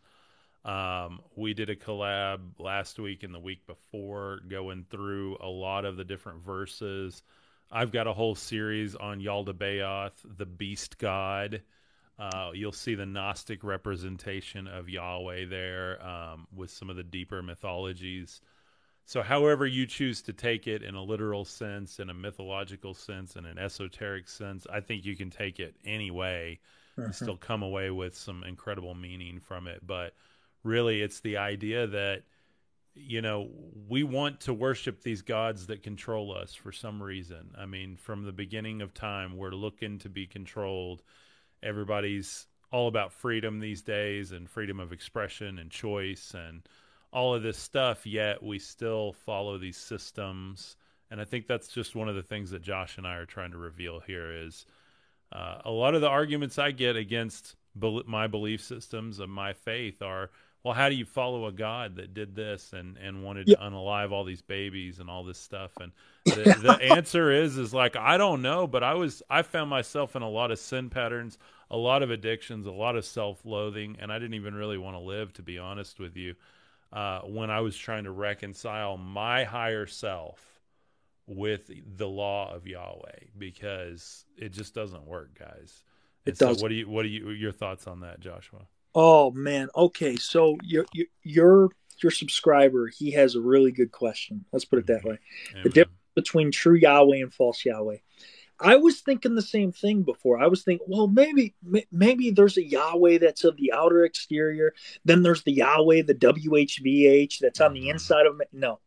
Um, 0.65 1.21
we 1.35 1.53
did 1.53 1.69
a 1.69 1.75
collab 1.75 2.39
last 2.57 2.99
week 2.99 3.23
and 3.23 3.33
the 3.33 3.39
week 3.39 3.65
before, 3.67 4.39
going 4.47 4.85
through 4.89 5.37
a 5.41 5.47
lot 5.47 5.85
of 5.85 5.95
the 5.95 6.03
different 6.03 6.43
verses. 6.43 7.21
I've 7.71 7.91
got 7.91 8.07
a 8.07 8.13
whole 8.13 8.35
series 8.35 8.95
on 8.95 9.19
Yaldabaoth, 9.19 10.13
the 10.37 10.45
beast 10.45 10.97
god. 10.97 11.61
Uh, 12.17 12.51
you'll 12.53 12.71
see 12.71 12.95
the 12.95 13.05
Gnostic 13.05 13.63
representation 13.63 14.67
of 14.67 14.89
Yahweh 14.89 15.45
there 15.45 16.05
um, 16.05 16.47
with 16.53 16.71
some 16.71 16.89
of 16.89 16.95
the 16.95 17.03
deeper 17.03 17.41
mythologies. 17.41 18.41
So, 19.05 19.21
however 19.21 19.65
you 19.65 19.85
choose 19.85 20.21
to 20.23 20.33
take 20.33 20.67
it 20.67 20.83
in 20.83 20.95
a 20.95 21.03
literal 21.03 21.45
sense, 21.45 21.99
in 21.99 22.09
a 22.09 22.13
mythological 22.13 22.93
sense, 22.93 23.35
in 23.35 23.45
an 23.45 23.57
esoteric 23.57 24.27
sense, 24.27 24.67
I 24.71 24.81
think 24.81 25.05
you 25.05 25.15
can 25.15 25.29
take 25.29 25.59
it 25.59 25.75
any 25.85 26.11
way 26.11 26.59
and 26.95 27.15
still 27.15 27.37
come 27.37 27.63
away 27.63 27.89
with 27.89 28.15
some 28.15 28.43
incredible 28.43 28.93
meaning 28.93 29.39
from 29.39 29.67
it. 29.67 29.85
But 29.85 30.13
really, 30.63 31.01
it's 31.01 31.21
the 31.21 31.37
idea 31.37 31.87
that 31.87 32.23
you 32.95 33.21
know 33.21 33.49
we 33.87 34.03
want 34.03 34.41
to 34.41 34.53
worship 34.53 35.01
these 35.01 35.21
gods 35.21 35.67
that 35.67 35.83
control 35.83 36.35
us 36.35 36.53
for 36.53 36.71
some 36.71 37.01
reason. 37.01 37.51
I 37.57 37.65
mean, 37.65 37.97
from 37.97 38.23
the 38.23 38.31
beginning 38.31 38.81
of 38.81 38.93
time, 38.93 39.37
we're 39.37 39.51
looking 39.51 39.99
to 39.99 40.09
be 40.09 40.25
controlled. 40.25 41.03
Everybody's 41.63 42.47
all 42.71 42.87
about 42.87 43.13
freedom 43.13 43.59
these 43.59 43.81
days 43.81 44.31
and 44.31 44.49
freedom 44.49 44.79
of 44.79 44.91
expression 44.91 45.59
and 45.59 45.71
choice 45.71 46.33
and 46.35 46.61
all 47.11 47.33
of 47.33 47.43
this 47.43 47.57
stuff. 47.57 48.05
Yet 48.05 48.43
we 48.43 48.59
still 48.59 49.13
follow 49.13 49.57
these 49.57 49.77
systems. 49.77 50.77
And 51.11 51.19
I 51.19 51.25
think 51.25 51.47
that's 51.47 51.69
just 51.69 51.95
one 51.95 52.07
of 52.07 52.15
the 52.15 52.23
things 52.23 52.51
that 52.51 52.61
Josh 52.61 52.97
and 52.97 53.07
I 53.07 53.15
are 53.15 53.25
trying 53.25 53.51
to 53.51 53.57
reveal 53.57 53.99
here 53.99 54.31
is 54.31 54.65
uh, 55.31 55.59
a 55.65 55.71
lot 55.71 55.95
of 55.95 56.01
the 56.01 56.07
arguments 56.07 56.59
I 56.59 56.71
get 56.71 56.95
against 56.95 57.55
bel 57.75 58.03
my 58.05 58.27
belief 58.27 58.61
systems 58.61 59.19
of 59.19 59.29
my 59.29 59.53
faith 59.53 60.01
are, 60.01 60.31
well, 60.63 60.73
how 60.73 60.89
do 60.89 60.95
you 60.95 61.05
follow 61.05 61.45
a 61.47 61.51
God 61.51 61.95
that 61.95 62.13
did 62.13 62.35
this 62.35 62.73
and, 62.73 62.97
and 62.97 63.23
wanted 63.23 63.47
Yeah. 63.47 63.55
to 63.55 63.57
unalive 63.57 64.11
all 64.11 64.23
these 64.23 64.41
babies 64.41 64.99
and 64.99 65.09
all 65.09 65.23
this 65.23 65.37
stuff? 65.39 65.79
And 65.79 65.91
the, 66.33 66.51
the 66.51 66.71
answer 66.81 67.31
is, 67.31 67.57
is 67.57 67.73
like, 67.73 67.95
I 67.95 68.17
don't 68.17 68.41
know, 68.41 68.67
but 68.67 68.83
I 68.83 68.93
was, 68.93 69.23
I 69.29 69.41
found 69.41 69.69
myself 69.69 70.15
in 70.15 70.21
a 70.21 70.29
lot 70.29 70.51
of 70.51 70.59
sin 70.59 70.89
patterns, 70.89 71.37
a 71.71 71.77
lot 71.77 72.03
of 72.03 72.11
addictions, 72.11 72.65
a 72.65 72.71
lot 72.71 72.95
of 72.95 73.05
self 73.05 73.45
loathing, 73.45 73.97
and 73.99 74.11
I 74.11 74.19
didn't 74.19 74.35
even 74.35 74.53
really 74.55 74.77
want 74.77 74.95
to 74.95 74.99
live, 75.01 75.33
to 75.33 75.41
be 75.43 75.57
honest 75.57 75.99
with 75.99 76.17
you, 76.17 76.35
uh, 76.93 77.21
when 77.21 77.49
I 77.49 77.61
was 77.61 77.77
trying 77.77 78.05
to 78.05 78.11
reconcile 78.11 78.97
my 78.97 79.43
higher 79.45 79.85
self 79.87 80.59
with 81.27 81.69
the 81.97 82.07
law 82.07 82.53
of 82.53 82.67
Yahweh 82.67 83.25
because 83.37 84.25
it 84.37 84.49
just 84.49 84.73
doesn't 84.73 85.05
work, 85.05 85.37
guys. 85.37 85.83
It 86.25 86.35
And 86.35 86.37
so 86.37 86.53
doesn't. 86.53 86.55
what 86.55 86.69
do 86.69 86.75
you 86.75 86.89
what 86.89 87.03
do 87.03 87.09
you 87.09 87.29
your 87.31 87.51
thoughts 87.51 87.87
on 87.87 88.01
that, 88.01 88.19
Joshua? 88.19 88.67
Oh 88.95 89.31
man. 89.31 89.69
Okay, 89.75 90.15
so 90.15 90.57
your 90.63 90.85
your 91.23 91.69
your 92.01 92.11
subscriber, 92.11 92.87
he 92.87 93.11
has 93.11 93.35
a 93.35 93.41
really 93.41 93.71
good 93.71 93.91
question. 93.91 94.45
Let's 94.51 94.65
put 94.65 94.79
it 94.79 94.87
that 94.87 95.03
way. 95.03 95.19
Amen. 95.51 95.71
difference 95.71 95.95
Between 96.15 96.51
true 96.51 96.75
Yahweh 96.75 97.17
and 97.17 97.33
false 97.33 97.63
Yahweh. 97.63 97.97
I 98.59 98.75
was 98.75 98.99
thinking 98.99 99.35
the 99.35 99.41
same 99.41 99.71
thing 99.71 100.03
before. 100.03 100.37
I 100.37 100.47
was 100.47 100.63
thinking, 100.63 100.85
well, 100.89 101.07
maybe 101.07 101.55
maybe 101.91 102.31
there's 102.31 102.57
a 102.57 102.63
Yahweh 102.63 103.19
that's 103.19 103.45
of 103.45 103.55
the 103.55 103.71
outer 103.71 104.03
exterior. 104.03 104.73
Then 105.05 105.23
there's 105.23 105.43
the 105.43 105.53
Yahweh, 105.53 106.01
the 106.03 106.15
WHVH 106.15 107.39
that's 107.39 107.61
on 107.61 107.73
the 107.73 107.85
Mhm. 107.85 107.91
inside 107.91 108.25
of 108.25 108.35
me. 108.35 108.45
No, 108.51 108.79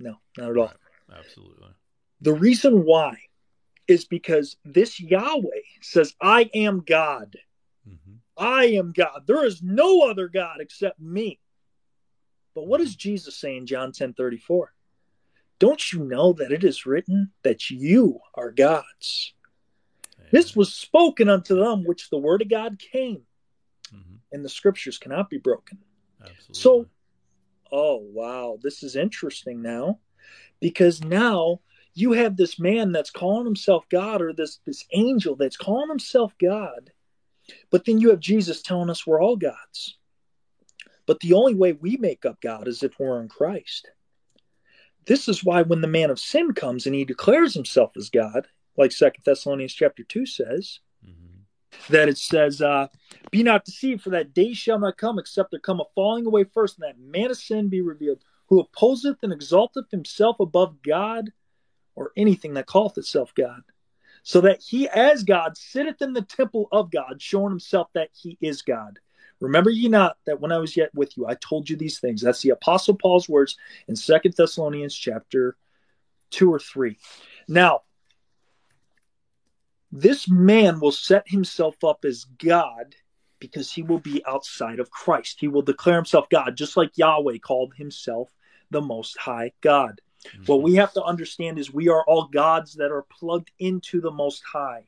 no, 0.00 0.18
not 0.38 0.50
at 0.50 0.56
all. 0.56 0.66
Right. 0.66 1.18
Absolutely. 1.18 1.68
The 2.20 2.32
reason 2.32 2.84
why 2.84 3.18
is 3.86 4.04
because 4.04 4.56
this 4.64 5.00
Yahweh 5.00 5.62
says, 5.80 6.14
I 6.20 6.50
am 6.54 6.80
God. 6.80 7.36
I 8.38 8.66
am 8.66 8.92
God. 8.92 9.24
There 9.26 9.44
is 9.44 9.62
no 9.62 10.08
other 10.08 10.28
God 10.28 10.58
except 10.60 11.00
me. 11.00 11.40
But 12.54 12.66
what 12.66 12.78
does 12.78 12.96
Jesus 12.96 13.36
say 13.36 13.56
in 13.56 13.66
John 13.66 13.92
10 13.92 14.14
34? 14.14 14.72
Don't 15.58 15.92
you 15.92 16.04
know 16.04 16.32
that 16.34 16.52
it 16.52 16.62
is 16.64 16.86
written 16.86 17.32
that 17.42 17.68
you 17.70 18.20
are 18.34 18.50
gods? 18.52 19.34
This 20.30 20.54
was 20.54 20.74
spoken 20.74 21.28
unto 21.28 21.56
them 21.56 21.84
which 21.84 22.10
the 22.10 22.18
word 22.18 22.42
of 22.42 22.48
God 22.50 22.78
came, 22.78 23.22
hmm 23.90 24.16
and 24.30 24.44
the 24.44 24.48
scriptures 24.48 24.98
cannot 24.98 25.30
be 25.30 25.38
broken. 25.38 25.78
Absolutely. 26.20 26.54
So- 26.54 26.86
Oh, 27.70 27.96
wow. 27.96 28.58
This 28.62 28.82
is 28.82 28.96
interesting 28.96 29.60
now 29.60 30.00
because 30.60 31.02
now 31.04 31.60
you 31.94 32.12
have 32.12 32.36
this 32.36 32.58
man 32.58 32.92
that's 32.92 33.10
calling 33.10 33.44
himself 33.44 33.86
God 33.90 34.22
or 34.22 34.32
this, 34.32 34.60
this 34.64 34.84
angel 34.92 35.36
that's 35.36 35.56
calling 35.56 35.88
himself 35.90 36.32
God. 36.40 36.90
But 37.70 37.84
then 37.84 37.98
you 37.98 38.10
have 38.10 38.20
Jesus 38.20 38.62
telling 38.62 38.90
us 38.90 39.06
we're 39.06 39.22
all 39.22 39.36
gods. 39.36 39.96
But 41.06 41.20
the 41.20 41.32
only 41.32 41.54
way 41.54 41.72
we 41.72 41.96
make 41.96 42.26
up 42.26 42.40
God 42.40 42.68
is 42.68 42.82
if 42.82 42.98
we're 42.98 43.20
in 43.20 43.28
Christ. 43.28 43.90
This 45.06 45.26
is 45.26 45.42
why 45.42 45.62
when 45.62 45.80
the 45.80 45.88
man 45.88 46.10
of 46.10 46.20
sin 46.20 46.52
comes 46.52 46.84
and 46.84 46.94
he 46.94 47.04
declares 47.04 47.54
himself 47.54 47.92
as 47.96 48.10
God, 48.10 48.46
like 48.76 48.92
Second 48.92 49.24
Thessalonians 49.24 49.72
chapter 49.72 50.04
2 50.04 50.26
says, 50.26 50.80
Mhm. 51.04 51.44
that 51.88 52.08
it 52.08 52.18
says, 52.18 52.60
uh, 52.60 52.88
Be 53.30 53.42
not 53.42 53.64
deceived, 53.64 54.02
for 54.02 54.10
that 54.10 54.34
day 54.34 54.52
shall 54.52 54.78
not 54.78 54.98
come, 54.98 55.18
except 55.18 55.50
there 55.50 55.60
come 55.60 55.80
a 55.80 55.84
falling 55.94 56.26
away 56.26 56.44
first, 56.44 56.78
and 56.78 56.84
that 56.84 56.98
man 56.98 57.30
of 57.30 57.38
sin 57.38 57.68
be 57.68 57.80
revealed, 57.80 58.22
who 58.46 58.60
opposeth 58.60 59.18
and 59.22 59.32
exalteth 59.32 59.90
himself 59.90 60.40
above 60.40 60.82
God 60.82 61.32
or 61.94 62.12
anything 62.16 62.54
that 62.54 62.66
calleth 62.66 62.98
itself 62.98 63.34
God. 63.34 63.62
So 64.22 64.40
that 64.42 64.62
he, 64.62 64.88
as 64.88 65.22
God, 65.22 65.56
sitteth 65.56 66.02
in 66.02 66.12
the 66.12 66.22
temple 66.22 66.68
of 66.72 66.90
God, 66.90 67.20
showing 67.20 67.50
himself 67.50 67.88
that 67.94 68.10
he 68.12 68.36
is 68.40 68.62
God. 68.62 68.98
Remember 69.40 69.70
ye 69.70 69.88
not 69.88 70.16
that 70.26 70.40
when 70.40 70.52
I 70.52 70.58
was 70.58 70.76
yet 70.76 70.94
with 70.94 71.16
you, 71.16 71.26
I 71.26 71.34
told 71.34 71.70
you 71.70 71.76
these 71.76 72.00
things. 72.00 72.20
That's 72.20 72.42
the 72.42 72.50
Apostle 72.50 72.94
Paul's 72.94 73.28
words 73.28 73.56
in 73.86 73.94
Second 73.94 74.34
Thessalonians 74.36 74.94
chapter 74.94 75.56
2 76.30 76.52
or 76.52 76.58
3. 76.58 76.98
Now, 77.46 77.82
this 79.92 80.28
man 80.28 80.80
will 80.80 80.92
set 80.92 81.28
himself 81.28 81.82
up 81.84 82.04
as 82.04 82.24
God 82.24 82.94
because 83.40 83.72
he 83.72 83.82
will 83.82 84.00
be 84.00 84.22
outside 84.26 84.80
of 84.80 84.90
Christ. 84.90 85.38
He 85.40 85.48
will 85.48 85.62
declare 85.62 85.96
himself 85.96 86.28
God, 86.28 86.56
just 86.56 86.76
like 86.76 86.98
Yahweh 86.98 87.38
called 87.38 87.74
himself 87.74 88.30
the 88.70 88.82
Most 88.82 89.16
High 89.16 89.52
God. 89.60 90.00
What 90.46 90.58
Mhm. 90.58 90.62
we 90.62 90.74
have 90.76 90.92
to 90.94 91.02
understand 91.02 91.58
is 91.58 91.72
we 91.72 91.88
are 91.88 92.04
all 92.06 92.24
gods 92.28 92.74
that 92.74 92.90
are 92.90 93.02
plugged 93.02 93.50
into 93.58 94.00
the 94.00 94.10
Most 94.10 94.42
High 94.44 94.86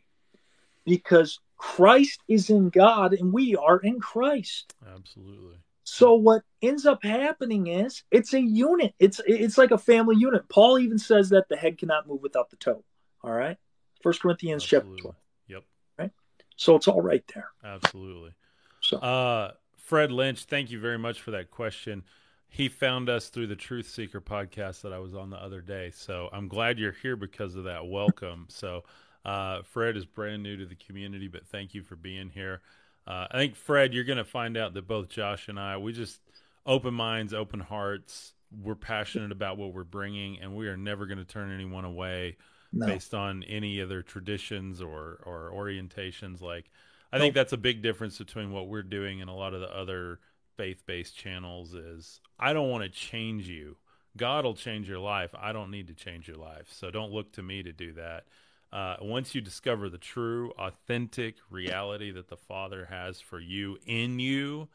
because 0.84 1.40
Christ 1.56 2.22
is 2.28 2.50
in 2.50 2.70
God 2.70 3.12
and 3.12 3.32
we 3.32 3.54
are 3.56 3.78
in 3.78 4.00
Christ. 4.00 4.74
Absolutely. 4.86 5.58
So 5.84 6.14
what 6.14 6.42
ends 6.62 6.86
up 6.86 7.02
happening 7.02 7.66
is 7.66 8.04
it's 8.10 8.32
a 8.32 8.40
unit. 8.40 8.94
It's 8.98 9.20
it's 9.26 9.58
like 9.58 9.70
a 9.70 9.78
family 9.78 10.16
unit. 10.16 10.48
Paul 10.48 10.78
even 10.78 10.98
says 10.98 11.30
that 11.30 11.48
the 11.48 11.56
head 11.56 11.78
cannot 11.78 12.06
move 12.06 12.22
without 12.22 12.50
the 12.50 12.56
toe. 12.56 12.84
All 13.22 13.32
right. 13.32 13.58
First 14.02 14.22
Corinthians 14.22 14.64
chapter 14.64 14.88
12. 14.96 15.16
Yep. 15.48 15.64
Right? 15.98 16.10
So 16.56 16.76
it's 16.76 16.88
all 16.88 17.02
right 17.02 17.24
there. 17.34 17.50
Absolutely. 17.64 18.32
So 18.80 18.98
Uh, 18.98 19.52
Fred 19.76 20.12
Lynch, 20.12 20.44
thank 20.44 20.70
you 20.70 20.78
very 20.78 20.98
much 20.98 21.20
for 21.20 21.32
that 21.32 21.50
question. 21.50 22.04
He 22.50 22.68
found 22.68 23.08
us 23.08 23.28
through 23.30 23.46
the 23.46 23.56
Truth 23.56 23.88
Seeker 23.88 24.20
podcast 24.20 24.82
that 24.82 24.92
I 24.92 24.98
was 24.98 25.14
on 25.14 25.30
the 25.30 25.42
other 25.42 25.62
day. 25.62 25.90
So 25.94 26.28
I'm 26.32 26.48
glad 26.48 26.78
you're 26.78 26.92
here 26.92 27.16
because 27.16 27.54
of 27.54 27.64
that. 27.64 27.86
Welcome. 27.86 28.46
So 28.48 28.84
Uh, 29.24 29.62
Fred 29.62 29.96
is 29.98 30.06
brand 30.06 30.42
new 30.42 30.56
to 30.56 30.64
the 30.64 30.74
community, 30.74 31.28
but 31.28 31.46
thank 31.46 31.74
you 31.74 31.82
for 31.82 31.94
being 31.94 32.30
here. 32.30 32.62
Uh, 33.06 33.26
I 33.30 33.36
think 33.36 33.54
Fred, 33.54 33.92
you're 33.92 34.04
going 34.04 34.16
to 34.18 34.24
find 34.24 34.56
out 34.56 34.72
that 34.74 34.86
both 34.88 35.08
Josh 35.10 35.48
and 35.48 35.60
I, 35.60 35.76
we 35.76 35.92
just 35.92 36.20
open 36.64 36.94
minds, 36.94 37.34
open 37.34 37.60
hearts. 37.60 38.32
We're 38.50 38.74
passionate 38.74 39.30
about 39.30 39.58
what 39.58 39.74
we're 39.74 39.84
bringing, 39.84 40.40
and 40.40 40.56
we 40.56 40.68
are 40.68 40.76
never 40.76 41.06
going 41.06 41.18
to 41.18 41.24
turn 41.26 41.52
anyone 41.52 41.84
away 41.84 42.38
no. 42.72 42.86
based 42.86 43.12
on 43.12 43.42
any 43.44 43.80
other 43.82 44.02
traditions 44.02 44.80
or 44.80 45.20
or 45.26 45.52
orientations. 45.54 46.40
Like, 46.40 46.70
I 47.12 47.18
think 47.18 47.34
that's 47.34 47.52
a 47.52 47.58
big 47.58 47.82
difference 47.82 48.16
between 48.18 48.52
what 48.52 48.68
we're 48.68 48.82
doing 48.82 49.20
and 49.20 49.28
a 49.28 49.34
lot 49.34 49.52
of 49.54 49.60
the 49.60 49.70
other 49.76 50.18
faith-based 50.60 51.16
channels. 51.16 51.74
Is 51.74 52.20
I 52.38 52.52
don't 52.52 52.68
want 52.68 52.84
to 52.84 52.90
change 52.90 53.48
you. 53.48 53.76
God 54.16 54.44
will 54.44 54.54
change 54.54 54.88
your 54.88 54.98
life. 54.98 55.30
I 55.38 55.52
don't 55.52 55.70
need 55.70 55.86
to 55.86 55.94
change 55.94 56.28
your 56.28 56.36
life. 56.36 56.66
So 56.70 56.90
don't 56.90 57.12
look 57.12 57.32
to 57.32 57.42
me 57.42 57.62
to 57.62 57.72
do 57.72 57.92
that. 57.94 58.24
Uh, 58.72 58.96
once 59.00 59.34
you 59.34 59.40
discover 59.40 59.88
the 59.88 59.98
true, 59.98 60.52
authentic 60.58 61.36
reality 61.48 62.10
that 62.12 62.28
the 62.28 62.36
Father 62.36 62.86
has 62.90 63.20
for 63.20 63.40
you 63.40 63.78
in 63.86 64.18
you, 64.18 64.68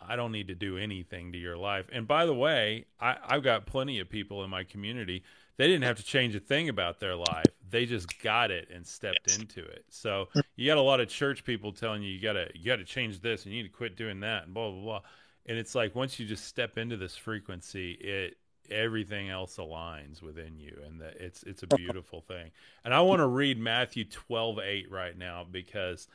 I 0.00 0.16
don't 0.16 0.32
need 0.32 0.48
to 0.48 0.54
do 0.54 0.78
anything 0.78 1.32
to 1.32 1.38
your 1.38 1.56
life. 1.56 1.86
And 1.92 2.06
by 2.06 2.26
the 2.26 2.34
way, 2.34 2.86
I, 3.00 3.16
I've 3.24 3.42
got 3.42 3.66
plenty 3.66 4.00
of 4.00 4.08
people 4.08 4.42
in 4.42 4.50
my 4.50 4.64
community. 4.64 5.22
They 5.56 5.66
didn't 5.66 5.84
have 5.84 5.96
to 5.96 6.02
change 6.02 6.34
a 6.34 6.40
thing 6.40 6.68
about 6.68 7.00
their 7.00 7.14
life. 7.14 7.46
They 7.70 7.86
just 7.86 8.20
got 8.22 8.50
it 8.50 8.68
and 8.72 8.86
stepped 8.86 9.38
into 9.38 9.64
it. 9.64 9.84
So 9.88 10.28
you 10.56 10.66
got 10.66 10.78
a 10.78 10.82
lot 10.82 11.00
of 11.00 11.08
church 11.08 11.44
people 11.44 11.72
telling 11.72 12.02
you 12.02 12.10
you 12.10 12.20
gotta 12.20 12.48
you 12.54 12.64
gotta 12.64 12.84
change 12.84 13.20
this 13.20 13.44
and 13.44 13.54
you 13.54 13.62
need 13.62 13.68
to 13.68 13.76
quit 13.76 13.96
doing 13.96 14.20
that 14.20 14.44
and 14.44 14.54
blah 14.54 14.70
blah 14.70 14.82
blah. 14.82 15.00
And 15.46 15.58
it's 15.58 15.74
like 15.74 15.94
once 15.94 16.18
you 16.18 16.26
just 16.26 16.46
step 16.46 16.78
into 16.78 16.96
this 16.96 17.16
frequency, 17.16 17.92
it 17.92 18.36
everything 18.70 19.28
else 19.28 19.58
aligns 19.58 20.22
within 20.22 20.58
you 20.58 20.74
and 20.86 21.00
that 21.00 21.14
it's 21.20 21.42
it's 21.42 21.62
a 21.62 21.66
beautiful 21.76 22.22
thing 22.22 22.50
and 22.86 22.94
i 22.94 23.00
want 23.02 23.18
to 23.18 23.26
read 23.26 23.60
matthew 23.60 24.06
12 24.06 24.58
8 24.58 24.90
right 24.90 25.18
now 25.18 25.44
because 25.50 26.08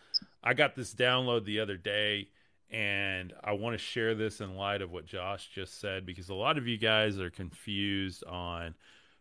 i 0.43 0.51
got 0.51 0.75
this 0.75 0.95
download 0.95 1.45
the 1.45 1.59
other 1.59 1.77
day 1.77 2.27
and 2.71 3.33
I 3.43 3.53
want 3.53 3.73
to 3.73 3.77
share 3.79 4.13
this 4.13 4.41
in 4.41 4.55
light 4.55 4.81
of 4.81 4.91
what 4.91 5.05
Josh 5.05 5.49
just 5.53 5.79
said 5.79 6.05
because 6.05 6.29
a 6.29 6.35
lot 6.35 6.57
of 6.57 6.67
you 6.67 6.77
guys 6.77 7.17
are 7.17 7.31
confused 7.31 8.23
on 8.25 8.75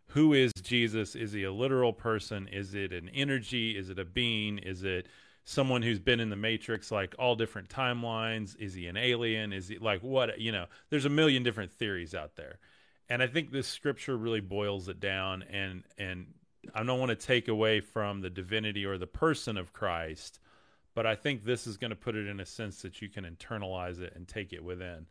who 0.09 0.33
is 0.33 0.51
Jesus? 0.61 1.15
Is 1.15 1.31
he 1.31 1.43
a 1.43 1.51
literal 1.51 1.93
person? 1.93 2.47
Is 2.47 2.75
it 2.75 2.91
an 2.91 3.09
energy? 3.09 3.77
Is 3.77 3.89
it 3.89 3.99
a 3.99 4.05
being? 4.05 4.57
Is 4.59 4.83
it 4.83 5.07
someone 5.43 5.81
who's 5.81 5.99
been 5.99 6.19
in 6.19 6.29
the 6.29 6.35
matrix 6.35 6.91
like 6.91 7.15
all 7.17 7.35
different 7.35 7.69
timelines? 7.69 8.55
Is 8.59 8.73
he 8.73 8.87
an 8.87 8.97
alien? 8.97 9.53
Is 9.53 9.67
he 9.67 9.77
like 9.77 10.01
what, 10.01 10.39
you 10.39 10.51
know, 10.51 10.65
there's 10.89 11.05
a 11.05 11.09
million 11.09 11.43
different 11.43 11.71
theories 11.71 12.13
out 12.13 12.35
there. 12.35 12.59
And 13.09 13.23
I 13.23 13.27
think 13.27 13.51
this 13.51 13.67
scripture 13.67 14.17
really 14.17 14.41
boils 14.41 14.87
it 14.87 14.99
down 14.99 15.43
and 15.43 15.83
and 15.97 16.27
I 16.75 16.83
don't 16.83 16.99
want 16.99 17.09
to 17.09 17.15
take 17.15 17.47
away 17.47 17.79
from 17.79 18.21
the 18.21 18.29
divinity 18.29 18.85
or 18.85 18.97
the 18.97 19.07
person 19.07 19.57
of 19.57 19.73
Christ 19.73 20.39
but 20.99 21.05
I 21.05 21.15
think 21.15 21.45
this 21.45 21.67
is 21.67 21.77
going 21.77 21.91
to 21.91 21.95
put 21.95 22.15
it 22.15 22.27
in 22.27 22.39
a 22.39 22.45
sense 22.45 22.81
that 22.81 23.01
you 23.01 23.09
can 23.09 23.23
internalize 23.23 24.01
it 24.01 24.13
and 24.15 24.27
take 24.27 24.53
it 24.53 24.61
within. 24.61 25.05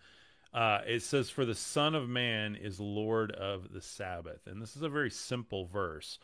Uh, 0.52 0.80
it 0.86 1.02
says, 1.02 1.30
For 1.30 1.44
the 1.44 1.54
Son 1.54 1.94
of 1.94 2.08
Man 2.08 2.56
is 2.56 2.80
Lord 2.80 3.32
of 3.32 3.72
the 3.72 3.80
Sabbath. 3.80 4.46
And 4.46 4.60
this 4.60 4.76
is 4.76 4.82
a 4.82 4.88
very 4.88 5.10
simple 5.10 5.66
verse. 5.66 6.18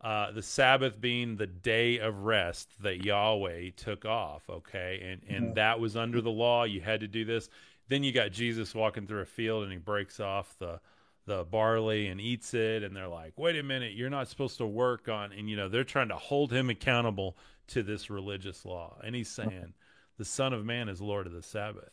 Uh, 0.00 0.32
the 0.32 0.42
Sabbath 0.42 1.00
being 1.00 1.36
the 1.36 1.46
day 1.46 1.98
of 1.98 2.24
rest 2.24 2.70
that 2.82 3.04
Yahweh 3.04 3.70
took 3.76 4.04
off, 4.04 4.48
okay? 4.48 5.00
And, 5.02 5.34
and 5.34 5.44
mm-hmm. 5.46 5.54
that 5.54 5.78
was 5.78 5.96
under 5.96 6.20
the 6.20 6.30
law. 6.30 6.64
You 6.64 6.80
had 6.80 7.00
to 7.00 7.08
do 7.08 7.24
this. 7.24 7.48
Then 7.88 8.02
you 8.02 8.12
got 8.12 8.32
Jesus 8.32 8.74
walking 8.74 9.06
through 9.06 9.20
a 9.20 9.26
field 9.26 9.64
and 9.64 9.72
he 9.72 9.78
breaks 9.78 10.20
off 10.20 10.54
the 10.58 10.80
the 11.26 11.44
barley 11.44 12.08
and 12.08 12.20
eats 12.20 12.54
it 12.54 12.82
and 12.82 12.96
they're 12.96 13.06
like 13.06 13.34
wait 13.36 13.54
a 13.54 13.62
minute 13.62 13.92
you're 13.92 14.10
not 14.10 14.26
supposed 14.26 14.56
to 14.56 14.66
work 14.66 15.06
on 15.08 15.30
and 15.32 15.48
you 15.50 15.54
know 15.54 15.68
they're 15.68 15.84
trying 15.84 16.08
to 16.08 16.16
hold 16.16 16.50
him 16.50 16.70
accountable 16.70 17.36
to 17.70 17.82
this 17.82 18.10
religious 18.10 18.64
law. 18.64 18.96
And 19.02 19.14
he's 19.14 19.28
saying, 19.28 19.74
the 20.18 20.24
Son 20.24 20.52
of 20.52 20.64
Man 20.64 20.88
is 20.88 21.00
Lord 21.00 21.26
of 21.26 21.32
the 21.32 21.42
Sabbath. 21.42 21.90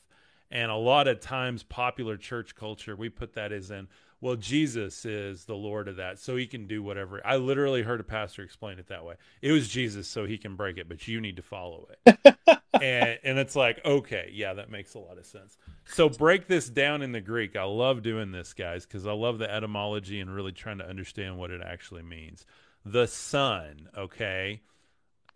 And 0.50 0.72
a 0.72 0.76
lot 0.76 1.08
of 1.08 1.20
times, 1.20 1.64
popular 1.64 2.18
church 2.18 2.56
culture, 2.56 2.95
we 2.95 3.10
put 3.10 3.34
that 3.34 3.52
as 3.52 3.70
in, 3.72 3.88
well, 4.20 4.36
Jesus 4.36 5.06
is 5.06 5.45
the 5.45 5.56
Lord 5.56 5.88
of 5.88 5.98
that, 5.98 6.20
so 6.20 6.36
he 6.36 6.48
can 6.48 6.68
do 6.68 6.82
whatever. 6.82 7.22
I 7.26 7.36
literally 7.36 7.84
heard 7.84 8.00
a 8.00 8.04
pastor 8.04 8.41
explain 8.41 8.80
it 8.80 8.88
that 8.88 9.06
way. 9.06 9.16
It 9.41 9.52
was 9.52 9.68
Jesus, 9.68 10.08
so 10.08 10.26
he 10.26 10.38
can 10.38 10.56
break 10.56 10.78
it, 10.78 10.89
but 10.89 11.08
you 11.08 11.22
need 11.22 11.36
to 11.36 11.43
follow 11.43 11.88
it. 12.06 12.18
and, 12.74 13.20
and 13.24 13.38
it's 13.38 13.56
like, 13.56 13.80
okay, 13.86 14.32
yeah, 14.34 14.54
that 14.56 14.72
makes 14.72 14.95
a 14.95 15.00
lot 15.00 15.20
of 15.20 15.26
sense. 15.26 15.58
So 15.86 16.10
break 16.10 16.48
this 16.48 16.70
down 16.70 17.04
in 17.04 17.12
the 17.12 17.22
Greek. 17.22 17.56
I 17.56 17.66
love 17.66 18.02
doing 18.02 18.32
this, 18.32 18.54
guys, 18.54 18.86
because 18.86 19.06
I 19.06 19.14
love 19.14 19.38
the 19.38 19.54
etymology 19.54 20.20
and 20.20 20.34
really 20.34 20.52
trying 20.52 20.80
to 20.80 20.89
understand 20.89 21.38
what 21.38 21.52
it 21.52 21.62
actually 21.64 22.04
means. 22.04 22.45
The 22.86 23.06
Son, 23.06 23.89
okay? 23.95 24.62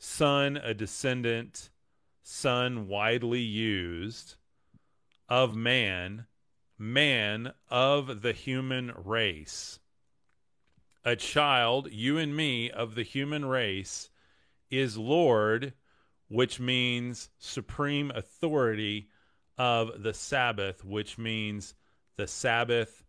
son, 0.01 0.57
a 0.57 0.73
descendant, 0.73 1.69
son 2.23 2.87
widely 2.87 3.41
used, 3.41 4.35
of 5.31 5.55
man, 5.55 6.25
man 6.77 7.53
of 7.69 8.21
the 8.21 8.33
human 8.33 8.91
race. 9.01 9.79
A 11.05 11.15
child, 11.15 11.87
you 11.89 12.17
and 12.17 12.35
me, 12.35 12.69
of 12.69 12.95
the 12.95 13.03
human 13.03 13.45
race, 13.45 14.09
is 14.69 14.97
Lord, 14.97 15.71
which 16.27 16.59
means 16.59 17.29
supreme 17.39 18.11
authority 18.13 19.07
of 19.57 20.03
the 20.03 20.13
Sabbath, 20.13 20.83
which 20.83 21.17
means 21.17 21.75
the 22.17 22.27
Sabbath 22.27 23.05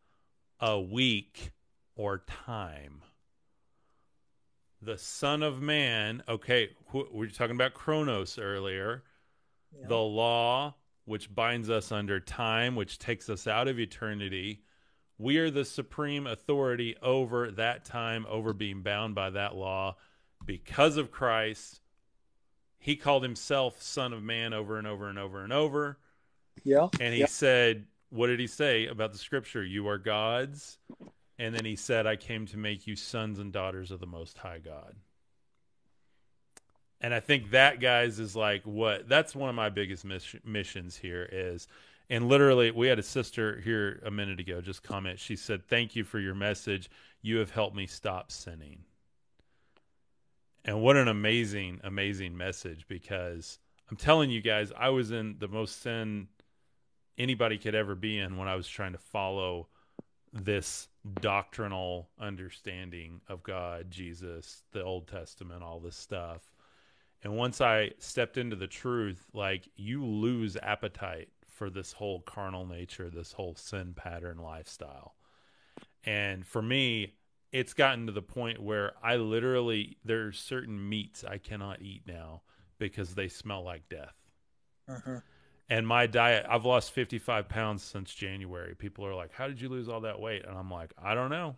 a 0.61 0.81
week 0.81 1.51
or 1.97 2.19
time 2.19 3.03
the 4.81 4.99
Son 4.99 5.43
of 5.43 5.61
Man. 5.63 6.23
Okay, 6.29 6.71
we 6.93 7.05
were 7.13 7.27
talking 7.29 7.55
about 7.57 7.75
Chronos 7.75 8.39
earlier. 8.39 9.05
Yeah. 9.73 9.89
The 9.89 9.97
law, 9.97 10.75
which 11.05 11.35
binds 11.35 11.71
us 11.71 11.93
under 11.93 12.21
time, 12.21 12.77
which 12.77 12.99
takes 12.99 13.29
us 13.29 13.47
out 13.47 13.69
of 13.69 13.79
eternity. 13.79 14.63
We 15.19 15.39
are 15.39 15.51
the 15.51 15.65
supreme 15.65 16.27
authority 16.27 16.97
over 17.03 17.51
that 17.53 17.85
time, 17.85 18.27
over 18.29 18.53
being 18.53 18.83
bound 18.83 19.15
by 19.15 19.31
that 19.31 19.55
law 19.55 19.97
because 20.45 20.97
of 20.97 21.11
Christ. 21.11 21.81
He 22.79 22.97
called 22.97 23.23
himself 23.23 23.81
Son 23.81 24.13
of 24.13 24.23
Man 24.23 24.53
over 24.53 24.79
and 24.79 24.87
over 24.87 25.09
and 25.09 25.19
over 25.19 25.45
and 25.45 25.53
over. 25.53 25.99
Yeah. 26.65 26.89
And 27.01 27.15
he 27.15 27.21
yeah. 27.21 27.27
said, 27.27 27.87
What 28.11 28.27
did 28.27 28.41
he 28.41 28.47
say 28.49 28.87
about 28.87 29.13
the 29.13 29.19
scripture? 29.19 29.65
You 29.65 29.89
are 29.89 29.99
gods 29.99 30.79
and 31.43 31.55
then 31.55 31.65
he 31.65 31.75
said, 31.75 32.07
I 32.07 32.15
came 32.15 32.47
to 32.47 32.57
make 32.57 32.87
you 32.87 32.95
sons 32.95 33.41
and 33.41 33.53
daughters 33.53 33.91
of 33.91 33.99
the 33.99 34.07
Most 34.07 34.39
High 34.39 34.61
God. 34.61 34.95
And 37.03 37.13
I 37.13 37.21
think 37.21 37.51
that, 37.51 37.81
guys, 37.81 38.19
is 38.21 38.37
like 38.37 38.63
what 38.65 39.09
that's 39.09 39.35
one 39.35 39.49
of 39.49 39.55
my 39.55 39.69
biggest 39.69 40.05
miss- 40.05 40.37
missions 40.45 40.97
here 40.97 41.29
is. 41.31 41.67
And 42.09 42.29
literally, 42.29 42.71
we 42.71 42.87
had 42.89 42.99
a 42.99 43.03
sister 43.03 43.61
here 43.61 44.01
a 44.07 44.11
minute 44.11 44.39
ago 44.39 44.61
just 44.61 44.83
comment. 44.83 45.19
She 45.19 45.35
said, 45.35 45.67
Thank 45.67 45.97
you 45.97 46.05
for 46.05 46.21
your 46.21 46.35
message. 46.35 46.89
You 47.21 47.39
have 47.39 47.51
helped 47.51 47.77
me 47.77 47.87
stop 47.87 48.31
sinning. 48.31 48.85
And 50.65 50.81
what 50.81 50.97
an 50.97 51.09
amazing, 51.09 51.81
amazing 51.83 52.37
message 52.37 52.87
because 52.89 53.59
I'm 53.91 53.97
telling 53.97 54.31
you 54.31 54.41
guys, 54.41 54.73
I 54.77 54.91
was 54.91 55.11
in 55.11 55.37
the 55.41 55.49
most 55.49 55.83
sin 55.83 56.29
anybody 57.19 57.59
could 57.59 57.75
ever 57.75 57.95
be 57.95 58.19
in 58.19 58.37
when 58.37 58.49
I 58.49 58.55
was 58.55 58.69
trying 58.69 58.93
to 58.93 58.99
follow 58.99 59.69
this 60.33 60.89
doctrinal 61.21 62.09
understanding 62.19 63.21
of 63.29 63.43
God, 63.43 63.91
Jesus, 63.91 64.63
the 64.73 64.83
Old 64.83 65.09
Testament, 65.09 65.63
all 65.63 65.81
this 65.81 65.97
stuff. 65.97 66.52
And 67.23 67.37
once 67.37 67.61
I 67.61 67.93
stepped 67.99 68.37
into 68.37 68.57
the 68.57 68.67
truth, 68.67 69.27
like 69.33 69.69
you 69.77 70.05
lose 70.05 70.57
appetite 70.61 71.29
for 71.47 71.71
this 71.71 71.93
whole 71.93 72.21
carnal 72.21 72.67
nature, 72.67 73.11
this 73.11 73.33
whole 73.33 73.55
sin 73.55 73.95
pattern 73.95 74.39
lifestyle. 74.39 75.15
And 76.05 76.45
for 76.45 76.61
me, 76.61 77.15
it's 77.53 77.75
gotten 77.75 78.07
to 78.07 78.13
the 78.13 78.23
point 78.23 78.61
where 78.61 78.93
I 79.03 79.17
literally 79.17 79.99
there's 80.05 80.39
certain 80.39 80.89
meats 80.89 81.23
I 81.23 81.39
cannot 81.39 81.81
eat 81.81 82.03
now 82.07 82.43
because 82.79 83.15
they 83.15 83.29
smell 83.29 83.63
like 83.63 83.89
death. 83.89 84.15
Uh-huh 84.89 85.21
and 85.73 85.87
my 85.87 86.07
diet 86.07 86.45
i've 86.51 86.67
lost 86.67 86.93
55 86.93 87.49
pounds 87.49 87.83
since 87.83 88.13
january. 88.13 88.75
People 88.75 89.07
are 89.07 89.15
like 89.15 89.33
how 89.33 89.49
did 89.49 89.61
you 89.61 89.69
lose 89.69 89.89
all 89.89 90.03
that 90.03 90.21
weight? 90.21 90.45
And 90.47 90.57
i'm 90.57 90.71
like 90.71 90.93
i 91.03 91.15
don't 91.15 91.31
know. 91.31 91.57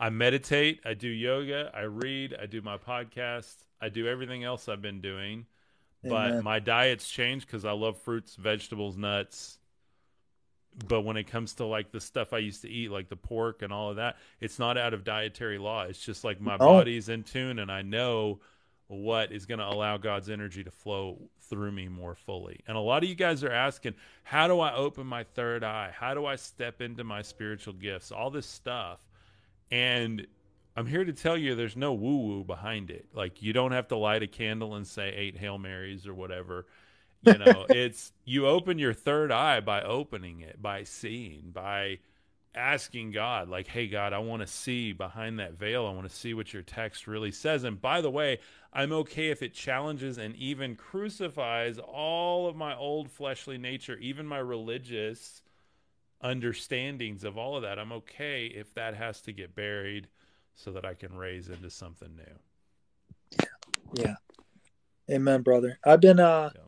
I 0.00 0.10
meditate 0.10 0.80
i 0.84 0.94
do 0.94 1.08
yoga 1.08 1.70
i 1.74 1.82
read 1.82 2.36
i 2.40 2.46
do 2.46 2.62
my 2.62 2.78
podcast 2.78 3.56
i 3.80 3.88
do 3.88 4.06
everything 4.06 4.44
else 4.44 4.68
i've 4.68 4.82
been 4.82 5.00
doing 5.00 5.46
Amen. 6.04 6.32
but 6.34 6.44
my 6.44 6.58
diet's 6.58 7.08
changed 7.08 7.46
because 7.46 7.64
i 7.64 7.72
love 7.72 7.98
fruits 7.98 8.34
vegetables 8.36 8.96
nuts 8.96 9.58
but 10.86 11.00
when 11.00 11.16
it 11.16 11.24
comes 11.24 11.54
to 11.54 11.64
like 11.64 11.90
the 11.90 12.00
stuff 12.00 12.32
i 12.32 12.38
used 12.38 12.62
to 12.62 12.68
eat 12.68 12.90
like 12.90 13.08
the 13.08 13.16
pork 13.16 13.62
and 13.62 13.72
all 13.72 13.90
of 13.90 13.96
that 13.96 14.16
it's 14.40 14.58
not 14.58 14.78
out 14.78 14.94
of 14.94 15.04
dietary 15.04 15.58
law 15.58 15.82
it's 15.82 16.04
just 16.04 16.24
like 16.24 16.40
my 16.40 16.54
oh. 16.54 16.58
body's 16.58 17.08
in 17.08 17.22
tune 17.22 17.58
and 17.58 17.70
i 17.70 17.82
know 17.82 18.38
what 18.86 19.32
is 19.32 19.44
going 19.44 19.58
to 19.58 19.68
allow 19.68 19.96
god's 19.96 20.30
energy 20.30 20.64
to 20.64 20.70
flow 20.70 21.18
through 21.48 21.72
me 21.72 21.88
more 21.88 22.14
fully. 22.14 22.60
And 22.66 22.76
a 22.76 22.80
lot 22.80 23.02
of 23.02 23.08
you 23.08 23.14
guys 23.14 23.42
are 23.42 23.52
asking, 23.52 23.94
how 24.22 24.46
do 24.48 24.60
I 24.60 24.74
open 24.74 25.06
my 25.06 25.24
third 25.24 25.64
eye? 25.64 25.92
How 25.94 26.14
do 26.14 26.26
I 26.26 26.36
step 26.36 26.80
into 26.80 27.04
my 27.04 27.22
spiritual 27.22 27.74
gifts? 27.74 28.12
All 28.12 28.30
this 28.30 28.46
stuff. 28.46 28.98
And 29.70 30.26
I'm 30.78 30.86
here 30.86 31.04
to 31.04 31.12
tell 31.12 31.36
you 31.36 31.56
there's 31.56 31.76
no 31.76 31.92
woo 31.92 32.18
woo 32.18 32.44
behind 32.44 32.92
it. 32.92 33.06
Like 33.12 33.42
you 33.42 33.52
don't 33.52 33.72
have 33.72 33.88
to 33.88 33.96
light 33.96 34.22
a 34.22 34.28
candle 34.28 34.76
and 34.76 34.86
say 34.86 35.12
eight 35.12 35.36
Hail 35.36 35.58
Marys 35.58 36.06
or 36.06 36.14
whatever. 36.14 36.66
You 37.22 37.36
know, 37.36 37.66
it's 37.68 38.12
you 38.24 38.46
open 38.46 38.78
your 38.78 38.94
third 38.94 39.32
eye 39.32 39.58
by 39.58 39.82
opening 39.82 40.40
it, 40.40 40.62
by 40.62 40.84
seeing, 40.84 41.50
by 41.52 41.98
asking 42.54 43.10
God, 43.10 43.48
like, 43.48 43.66
hey, 43.66 43.88
God, 43.88 44.12
I 44.12 44.18
want 44.18 44.42
to 44.42 44.46
see 44.46 44.92
behind 44.92 45.40
that 45.40 45.54
veil. 45.54 45.84
I 45.84 45.90
want 45.90 46.08
to 46.08 46.14
see 46.14 46.32
what 46.32 46.52
your 46.52 46.62
text 46.62 47.08
really 47.08 47.32
says. 47.32 47.64
And 47.64 47.80
by 47.80 48.00
the 48.00 48.10
way, 48.10 48.38
I'm 48.72 48.92
okay 48.92 49.30
if 49.30 49.42
it 49.42 49.54
challenges 49.54 50.16
and 50.16 50.36
even 50.36 50.76
crucifies 50.76 51.80
all 51.80 52.46
of 52.46 52.54
my 52.54 52.76
old 52.76 53.10
fleshly 53.10 53.58
nature, 53.58 53.96
even 53.98 54.26
my 54.26 54.38
religious 54.38 55.42
understandings 56.20 57.24
of 57.24 57.36
all 57.36 57.56
of 57.56 57.62
that. 57.62 57.80
I'm 57.80 57.90
okay 57.90 58.46
if 58.46 58.72
that 58.74 58.94
has 58.94 59.20
to 59.22 59.32
get 59.32 59.56
buried 59.56 60.06
so 60.58 60.72
that 60.72 60.84
I 60.84 60.92
can 60.94 61.16
raise 61.16 61.48
into 61.48 61.70
something 61.70 62.10
new. 62.16 63.44
Yeah. 63.94 64.16
Amen, 65.08 65.42
brother. 65.42 65.78
I've 65.84 66.00
been 66.00 66.18
uh 66.18 66.50
yeah. 66.54 66.60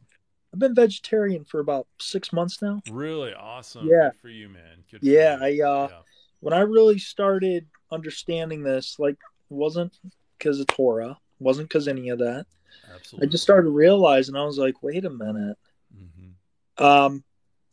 I've 0.52 0.60
been 0.60 0.74
vegetarian 0.74 1.44
for 1.44 1.58
about 1.60 1.86
six 1.98 2.32
months 2.32 2.62
now. 2.62 2.80
Really 2.90 3.34
awesome. 3.34 3.86
Yeah. 3.86 4.10
Good 4.12 4.20
for 4.20 4.28
you, 4.28 4.48
man. 4.48 4.84
Good 4.90 5.00
yeah, 5.02 5.44
you. 5.44 5.64
I 5.64 5.68
uh 5.68 5.88
yeah. 5.90 5.98
when 6.38 6.54
I 6.54 6.60
really 6.60 6.98
started 6.98 7.66
understanding 7.90 8.62
this, 8.62 8.96
like 9.00 9.18
wasn't 9.48 9.98
because 10.38 10.60
of 10.60 10.68
Torah, 10.68 11.18
wasn't 11.40 11.68
because 11.68 11.88
any 11.88 12.10
of 12.10 12.20
that. 12.20 12.46
Absolutely. 12.94 13.26
I 13.26 13.30
just 13.30 13.42
started 13.42 13.70
realizing 13.70 14.36
I 14.36 14.44
was 14.44 14.58
like, 14.58 14.82
wait 14.84 15.04
a 15.04 15.10
minute. 15.10 15.58
Mm-hmm. 15.94 16.84
Um 16.84 17.24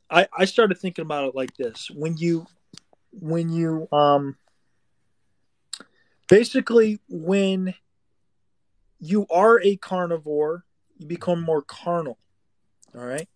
I, 0.09 0.27
I 0.35 0.45
started 0.45 0.79
thinking 0.79 1.03
about 1.03 1.29
it 1.29 1.35
like 1.35 1.55
this. 1.57 1.91
When 1.93 2.17
you 2.17 2.47
when 3.11 3.49
you 3.49 3.87
um 3.91 4.35
basically 6.27 6.99
when 7.09 7.73
you 8.99 9.25
are 9.29 9.61
a 9.61 9.75
carnivore, 9.77 10.65
you 10.97 11.07
become 11.07 11.41
more 11.41 11.61
carnal. 11.61 12.17
All 12.95 13.05
right. 13.05 13.27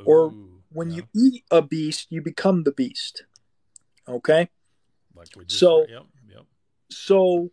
Ooh, 0.00 0.04
or 0.04 0.34
when 0.72 0.90
yeah. 0.90 1.02
you 1.14 1.30
eat 1.32 1.44
a 1.50 1.62
beast, 1.62 2.06
you 2.10 2.22
become 2.22 2.64
the 2.64 2.72
beast. 2.72 3.24
Okay. 4.08 4.48
Like 5.14 5.28
so, 5.46 5.86
yep, 5.88 6.04
yep. 6.28 6.44
So, 6.90 7.50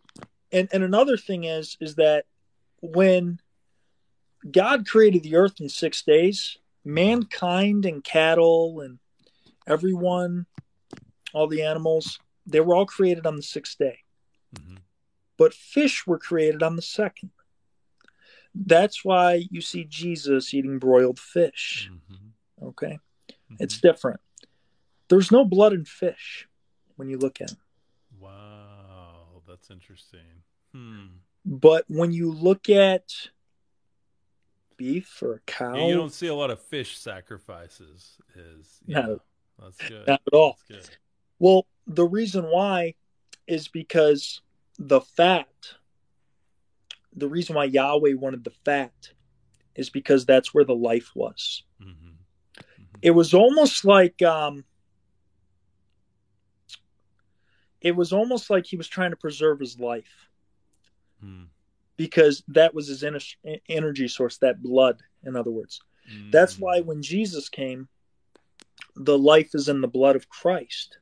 and 0.50 0.68
and 0.72 0.82
another 0.82 1.16
thing 1.16 1.44
is 1.44 1.76
is 1.80 1.96
that 1.96 2.24
when 2.80 3.40
God 4.50 4.86
created 4.86 5.22
the 5.22 5.36
earth 5.36 5.60
in 5.60 5.68
six 5.68 6.02
days, 6.02 6.56
mankind 6.84 7.84
and 7.84 8.02
cattle 8.02 8.80
and 8.80 8.98
everyone, 9.66 10.46
all 11.34 11.46
the 11.46 11.62
animals, 11.62 12.18
they 12.46 12.60
were 12.60 12.74
all 12.74 12.86
created 12.86 13.26
on 13.26 13.36
the 13.36 13.42
sixth 13.42 13.78
day. 13.78 13.99
Mm-hmm. 14.54 14.76
But 15.36 15.54
fish 15.54 16.06
were 16.06 16.18
created 16.18 16.62
on 16.62 16.76
the 16.76 16.82
second. 16.82 17.30
That's 18.54 19.04
why 19.04 19.46
you 19.50 19.60
see 19.60 19.84
Jesus 19.84 20.52
eating 20.52 20.78
broiled 20.78 21.18
fish. 21.18 21.90
Mm-hmm. 21.92 22.68
Okay? 22.68 22.98
Mm-hmm. 23.30 23.56
It's 23.58 23.80
different. 23.80 24.20
There's 25.08 25.30
no 25.30 25.44
blood 25.44 25.72
in 25.72 25.84
fish 25.84 26.48
when 26.96 27.08
you 27.08 27.18
look 27.18 27.40
at 27.40 27.52
it. 27.52 27.58
Wow, 28.18 29.42
that's 29.48 29.70
interesting. 29.70 30.42
Hmm. 30.72 31.06
But 31.44 31.84
when 31.88 32.12
you 32.12 32.30
look 32.30 32.68
at 32.68 33.04
beef 34.76 35.22
or 35.22 35.42
cow, 35.46 35.74
yeah, 35.74 35.86
you 35.86 35.94
don't 35.94 36.12
see 36.12 36.26
a 36.26 36.34
lot 36.34 36.50
of 36.50 36.60
fish 36.60 36.98
sacrifices. 36.98 38.18
Is 38.36 38.80
no, 38.86 39.00
know, 39.00 39.20
that's 39.60 39.78
good. 39.88 40.06
Not 40.06 40.22
at 40.26 40.34
all. 40.34 40.58
Well, 41.38 41.66
the 41.86 42.06
reason 42.06 42.44
why 42.44 42.94
is 43.50 43.68
because 43.68 44.40
the 44.78 45.00
fat 45.00 45.46
the 47.14 47.28
reason 47.28 47.56
why 47.56 47.64
Yahweh 47.64 48.14
wanted 48.14 48.44
the 48.44 48.52
fat 48.64 48.92
is 49.74 49.90
because 49.90 50.24
that's 50.24 50.54
where 50.54 50.64
the 50.64 50.74
life 50.74 51.10
was. 51.14 51.64
Mm-hmm. 51.80 52.08
Mm-hmm. 52.08 52.98
It 53.02 53.10
was 53.10 53.34
almost 53.34 53.84
like 53.84 54.20
um, 54.22 54.64
it 57.80 57.96
was 57.96 58.12
almost 58.12 58.50
like 58.50 58.66
he 58.66 58.76
was 58.76 58.88
trying 58.88 59.10
to 59.10 59.16
preserve 59.16 59.60
his 59.60 59.78
life 59.78 60.28
mm. 61.24 61.46
because 61.96 62.42
that 62.48 62.74
was 62.74 62.88
his 62.88 63.02
en- 63.02 63.18
energy 63.68 64.08
source, 64.08 64.38
that 64.38 64.62
blood, 64.62 65.02
in 65.24 65.36
other 65.36 65.50
words. 65.50 65.80
Mm. 66.12 66.30
That's 66.30 66.58
why 66.58 66.80
when 66.80 67.02
Jesus 67.02 67.48
came, 67.48 67.88
the 68.96 69.18
life 69.18 69.50
is 69.54 69.68
in 69.68 69.80
the 69.80 69.88
blood 69.88 70.16
of 70.16 70.28
Christ. 70.28 70.98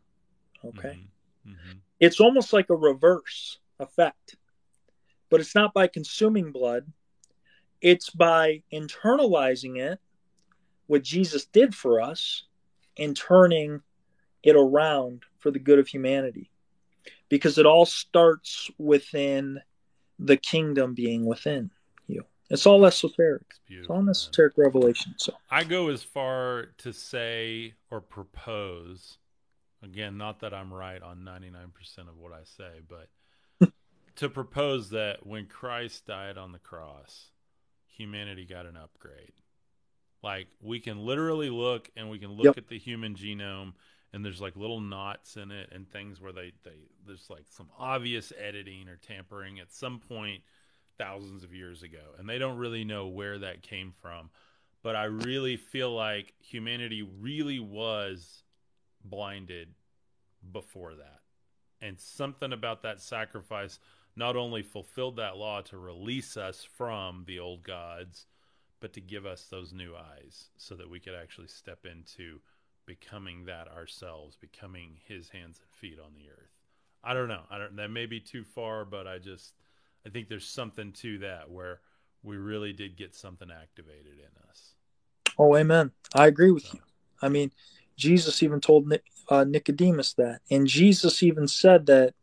Okay. 0.65 1.01
Mm-hmm. 1.47 1.51
mm-hmm. 1.51 1.79
It's 2.01 2.21
almost 2.21 2.53
like 2.53 2.71
a 2.71 2.77
reverse 2.77 3.59
effect 3.79 4.37
but 5.31 5.41
it's 5.41 5.55
not 5.55 5.75
by 5.75 5.87
consuming 5.87 6.53
blood, 6.53 6.91
it's 7.81 8.11
by 8.11 8.63
internalizing 8.73 9.79
it, 9.79 10.01
what 10.87 11.03
Jesus 11.03 11.45
did 11.47 11.75
for 11.75 12.01
us, 12.01 12.45
and 12.99 13.17
turning 13.17 13.83
it 14.43 14.57
around 14.57 15.23
for 15.39 15.51
the 15.51 15.59
good 15.59 15.79
of 15.79 15.87
humanity. 15.87 16.51
Because 17.29 17.59
it 17.59 17.67
all 17.67 17.85
starts 17.85 18.71
within 18.79 19.61
the 20.19 20.37
kingdom 20.37 20.95
being 20.95 21.27
within 21.27 21.71
you. 22.07 22.25
It's 22.49 22.67
all 22.67 22.87
esoteric. 22.87 23.45
It's, 23.69 23.81
it's 23.81 23.91
all 23.91 24.09
esoteric 24.09 24.55
revelation. 24.57 25.15
So 25.19 25.35
I 25.51 25.65
go 25.65 25.91
as 25.91 26.03
far 26.03 26.71
to 26.79 26.93
say 26.93 27.75
or 27.91 28.01
propose, 28.01 29.19
again, 29.83 30.17
not 30.19 30.41
that 30.41 30.55
I'm 30.55 30.73
right 30.73 31.03
on 31.03 31.19
99% 31.19 32.09
of 32.09 32.19
what 32.19 32.33
I 32.33 32.45
say, 32.45 32.81
but 32.89 33.71
to 34.17 34.29
propose 34.29 34.91
that 34.91 35.27
when 35.27 35.47
Christ 35.47 36.07
died 36.07 36.39
on 36.39 36.53
the 36.53 36.59
cross, 36.59 37.31
humanity 37.87 38.45
got 38.45 38.67
an 38.67 38.77
upgrade. 38.77 39.33
Like 40.23 40.49
we 40.61 40.81
can 40.81 40.99
literally 40.99 41.51
look 41.51 41.91
and 41.97 42.11
we 42.11 42.19
can 42.19 42.33
look 42.33 42.47
yep. 42.47 42.59
at 42.59 42.69
the 42.69 42.79
human 42.79 43.15
genome 43.15 43.73
and 44.13 44.25
there's 44.25 44.41
like 44.41 44.57
little 44.57 44.81
knots 44.81 45.37
in 45.37 45.51
it 45.51 45.71
and 45.73 45.89
things 45.89 46.21
where 46.21 46.33
they, 46.33 46.53
they 46.65 46.77
there's 47.07 47.29
like 47.31 47.45
some 47.51 47.69
obvious 47.79 48.33
editing 48.39 48.89
or 48.89 48.97
tampering 48.97 49.61
at 49.61 49.73
some 49.73 50.01
point 50.01 50.43
thousands 50.97 51.45
of 51.45 51.55
years 51.55 51.83
ago 51.83 51.99
and 52.19 52.29
they 52.29 52.39
don't 52.39 52.59
really 52.59 52.85
know 52.85 53.07
where 53.07 53.39
that 53.39 53.63
came 53.63 53.93
from 54.03 54.31
but 54.83 54.97
i 54.97 55.05
really 55.05 55.57
feel 55.57 55.95
like 55.95 56.35
humanity 56.41 57.03
really 57.03 57.61
was 57.61 58.43
blinded 59.09 59.69
before 60.53 60.95
that 60.95 61.21
and 61.81 61.99
something 61.99 62.53
about 62.53 62.83
that 62.83 63.01
sacrifice 63.01 63.79
not 64.17 64.37
only 64.37 64.63
fulfilled 64.63 65.17
that 65.17 65.37
law 65.37 65.61
to 65.63 65.79
release 65.79 66.37
us 66.37 66.67
from 66.77 67.25
the 67.27 67.39
old 67.39 67.63
gods, 67.63 68.27
but 68.81 68.93
to 68.93 69.01
give 69.01 69.27
us 69.27 69.47
those 69.51 69.73
new 69.73 69.95
eyes 69.95 70.51
so 70.57 70.75
that 70.75 70.91
we 70.91 71.01
could 71.01 71.15
actually 71.15 71.47
step 71.47 71.85
into 71.85 72.41
becoming 72.87 73.45
that 73.45 73.69
ourselves, 73.69 74.37
becoming 74.37 74.99
his 75.07 75.29
hands 75.29 75.61
and 75.61 75.71
feet 75.71 75.99
on 76.05 76.13
the 76.15 76.29
earth. 76.31 76.51
I 77.05 77.15
don't 77.15 77.29
know. 77.29 77.43
I 77.51 77.59
don't 77.59 77.77
that 77.77 77.91
may 77.91 78.07
be 78.07 78.19
too 78.19 78.45
far, 78.45 78.85
but 78.85 79.07
I 79.07 79.19
just 79.19 79.55
I 80.05 80.11
think 80.11 80.29
there's 80.29 80.47
something 80.47 80.93
to 80.95 81.19
that 81.19 81.51
where 81.51 81.81
we 82.23 82.37
really 82.37 82.73
did 82.73 82.97
get 82.97 83.15
something 83.15 83.49
activated 83.51 84.19
in 84.19 84.49
us. 84.51 84.75
Oh, 85.39 85.57
amen. 85.57 85.93
I 86.15 86.27
agree 86.27 86.51
with 86.51 86.65
so. 86.65 86.75
you. 86.75 86.81
I 87.23 87.29
mean, 87.29 87.53
Jesus 87.99 88.43
even 88.43 88.61
told 88.61 88.91
uh, 89.29 89.45
Nicodemus 89.45 90.15
that, 90.15 90.41
and 90.51 90.67
Jesus 90.67 91.23
even 91.23 91.49
said 91.49 91.87
that 91.87 92.15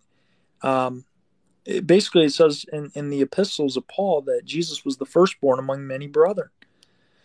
um, 0.62 1.06
it 1.66 1.86
basically 1.86 2.26
it 2.26 2.34
says 2.34 2.66
in, 2.72 2.92
in 2.96 3.10
the 3.10 3.22
epistles 3.22 3.76
of 3.76 3.88
Paul 3.88 4.22
that 4.24 4.46
Jesus 4.46 4.86
was 4.86 4.98
the 4.98 5.06
firstborn 5.06 5.60
among 5.60 5.86
many 5.86 6.08
brethren. 6.08 6.50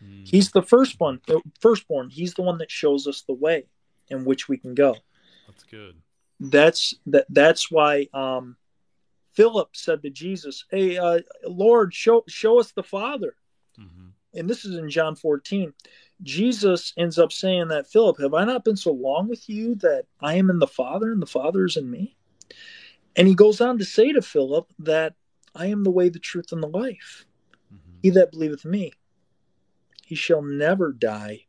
Mm. 0.04 0.28
He's 0.28 0.50
the 0.50 0.62
firstborn, 0.62 1.20
the 1.26 1.40
firstborn. 1.60 2.10
He's 2.10 2.34
the 2.34 2.42
one 2.42 2.58
that 2.58 2.70
shows 2.70 3.06
us 3.06 3.22
the 3.22 3.34
way 3.34 3.66
in 4.08 4.24
which 4.24 4.48
we 4.48 4.58
can 4.58 4.74
go. 4.74 4.96
That's 5.46 5.64
good. 5.64 5.96
That's 6.40 6.94
that. 7.06 7.26
That's 7.28 7.70
why 7.70 8.08
um, 8.12 8.56
Philip 9.34 9.76
said 9.76 10.02
to 10.02 10.10
Jesus, 10.10 10.64
"Hey, 10.70 10.96
uh, 10.96 11.20
Lord, 11.46 11.94
show 11.94 12.24
show 12.26 12.58
us 12.58 12.72
the 12.72 12.82
Father." 12.82 13.34
Mm-hmm. 13.78 14.08
And 14.38 14.48
this 14.48 14.64
is 14.64 14.76
in 14.76 14.88
John 14.88 15.16
14. 15.16 15.74
Jesus 16.22 16.92
ends 16.96 17.18
up 17.18 17.32
saying 17.32 17.68
that 17.68 17.90
Philip, 17.90 18.20
have 18.20 18.34
I 18.34 18.44
not 18.44 18.64
been 18.64 18.76
so 18.76 18.92
long 18.92 19.28
with 19.28 19.48
you 19.48 19.74
that 19.76 20.04
I 20.20 20.34
am 20.34 20.50
in 20.50 20.58
the 20.58 20.66
Father 20.66 21.12
and 21.12 21.22
the 21.22 21.26
Father 21.26 21.64
is 21.64 21.76
in 21.76 21.90
me? 21.90 22.16
And 23.16 23.26
he 23.26 23.34
goes 23.34 23.60
on 23.60 23.78
to 23.78 23.84
say 23.84 24.12
to 24.12 24.22
Philip 24.22 24.70
that 24.80 25.14
I 25.54 25.66
am 25.66 25.84
the 25.84 25.90
way, 25.90 26.08
the 26.08 26.18
truth, 26.18 26.52
and 26.52 26.62
the 26.62 26.68
life. 26.68 27.24
Mm-hmm. 27.72 27.98
He 28.02 28.10
that 28.10 28.30
believeth 28.30 28.64
me, 28.64 28.92
he 30.04 30.14
shall 30.14 30.42
never 30.42 30.92
die. 30.92 31.46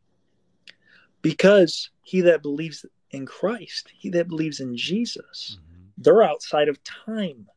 Because 1.22 1.92
he 2.02 2.22
that 2.22 2.42
believes 2.42 2.86
in 3.12 3.26
Christ, 3.26 3.92
he 3.96 4.10
that 4.10 4.28
believes 4.28 4.60
in 4.60 4.76
Jesus, 4.76 5.60
mm-hmm. 5.60 5.84
they're 5.98 6.24
outside 6.24 6.68
of 6.68 6.84
time. 6.84 7.48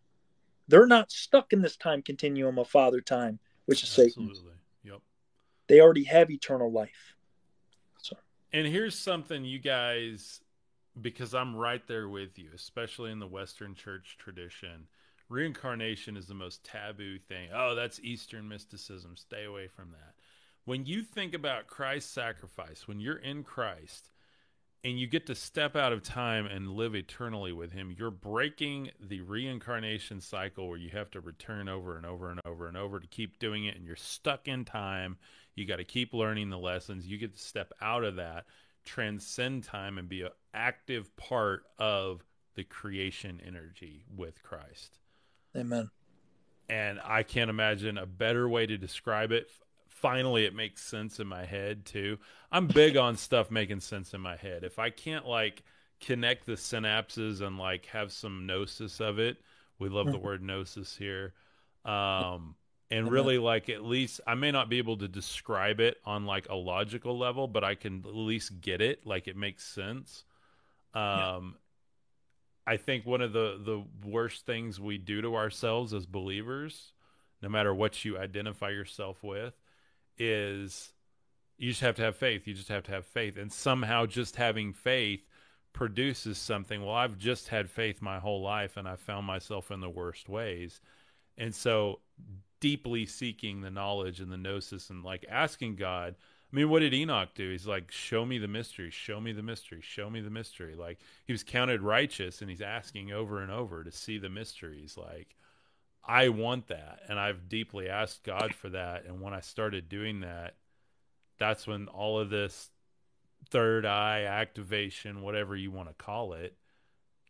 They're 0.69 0.87
not 0.87 1.11
stuck 1.11 1.53
in 1.53 1.62
this 1.62 1.77
time 1.77 2.03
continuum 2.03 2.59
of 2.59 2.69
father 2.69 3.01
time, 3.01 3.39
which 3.67 3.83
is 3.83 3.99
Absolutely. 3.99 4.35
Satan. 4.35 4.51
They 5.69 5.81
already 5.81 6.05
have 6.05 6.31
eternal 6.31 6.71
life. 6.71 7.15
So. 8.03 8.17
And 8.53 8.67
here's 8.67 8.99
something 8.99 9.45
you 9.45 9.59
guys 9.59 10.41
because 11.01 11.35
I'm 11.35 11.57
right 11.57 11.87
there 11.87 12.09
with 12.09 12.39
you, 12.39 12.51
especially 12.55 13.11
in 13.11 13.19
the 13.19 13.27
Western 13.27 13.75
church 13.75 14.17
tradition. 14.19 14.87
reincarnation 15.29 16.17
is 16.17 16.27
the 16.27 16.35
most 16.35 16.65
taboo 16.65 17.19
thing. 17.19 17.49
Oh, 17.53 17.75
that's 17.75 17.99
Eastern 18.01 18.49
mysticism. 18.49 19.17
Stay 19.17 19.45
away 19.45 19.69
from 19.69 19.91
that. 19.91 20.15
When 20.65 20.87
you 20.87 21.03
think 21.03 21.35
about 21.35 21.67
Christ's 21.67 22.12
sacrifice, 22.12 22.87
when 22.87 23.01
you're 23.01 23.17
in 23.17 23.43
Christ 23.43 24.11
and 24.85 25.01
you 25.01 25.07
get 25.07 25.26
to 25.26 25.35
step 25.35 25.76
out 25.76 25.95
of 25.95 26.03
time 26.03 26.45
and 26.45 26.72
live 26.72 26.95
eternally 26.95 27.53
with 27.53 27.72
him, 27.72 27.95
you're 27.99 28.11
breaking 28.11 28.91
the 29.01 29.22
reincarnation 29.22 30.20
cycle 30.20 30.68
where 30.68 30.76
you 30.76 30.91
have 30.91 31.11
to 31.12 31.20
return 31.20 31.70
over 31.70 31.97
and 31.97 32.05
over 32.05 32.30
and 32.30 32.41
over 32.45 32.68
and 32.68 32.76
over 32.76 33.01
to 33.01 33.07
keep 33.07 33.39
doing 33.39 33.64
it 33.64 33.76
and 33.76 33.87
you're 33.87 33.97
stuck 33.97 34.47
in 34.47 34.62
time. 34.62 35.16
You 35.55 35.64
got 35.64 35.76
to 35.76 35.85
keep 35.85 36.12
learning 36.12 36.51
the 36.51 36.59
lessons. 36.59 37.07
You 37.07 37.16
get 37.16 37.32
to 37.32 37.41
step 37.41 37.72
out 37.80 38.05
of 38.05 38.16
that, 38.16 38.45
transcend 38.85 39.64
time 39.64 39.97
and 39.97 40.07
be 40.07 40.20
an 40.20 40.30
active 40.53 41.16
part 41.16 41.62
of 41.78 42.22
the 42.55 42.64
creation 42.64 43.41
energy 43.45 44.05
with 44.14 44.43
Christ. 44.43 44.99
Amen. 45.57 45.89
And 46.68 47.01
I 47.03 47.22
can't 47.22 47.49
imagine 47.51 47.97
a 47.97 48.07
better 48.07 48.49
way 48.49 48.66
to 48.66 48.76
describe 48.76 49.32
it. 49.32 49.49
Finally, 50.05 50.45
it 50.45 50.55
makes 50.55 50.83
sense 50.83 51.19
in 51.19 51.27
my 51.27 51.47
head 51.47 51.87
too. 51.87 52.19
I'm 52.53 52.67
big 52.67 52.99
on 52.99 53.17
stuff 53.17 53.51
making 53.51 53.81
sense 53.81 54.13
in 54.13 54.21
my 54.21 54.37
head. 54.37 54.63
If 54.63 54.79
I 54.79 54.91
can't 54.91 55.27
like 55.27 55.63
connect 55.99 56.45
the 56.45 56.53
synapses 56.53 57.41
and 57.41 57.57
like 57.57 57.87
have 57.87 58.13
some 58.13 58.45
gnosis 58.45 59.01
of 59.01 59.19
it, 59.19 59.39
we 59.79 59.89
love 59.89 60.05
the 60.05 60.13
mm-hmm. 60.13 60.27
word 60.27 60.43
gnosis 60.43 60.95
here. 60.95 61.33
Um, 61.87 62.55
and 62.91 63.11
really 63.11 63.39
like 63.39 63.71
at 63.71 63.83
least 63.83 64.21
I 64.27 64.35
may 64.35 64.51
not 64.51 64.69
be 64.69 64.77
able 64.77 64.99
to 64.99 65.09
describe 65.09 65.81
it 65.81 65.97
on 66.05 66.27
like 66.27 66.51
a 66.51 66.55
logical 66.55 67.19
level, 67.19 67.49
but 67.49 67.65
I 67.65 67.75
can 67.75 68.05
at 68.07 68.15
least 68.15 68.61
get 68.61 68.83
it. 68.83 69.07
Like 69.07 69.27
it 69.27 69.39
makes 69.39 69.65
sense. 69.65 70.25
Um, 70.93 71.57
I 72.67 72.77
think 72.77 73.07
one 73.07 73.23
of 73.23 73.33
the 73.33 73.59
the 73.65 73.83
worst 74.07 74.45
things 74.45 74.79
we 74.79 74.99
do 74.99 75.23
to 75.23 75.35
ourselves 75.35 75.95
as 75.95 76.05
believers, 76.05 76.93
no 77.41 77.49
matter 77.49 77.73
what 77.73 78.05
you 78.05 78.19
identify 78.19 78.69
yourself 78.69 79.25
with, 79.25 79.55
is 80.19 80.93
you 81.59 81.71
just 81.71 81.83
have 81.83 81.97
to 81.97 82.03
have 82.03 82.17
faith. 82.17 82.47
You 82.47 82.55
just 82.55 82.69
have 82.69 82.85
to 82.85 82.93
have 82.93 83.07
faith, 83.07 83.37
and 83.37 83.53
somehow 83.53 84.07
just 84.07 84.37
having 84.37 84.73
faith 84.73 85.27
produces 85.73 86.39
something. 86.39 86.85
Well, 86.85 86.95
I've 86.95 87.19
just 87.19 87.49
had 87.49 87.71
faith 87.71 88.01
my 88.03 88.19
whole 88.19 88.43
life, 88.43 88.77
and 88.77 88.89
I 88.89 88.97
found 88.97 89.27
myself 89.27 89.71
in 89.71 89.81
the 89.81 89.91
worst 89.91 90.29
ways, 90.29 90.81
and 91.37 91.55
so 91.55 92.01
deeply 92.61 93.05
seeking 93.05 93.61
the 93.61 93.71
knowledge 93.71 94.21
and 94.21 94.33
the 94.33 94.39
gnosis 94.39 94.89
and 94.89 95.05
like 95.05 95.27
asking 95.29 95.77
God 95.77 96.15
I 96.55 96.57
mean, 96.57 96.71
what 96.71 96.81
did 96.81 96.95
Enoch 96.95 97.31
do? 97.35 97.51
He's 97.51 97.67
like, 97.67 97.91
show 97.91 98.25
me 98.25 98.39
the 98.39 98.47
mystery, 98.47 98.89
show 98.89 99.21
me 99.21 99.33
the 99.33 99.43
mystery, 99.43 99.81
show 99.83 100.09
me 100.09 100.21
the 100.21 100.31
mystery. 100.31 100.77
Like 100.77 101.01
he 101.25 101.33
was 101.33 101.43
counted 101.43 101.83
righteous 101.83 102.43
and 102.43 102.49
he's 102.49 102.61
asking 102.61 103.11
over 103.11 103.43
and 103.43 103.51
over 103.51 103.83
to 103.83 103.91
see 103.91 104.19
the 104.19 104.29
mysteries. 104.29 104.97
Like, 104.97 105.35
I 106.07 106.29
want 106.29 106.69
that. 106.69 107.01
And 107.09 107.19
I've 107.19 107.49
deeply 107.49 107.89
asked 107.89 108.25
God 108.25 108.55
for 108.55 108.69
that. 108.71 109.05
And 109.07 109.21
when 109.21 109.35
I 109.35 109.41
started 109.41 109.89
doing 109.89 110.21
that, 110.21 110.55
that's 111.39 111.67
when 111.67 111.89
all 111.89 112.19
of 112.19 112.31
this 112.31 112.71
third 113.51 113.85
eye 113.85 114.25
activation, 114.25 115.23
whatever 115.23 115.57
you 115.57 115.71
want 115.71 115.89
to 115.89 115.95
call 115.95 116.35
it, 116.35 116.57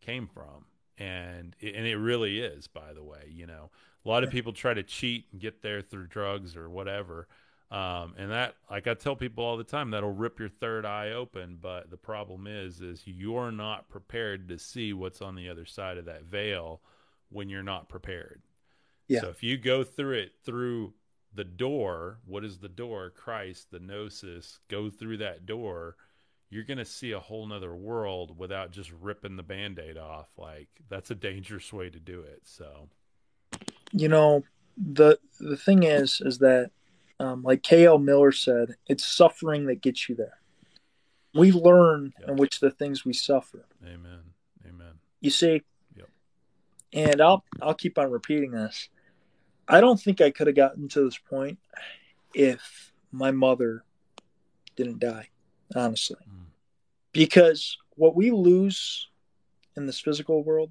came 0.01 0.27
from. 0.27 0.67
And 0.99 1.57
it, 1.61 1.75
and 1.75 1.87
it 1.87 1.97
really 1.97 2.41
is, 2.41 2.67
by 2.69 2.93
the 2.93 3.03
way, 3.03 3.31
you 3.31 3.47
know, 3.47 3.71
a 4.05 4.09
lot 4.09 4.23
of 4.23 4.31
people 4.31 4.53
try 4.53 4.75
to 4.75 4.83
cheat 4.83 5.27
and 5.33 5.41
get 5.41 5.63
there 5.63 5.81
through 5.81 6.07
drugs 6.09 6.57
or 6.57 6.69
whatever 6.71 7.27
um, 7.75 8.15
and 8.17 8.31
that, 8.31 8.55
like 8.71 8.87
I 8.87 8.95
tell 8.95 9.17
people 9.17 9.43
all 9.43 9.57
the 9.57 9.65
time, 9.65 9.91
that'll 9.91 10.13
rip 10.13 10.39
your 10.39 10.49
third 10.49 10.87
eye 10.87 11.11
open. 11.11 11.59
But 11.61 11.91
the 11.91 11.97
problem 11.97 12.47
is, 12.47 12.81
is 12.81 13.03
you're 13.05 13.51
not 13.51 13.89
prepared 13.89 14.49
to 14.49 14.59
see 14.59 14.93
what's 14.93 15.21
on 15.21 15.35
the 15.35 15.49
other 15.49 15.65
side 15.65 15.99
of 15.99 16.05
that 16.05 16.23
veil 16.23 16.81
when 17.31 17.49
you're 17.49 17.65
not 17.65 17.89
prepared. 17.89 18.43
Yeah. 19.09 19.23
So 19.23 19.29
if 19.29 19.43
you 19.43 19.59
go 19.59 19.85
through 19.85 20.19
it 20.19 20.33
through 20.45 20.95
the 21.35 21.45
door, 21.45 22.19
what 22.25 22.45
is 22.45 22.59
the 22.59 22.69
door? 22.69 23.11
Christ, 23.11 23.71
the 23.71 23.81
gnosis. 23.81 24.61
Go 24.69 24.91
through 24.91 25.19
that 25.19 25.47
door. 25.47 25.97
You're 26.51 26.65
gonna 26.65 26.85
see 26.85 27.13
a 27.13 27.21
whole 27.21 27.47
nother 27.47 27.75
world 27.75 28.39
without 28.39 28.71
just 28.71 28.93
ripping 29.01 29.37
the 29.37 29.43
band-aid 29.43 29.99
off. 29.99 30.29
Like 30.37 30.69
that's 30.89 31.11
a 31.11 31.15
dangerous 31.15 31.73
way 31.73 31.91
to 31.91 31.99
do 31.99 32.21
it. 32.21 32.43
So, 32.45 32.89
you 33.93 34.09
know, 34.09 34.45
the 34.77 35.19
the 35.41 35.57
thing 35.57 35.83
is, 35.83 36.21
is 36.25 36.39
that 36.39 36.71
um, 37.21 37.43
like 37.43 37.63
K.L. 37.63 37.99
Miller 37.99 38.33
said, 38.33 38.77
it's 38.87 39.05
suffering 39.05 39.67
that 39.67 39.81
gets 39.81 40.09
you 40.09 40.15
there. 40.15 40.39
We 41.35 41.51
learn 41.53 42.13
yep. 42.21 42.31
in 42.31 42.37
which 42.37 42.61
the 42.61 42.71
things 42.71 43.05
we 43.05 43.13
suffer. 43.13 43.67
Amen. 43.85 44.21
Amen. 44.69 44.95
You 45.21 45.31
see, 45.31 45.63
yep. 45.97 46.09
and 46.93 47.21
I'll 47.21 47.45
I'll 47.61 47.75
keep 47.75 47.99
on 47.99 48.11
repeating 48.11 48.53
this. 48.53 48.89
I 49.69 49.81
don't 49.81 50.01
think 50.01 50.21
I 50.21 50.31
could 50.31 50.47
have 50.47 50.57
gotten 50.57 50.89
to 50.89 51.05
this 51.05 51.19
point 51.19 51.59
if 52.35 52.93
my 53.13 53.31
mother 53.31 53.85
didn't 54.77 54.99
die, 54.99 55.29
honestly. 55.75 56.17
Mm. 56.29 56.47
Because 57.13 57.79
what 57.97 58.17
we 58.17 58.31
lose 58.31 59.09
in 59.77 59.87
this 59.87 60.01
physical 60.01 60.43
world, 60.43 60.71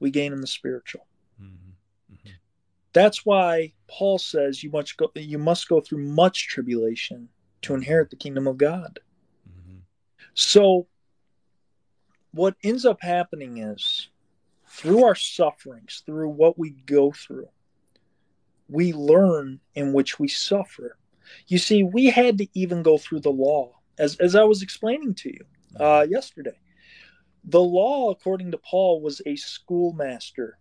we 0.00 0.10
gain 0.10 0.32
in 0.32 0.40
the 0.40 0.46
spiritual. 0.46 1.06
Mm-hmm. 1.40 2.14
Mm-hmm. 2.14 2.30
That's 2.92 3.24
why 3.24 3.72
Paul 3.88 4.18
says 4.18 4.62
you 4.62 4.70
must 4.70 4.96
go 4.96 5.10
you 5.14 5.38
must 5.38 5.68
go 5.68 5.80
through 5.80 5.98
much 5.98 6.48
tribulation 6.48 7.28
to 7.62 7.74
inherit 7.74 8.10
the 8.10 8.16
kingdom 8.16 8.46
of 8.46 8.56
God. 8.56 8.98
Mm-hmm. 9.48 9.78
So 10.34 10.86
what 12.32 12.56
ends 12.64 12.84
up 12.84 13.02
happening 13.02 13.58
is 13.58 14.08
through 14.66 15.04
our 15.04 15.14
sufferings, 15.14 16.02
through 16.06 16.30
what 16.30 16.58
we 16.58 16.70
go 16.70 17.12
through, 17.12 17.48
we 18.72 18.92
learn 18.92 19.60
in 19.74 19.92
which 19.92 20.18
we 20.18 20.28
suffer. 20.28 20.96
You 21.46 21.58
see, 21.58 21.82
we 21.82 22.06
had 22.06 22.38
to 22.38 22.46
even 22.54 22.82
go 22.82 22.98
through 22.98 23.20
the 23.20 23.30
law, 23.30 23.78
as, 23.98 24.16
as 24.16 24.34
I 24.34 24.44
was 24.44 24.62
explaining 24.62 25.14
to 25.16 25.30
you 25.30 25.44
uh, 25.78 25.82
mm-hmm. 25.82 26.12
yesterday. 26.12 26.58
The 27.44 27.60
law, 27.60 28.10
according 28.10 28.52
to 28.52 28.58
Paul, 28.58 29.00
was 29.00 29.20
a 29.26 29.36
schoolmaster 29.36 30.58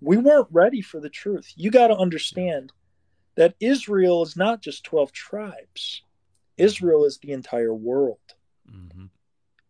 we 0.00 0.16
weren't 0.16 0.48
ready 0.50 0.80
for 0.80 1.00
the 1.00 1.08
truth. 1.08 1.52
You 1.56 1.70
got 1.70 1.88
to 1.88 1.96
understand 1.96 2.72
that 3.36 3.54
Israel 3.60 4.22
is 4.22 4.36
not 4.36 4.62
just 4.62 4.84
12 4.84 5.12
tribes, 5.12 6.02
Israel 6.56 7.04
is 7.04 7.18
the 7.18 7.32
entire 7.32 7.74
world. 7.74 8.18
Mm-hmm. 8.70 9.06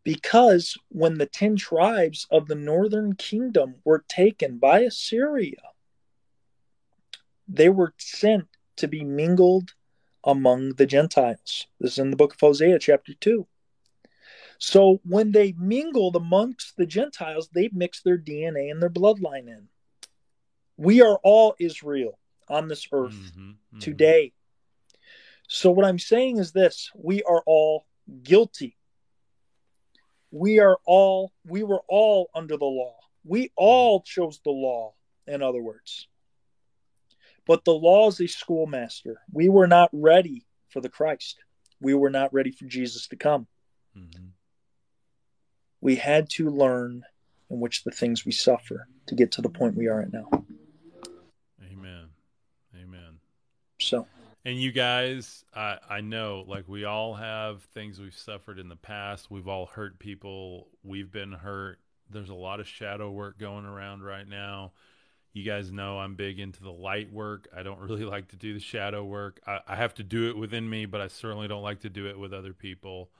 Because 0.04 0.76
when 0.88 1.18
the 1.18 1.26
10 1.26 1.56
tribes 1.56 2.26
of 2.30 2.46
the 2.46 2.54
northern 2.54 3.14
kingdom 3.14 3.74
were 3.84 4.04
taken 4.08 4.58
by 4.58 4.80
Assyria, 4.80 5.60
they 7.48 7.68
were 7.68 7.94
sent 7.98 8.46
to 8.76 8.88
be 8.88 9.04
mingled 9.04 9.74
among 10.24 10.74
the 10.74 10.86
Gentiles. 10.86 11.66
This 11.80 11.92
is 11.92 11.98
in 11.98 12.10
the 12.10 12.16
book 12.16 12.34
of 12.34 12.40
Hosea, 12.40 12.78
chapter 12.78 13.14
2. 13.14 13.46
So 14.58 15.00
when 15.04 15.32
they 15.32 15.54
mingled 15.56 16.16
amongst 16.16 16.76
the 16.76 16.86
Gentiles, 16.86 17.48
they 17.52 17.70
mixed 17.72 18.04
their 18.04 18.18
DNA 18.18 18.70
and 18.70 18.82
their 18.82 18.90
bloodline 18.90 19.46
in. 19.46 19.68
We 20.76 21.00
are 21.02 21.18
all 21.22 21.54
Israel 21.58 22.18
on 22.48 22.68
this 22.68 22.86
earth 22.92 23.12
mm-hmm, 23.12 23.50
mm-hmm. 23.50 23.78
today. 23.78 24.32
So, 25.48 25.70
what 25.70 25.86
I'm 25.86 25.98
saying 25.98 26.38
is 26.38 26.52
this 26.52 26.90
we 26.94 27.22
are 27.22 27.42
all 27.46 27.86
guilty. 28.22 28.76
We 30.30 30.60
are 30.60 30.78
all, 30.84 31.32
we 31.46 31.62
were 31.62 31.82
all 31.88 32.28
under 32.34 32.56
the 32.58 32.66
law. 32.66 32.96
We 33.24 33.50
all 33.56 34.02
chose 34.02 34.40
the 34.44 34.50
law, 34.50 34.94
in 35.26 35.42
other 35.42 35.62
words. 35.62 36.06
But 37.48 37.64
the 37.64 37.72
law 37.72 38.08
is 38.08 38.20
a 38.20 38.26
schoolmaster. 38.28 39.22
We 39.32 39.48
were 39.48 39.66
not 39.66 39.88
ready 39.92 40.44
for 40.68 40.82
the 40.82 40.90
Christ, 40.90 41.38
we 41.80 41.94
were 41.94 42.10
not 42.10 42.32
ready 42.32 42.52
for 42.52 42.66
Jesus 42.66 43.08
to 43.08 43.16
come. 43.16 43.46
Mm-hmm. 43.96 44.26
We 45.80 45.96
had 45.96 46.28
to 46.30 46.50
learn 46.50 47.04
in 47.50 47.60
which 47.60 47.84
the 47.84 47.90
things 47.90 48.26
we 48.26 48.32
suffer 48.32 48.86
to 49.06 49.14
get 49.14 49.32
to 49.32 49.42
the 49.42 49.48
point 49.48 49.76
we 49.76 49.86
are 49.86 50.02
at 50.02 50.12
now. 50.12 50.28
Amen. 51.72 52.08
Amen. 52.74 53.18
So, 53.80 54.06
and 54.44 54.60
you 54.60 54.70
guys, 54.70 55.44
I 55.54 55.78
I 55.88 56.00
know 56.02 56.44
like 56.46 56.68
we 56.68 56.84
all 56.84 57.14
have 57.14 57.62
things 57.74 57.98
we've 57.98 58.14
suffered 58.14 58.58
in 58.58 58.68
the 58.68 58.76
past. 58.76 59.30
We've 59.30 59.48
all 59.48 59.66
hurt 59.66 59.98
people. 59.98 60.68
We've 60.82 61.10
been 61.10 61.32
hurt. 61.32 61.78
There's 62.10 62.28
a 62.28 62.34
lot 62.34 62.60
of 62.60 62.68
shadow 62.68 63.10
work 63.10 63.38
going 63.38 63.64
around 63.64 64.02
right 64.02 64.28
now. 64.28 64.72
You 65.38 65.44
guys 65.44 65.70
know 65.70 66.00
I'm 66.00 66.16
big 66.16 66.40
into 66.40 66.64
the 66.64 66.72
light 66.72 67.12
work. 67.12 67.46
I 67.56 67.62
don't 67.62 67.78
really 67.88 68.04
like 68.04 68.26
to 68.28 68.36
do 68.36 68.54
the 68.54 68.60
shadow 68.60 69.04
work. 69.04 69.40
I, 69.46 69.60
I 69.68 69.76
have 69.76 69.94
to 69.94 70.02
do 70.02 70.28
it 70.28 70.36
within 70.36 70.68
me, 70.68 70.84
but 70.84 71.00
I 71.00 71.06
certainly 71.06 71.46
don't 71.46 71.62
like 71.62 71.80
to 71.80 71.88
do 71.88 72.08
it 72.08 72.18
with 72.18 72.32
other 72.32 72.52
people. 72.52 73.10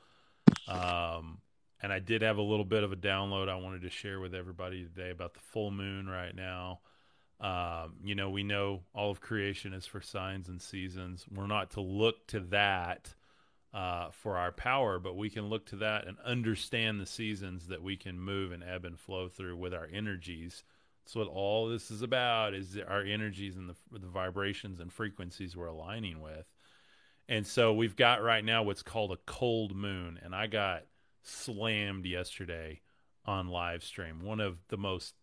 Um, 0.66 1.38
and 1.80 1.92
I 1.92 2.00
did 2.00 2.22
have 2.22 2.38
a 2.38 2.42
little 2.42 2.64
bit 2.64 2.82
of 2.82 2.90
a 2.90 2.96
download 2.96 3.48
I 3.48 3.54
wanted 3.54 3.82
to 3.82 3.90
share 3.90 4.18
with 4.18 4.34
everybody 4.34 4.82
today 4.82 5.10
about 5.10 5.34
the 5.34 5.40
full 5.40 5.70
moon 5.70 6.08
right 6.08 6.34
now. 6.34 6.80
Um, 7.40 7.94
you 8.02 8.16
know, 8.16 8.30
we 8.30 8.42
know 8.42 8.80
all 8.92 9.12
of 9.12 9.20
creation 9.20 9.72
is 9.72 9.86
for 9.86 10.00
signs 10.00 10.48
and 10.48 10.60
seasons. 10.60 11.24
We're 11.32 11.46
not 11.46 11.70
to 11.72 11.80
look 11.80 12.26
to 12.28 12.40
that 12.50 13.14
uh, 13.72 14.08
for 14.10 14.36
our 14.36 14.50
power, 14.50 14.98
but 14.98 15.16
we 15.16 15.30
can 15.30 15.48
look 15.48 15.66
to 15.66 15.76
that 15.76 16.08
and 16.08 16.16
understand 16.24 17.00
the 17.00 17.06
seasons 17.06 17.68
that 17.68 17.80
we 17.80 17.96
can 17.96 18.18
move 18.18 18.50
and 18.50 18.64
ebb 18.64 18.84
and 18.84 18.98
flow 18.98 19.28
through 19.28 19.56
with 19.56 19.72
our 19.72 19.88
energies 19.92 20.64
That's 21.08 21.16
what 21.16 21.28
all 21.28 21.70
this 21.70 21.90
is 21.90 22.02
about 22.02 22.52
is 22.52 22.76
our 22.86 23.00
energies 23.00 23.56
and 23.56 23.70
the, 23.70 23.98
the 23.98 24.06
vibrations 24.06 24.78
and 24.78 24.92
frequencies 24.92 25.56
we're 25.56 25.68
aligning 25.68 26.20
with. 26.20 26.44
And 27.30 27.46
so 27.46 27.72
we've 27.72 27.96
got 27.96 28.22
right 28.22 28.44
now 28.44 28.62
what's 28.62 28.82
called 28.82 29.12
a 29.12 29.18
cold 29.24 29.74
moon. 29.74 30.20
And 30.22 30.34
I 30.34 30.48
got 30.48 30.82
slammed 31.22 32.04
yesterday 32.04 32.82
on 33.24 33.48
live 33.48 33.84
stream. 33.84 34.22
One 34.22 34.38
of 34.38 34.58
the 34.68 34.76
most 34.76 35.14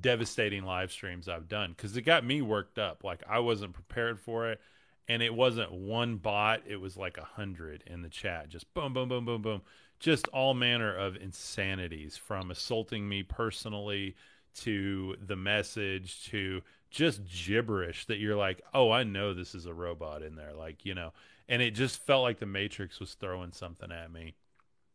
devastating 0.00 0.64
live 0.64 0.90
streams 0.90 1.28
I've 1.28 1.46
done 1.46 1.74
because 1.76 1.94
it 1.94 2.02
got 2.02 2.24
me 2.24 2.40
worked 2.40 2.78
up. 2.78 3.04
Like 3.04 3.22
I 3.28 3.40
wasn't 3.40 3.74
prepared 3.74 4.18
for 4.18 4.48
it. 4.48 4.62
And 5.08 5.22
it 5.22 5.34
wasn't 5.34 5.72
one 5.72 6.16
bot, 6.16 6.62
it 6.66 6.80
was 6.80 6.96
like 6.96 7.18
a 7.18 7.24
hundred 7.24 7.84
in 7.86 8.00
the 8.00 8.08
chat. 8.08 8.48
Just 8.48 8.72
boom, 8.72 8.94
boom, 8.94 9.10
boom, 9.10 9.26
boom, 9.26 9.42
boom. 9.42 9.60
Just 10.00 10.26
all 10.28 10.54
manner 10.54 10.96
of 10.96 11.16
insanities 11.16 12.16
from 12.16 12.50
assaulting 12.50 13.06
me 13.06 13.22
personally 13.22 14.16
to 14.62 15.16
the 15.24 15.36
message 15.36 16.24
to 16.30 16.62
just 16.90 17.20
gibberish 17.24 18.06
that 18.06 18.18
you're 18.18 18.36
like, 18.36 18.62
oh, 18.72 18.90
I 18.90 19.04
know 19.04 19.34
this 19.34 19.54
is 19.54 19.66
a 19.66 19.74
robot 19.74 20.22
in 20.22 20.34
there. 20.34 20.54
Like, 20.54 20.84
you 20.84 20.94
know, 20.94 21.12
and 21.48 21.62
it 21.62 21.72
just 21.72 22.04
felt 22.04 22.22
like 22.22 22.38
the 22.38 22.46
Matrix 22.46 22.98
was 23.00 23.14
throwing 23.14 23.52
something 23.52 23.90
at 23.92 24.12
me. 24.12 24.34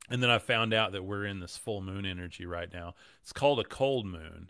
And 0.09 0.21
then 0.21 0.29
I 0.29 0.39
found 0.39 0.73
out 0.73 0.91
that 0.91 1.03
we're 1.03 1.25
in 1.25 1.39
this 1.39 1.57
full 1.57 1.81
moon 1.81 2.05
energy 2.05 2.45
right 2.45 2.71
now. 2.71 2.95
It's 3.21 3.31
called 3.31 3.59
a 3.59 3.63
cold 3.63 4.05
moon. 4.05 4.49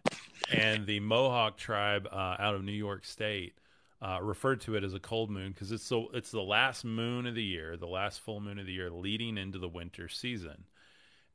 And 0.51 0.86
the 0.86 0.99
Mohawk 0.99 1.57
tribe 1.57 2.07
uh, 2.12 2.36
out 2.39 2.55
of 2.55 2.64
New 2.64 2.72
York 2.72 3.05
State 3.05 3.53
uh, 4.01 4.20
referred 4.22 4.62
to 4.62 4.76
it 4.76 4.84
as 4.84 4.93
a 4.93 4.99
cold 4.99 5.30
moon 5.30 5.51
because 5.51 5.72
it's, 5.72 5.91
it's 6.14 6.32
the 6.32 6.41
last 6.41 6.84
moon 6.84 7.28
of 7.28 7.36
the 7.36 7.43
year, 7.43 7.78
the 7.78 7.86
last 7.86 8.22
full 8.22 8.39
moon 8.39 8.57
of 8.57 8.66
the 8.66 8.72
year 8.74 8.89
leading 8.89 9.38
into 9.38 9.59
the 9.59 9.68
winter 9.68 10.09
season. 10.09 10.64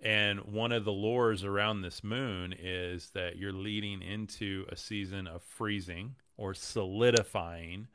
And 0.01 0.41
one 0.41 0.73
of 0.73 0.85
the 0.85 0.93
lures 0.93 1.43
around 1.43 1.81
this 1.81 2.05
moon 2.05 2.55
is 2.59 3.11
that 3.15 3.37
you're 3.37 3.53
leading 3.53 4.03
into 4.03 4.67
a 4.69 4.77
season 4.77 5.27
of 5.27 5.43
freezing 5.43 6.17
or 6.37 6.55
solidifying 6.55 7.89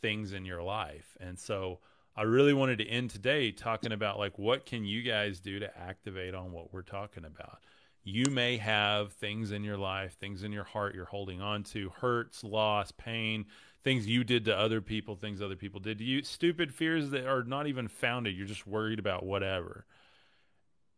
things 0.00 0.32
in 0.32 0.44
your 0.44 0.62
life. 0.62 1.16
And 1.20 1.38
so 1.38 1.78
I 2.16 2.22
really 2.22 2.52
wanted 2.52 2.78
to 2.78 2.86
end 2.86 3.10
today 3.10 3.52
talking 3.52 3.92
about 3.92 4.18
like 4.18 4.38
what 4.38 4.66
can 4.66 4.84
you 4.84 5.02
guys 5.02 5.38
do 5.38 5.58
to 5.60 5.78
activate 5.78 6.34
on 6.34 6.50
what 6.50 6.72
we're 6.72 6.82
talking 6.82 7.24
about. 7.24 7.60
You 8.02 8.24
may 8.30 8.56
have 8.56 9.12
things 9.14 9.50
in 9.50 9.64
your 9.64 9.76
life, 9.76 10.16
things 10.18 10.42
in 10.42 10.52
your 10.52 10.64
heart 10.64 10.94
you're 10.94 11.04
holding 11.04 11.40
on 11.40 11.64
to, 11.64 11.90
hurts, 11.90 12.44
loss, 12.44 12.92
pain, 12.92 13.46
things 13.82 14.06
you 14.06 14.24
did 14.24 14.44
to 14.44 14.56
other 14.56 14.80
people, 14.80 15.16
things 15.16 15.42
other 15.42 15.56
people 15.56 15.80
did 15.80 15.98
to 15.98 16.04
you, 16.04 16.22
stupid 16.22 16.72
fears 16.72 17.10
that 17.10 17.26
are 17.26 17.42
not 17.42 17.66
even 17.66 17.88
founded. 17.88 18.36
You're 18.36 18.46
just 18.46 18.66
worried 18.66 18.98
about 18.98 19.24
whatever 19.24 19.86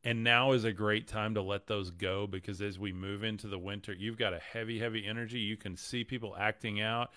and 0.05 0.23
now 0.23 0.53
is 0.53 0.65
a 0.65 0.73
great 0.73 1.09
time 1.09 1.35
to 1.35 1.43
let 1.43 1.67
those 1.67 1.91
go 1.91 2.27
because 2.27 2.63
as 2.63 2.79
we 2.79 2.93
move 2.93 3.25
into 3.25 3.49
the 3.49 3.59
winter, 3.59 3.93
you've 3.93 4.19
got 4.19 4.33
a 4.33 4.39
heavy, 4.39 4.79
heavy 4.79 5.07
energy. 5.07 5.39
You 5.41 5.57
can 5.57 5.77
see 5.77 6.05
people 6.05 6.37
acting 6.39 6.81
out. 6.81 7.11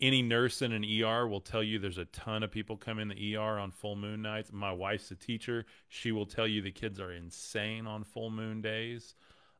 Any 0.00 0.22
nurse 0.22 0.62
in 0.62 0.72
an 0.72 0.84
ER 0.84 1.26
will 1.28 1.40
tell 1.40 1.62
you 1.62 1.78
there's 1.78 1.98
a 1.98 2.06
ton 2.06 2.42
of 2.42 2.50
people 2.50 2.76
come 2.76 2.98
in 2.98 3.08
the 3.08 3.36
ER 3.36 3.58
on 3.58 3.70
full 3.70 3.96
moon 3.96 4.22
nights. 4.22 4.50
My 4.52 4.72
wife's 4.72 5.10
a 5.10 5.14
teacher. 5.14 5.66
She 5.88 6.12
will 6.12 6.26
tell 6.26 6.46
you 6.46 6.62
the 6.62 6.72
kids 6.72 6.98
are 7.00 7.12
insane 7.12 7.86
on 7.86 8.04
full 8.04 8.30
moon 8.30 8.62
days. 8.62 9.14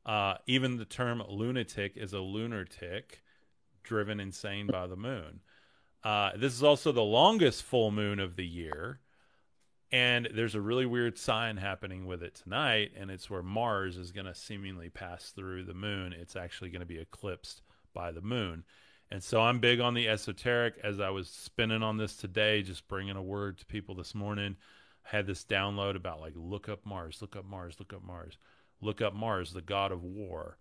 Uh, 0.04 0.34
even 0.46 0.76
the 0.76 0.84
term 0.84 1.22
lunatic 1.28 1.96
is 1.96 2.12
a 2.12 2.20
lunar 2.20 2.64
tick 2.64 3.22
driven 3.82 4.20
insane 4.20 4.66
by 4.66 4.86
the 4.86 4.96
moon. 4.96 5.40
Uh, 6.04 6.30
this 6.36 6.52
is 6.52 6.62
also 6.62 6.90
the 6.90 7.02
longest 7.02 7.62
full 7.62 7.90
moon 7.90 8.18
of 8.18 8.36
the 8.36 8.46
year. 8.46 8.98
And 9.92 10.26
there's 10.34 10.54
a 10.54 10.60
really 10.60 10.86
weird 10.86 11.18
sign 11.18 11.58
happening 11.58 12.06
with 12.06 12.22
it 12.22 12.34
tonight, 12.34 12.92
and 12.96 13.10
it's 13.10 13.28
where 13.28 13.42
Mars 13.42 13.98
is 13.98 14.10
going 14.10 14.24
to 14.24 14.34
seemingly 14.34 14.88
pass 14.88 15.30
through 15.30 15.64
the 15.64 15.74
moon. 15.74 16.14
It's 16.14 16.34
actually 16.34 16.70
going 16.70 16.80
to 16.80 16.86
be 16.86 16.98
eclipsed 16.98 17.60
by 17.92 18.10
the 18.10 18.22
moon. 18.22 18.64
And 19.10 19.22
so 19.22 19.42
I'm 19.42 19.58
big 19.58 19.80
on 19.80 19.92
the 19.92 20.08
esoteric. 20.08 20.76
As 20.82 20.98
I 20.98 21.10
was 21.10 21.28
spinning 21.28 21.82
on 21.82 21.98
this 21.98 22.16
today, 22.16 22.62
just 22.62 22.88
bringing 22.88 23.16
a 23.16 23.22
word 23.22 23.58
to 23.58 23.66
people 23.66 23.94
this 23.94 24.14
morning, 24.14 24.56
I 25.04 25.16
had 25.16 25.26
this 25.26 25.44
download 25.44 25.94
about 25.94 26.20
like, 26.20 26.32
look 26.34 26.70
up 26.70 26.86
Mars, 26.86 27.18
look 27.20 27.36
up 27.36 27.44
Mars, 27.44 27.76
look 27.78 27.92
up 27.92 28.02
Mars, 28.02 28.38
look 28.80 29.02
up 29.02 29.12
Mars, 29.12 29.52
the 29.52 29.60
god 29.60 29.92
of 29.92 30.02
war. 30.02 30.56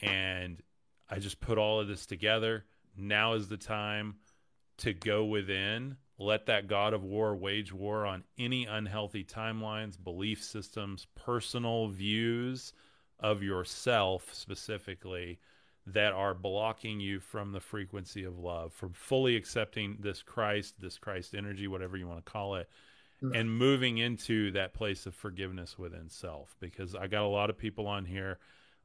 And 0.00 0.60
I 1.08 1.20
just 1.20 1.40
put 1.40 1.58
all 1.58 1.78
of 1.78 1.86
this 1.86 2.04
together. 2.04 2.64
Now 2.96 3.34
is 3.34 3.46
the 3.46 3.56
time 3.56 4.16
to 4.78 4.92
go 4.92 5.24
within 5.24 5.96
let 6.22 6.46
that 6.46 6.68
god 6.68 6.94
of 6.94 7.02
war 7.02 7.34
wage 7.34 7.72
war 7.72 8.06
on 8.06 8.24
any 8.38 8.64
unhealthy 8.64 9.24
timelines, 9.24 10.02
belief 10.02 10.42
systems, 10.42 11.06
personal 11.14 11.88
views 11.88 12.72
of 13.20 13.42
yourself 13.42 14.28
specifically 14.32 15.38
that 15.86 16.12
are 16.12 16.34
blocking 16.34 17.00
you 17.00 17.20
from 17.20 17.52
the 17.52 17.60
frequency 17.60 18.24
of 18.24 18.38
love, 18.38 18.72
from 18.72 18.92
fully 18.92 19.36
accepting 19.36 19.96
this 20.00 20.22
Christ, 20.22 20.80
this 20.80 20.98
Christ 20.98 21.34
energy, 21.34 21.66
whatever 21.66 21.96
you 21.96 22.06
want 22.06 22.24
to 22.24 22.30
call 22.30 22.54
it, 22.56 22.68
mm-hmm. 23.22 23.34
and 23.34 23.50
moving 23.50 23.98
into 23.98 24.52
that 24.52 24.74
place 24.74 25.06
of 25.06 25.14
forgiveness 25.14 25.78
within 25.78 26.08
self. 26.08 26.54
Because 26.60 26.94
I 26.94 27.08
got 27.08 27.24
a 27.24 27.28
lot 27.28 27.50
of 27.50 27.58
people 27.58 27.86
on 27.86 28.04
here. 28.04 28.38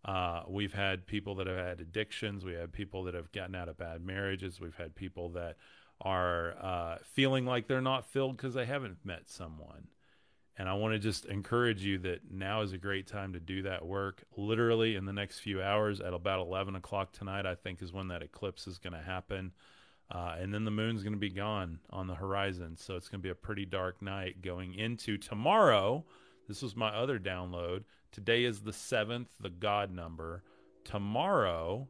Uh, 0.06 0.44
we've 0.48 0.74
had 0.74 1.06
people 1.06 1.36
that 1.36 1.48
have 1.48 1.58
had 1.58 1.82
addictions. 1.82 2.46
We 2.46 2.54
have 2.54 2.72
people 2.72 3.04
that 3.04 3.14
have 3.14 3.32
gotten 3.32 3.56
out 3.56 3.70
of 3.70 3.78
bad 3.78 4.04
marriages. 4.04 4.60
We've 4.60 4.76
had 4.76 4.96
people 4.96 5.30
that 5.30 5.58
are 6.02 6.56
uh, 6.62 6.98
feeling 7.14 7.46
like 7.46 7.68
they're 7.68 7.82
not 7.82 8.06
filled 8.06 8.38
because 8.38 8.54
they 8.54 8.66
haven't 8.66 8.98
met 9.04 9.30
someone. 9.30 9.88
And 10.60 10.68
I 10.68 10.74
want 10.74 10.94
to 10.94 11.00
just 11.00 11.26
encourage 11.26 11.84
you 11.84 12.00
that 12.00 12.32
now 12.32 12.62
is 12.62 12.74
a 12.74 12.80
great 12.80 13.06
time 13.06 13.34
to 13.34 13.40
do 13.40 13.62
that 13.64 13.86
work. 13.86 14.24
Literally 14.36 14.96
in 14.96 15.06
the 15.06 15.14
next 15.14 15.40
few 15.40 15.62
hours, 15.62 16.02
at 16.02 16.14
about 16.14 16.40
11 16.40 16.76
o'clock 16.76 17.12
tonight, 17.12 17.46
I 17.46 17.54
think 17.54 17.82
is 17.82 17.94
when 17.94 18.08
that 18.08 18.24
eclipse 18.24 18.66
is 18.66 18.80
going 18.80 18.94
to 18.94 19.02
happen. 19.02 19.52
Uh, 20.10 20.36
and 20.40 20.54
then 20.54 20.66
the 20.66 20.72
moon's 20.72 21.04
going 21.04 21.14
to 21.14 21.20
be 21.20 21.30
gone 21.30 21.80
on 21.92 22.08
the 22.08 22.16
horizon. 22.16 22.76
So 22.76 22.96
it's 22.96 23.08
going 23.08 23.20
to 23.20 23.24
be 23.24 23.30
a 23.30 23.36
pretty 23.36 23.66
dark 23.66 24.02
night 24.02 24.42
going 24.42 24.74
into 24.74 25.18
tomorrow. 25.18 26.06
This 26.48 26.62
was 26.64 26.76
my 26.76 26.90
other 26.90 27.20
download. 27.20 27.84
Today 28.12 28.44
is 28.44 28.62
the 28.62 28.74
seventh, 28.74 29.30
the 29.40 29.50
God 29.50 29.92
number. 29.92 30.44
Tomorrow 30.86 31.88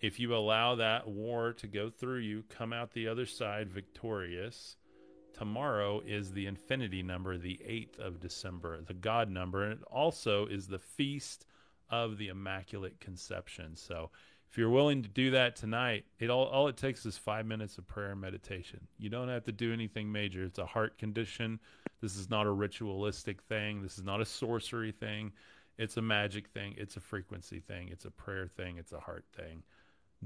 if 0.00 0.20
you 0.20 0.34
allow 0.34 0.74
that 0.74 1.08
war 1.08 1.52
to 1.54 1.66
go 1.66 1.88
through 1.88 2.18
you, 2.18 2.44
come 2.48 2.72
out 2.72 2.92
the 2.92 3.08
other 3.08 3.26
side 3.26 3.70
victorious. 3.70 4.76
Tomorrow 5.32 6.02
is 6.06 6.32
the 6.32 6.46
infinity 6.46 7.02
number, 7.02 7.38
the 7.38 7.60
8th 7.66 7.98
of 7.98 8.20
December, 8.20 8.80
the 8.82 8.94
God 8.94 9.30
number, 9.30 9.64
and 9.64 9.72
it 9.72 9.84
also 9.90 10.46
is 10.46 10.66
the 10.66 10.78
feast 10.78 11.46
of 11.90 12.18
the 12.18 12.28
Immaculate 12.28 13.00
Conception. 13.00 13.76
So, 13.76 14.10
if 14.50 14.56
you're 14.56 14.70
willing 14.70 15.02
to 15.02 15.08
do 15.08 15.32
that 15.32 15.56
tonight, 15.56 16.04
it 16.18 16.30
all, 16.30 16.46
all 16.46 16.68
it 16.68 16.76
takes 16.76 17.04
is 17.04 17.18
five 17.18 17.46
minutes 17.46 17.78
of 17.78 17.86
prayer 17.86 18.12
and 18.12 18.20
meditation. 18.20 18.86
You 18.96 19.10
don't 19.10 19.28
have 19.28 19.44
to 19.44 19.52
do 19.52 19.72
anything 19.72 20.10
major. 20.10 20.44
It's 20.44 20.58
a 20.58 20.64
heart 20.64 20.98
condition. 20.98 21.58
This 22.00 22.16
is 22.16 22.30
not 22.30 22.46
a 22.46 22.50
ritualistic 22.50 23.42
thing. 23.42 23.82
This 23.82 23.98
is 23.98 24.04
not 24.04 24.20
a 24.20 24.24
sorcery 24.24 24.92
thing. 24.92 25.32
It's 25.78 25.96
a 25.96 26.02
magic 26.02 26.48
thing. 26.48 26.74
It's 26.78 26.96
a 26.96 27.00
frequency 27.00 27.60
thing. 27.60 27.88
It's 27.90 28.04
a 28.04 28.10
prayer 28.10 28.46
thing. 28.46 28.78
It's 28.78 28.92
a 28.92 29.00
heart 29.00 29.24
thing 29.36 29.62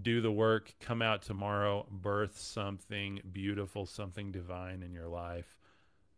do 0.01 0.20
the 0.20 0.32
work, 0.32 0.74
come 0.80 1.03
out 1.03 1.22
tomorrow, 1.22 1.86
birth 1.91 2.38
something 2.38 3.20
beautiful, 3.32 3.86
something 3.86 4.30
divine 4.30 4.82
in 4.82 4.93
your 4.93 5.09
life. 5.09 5.57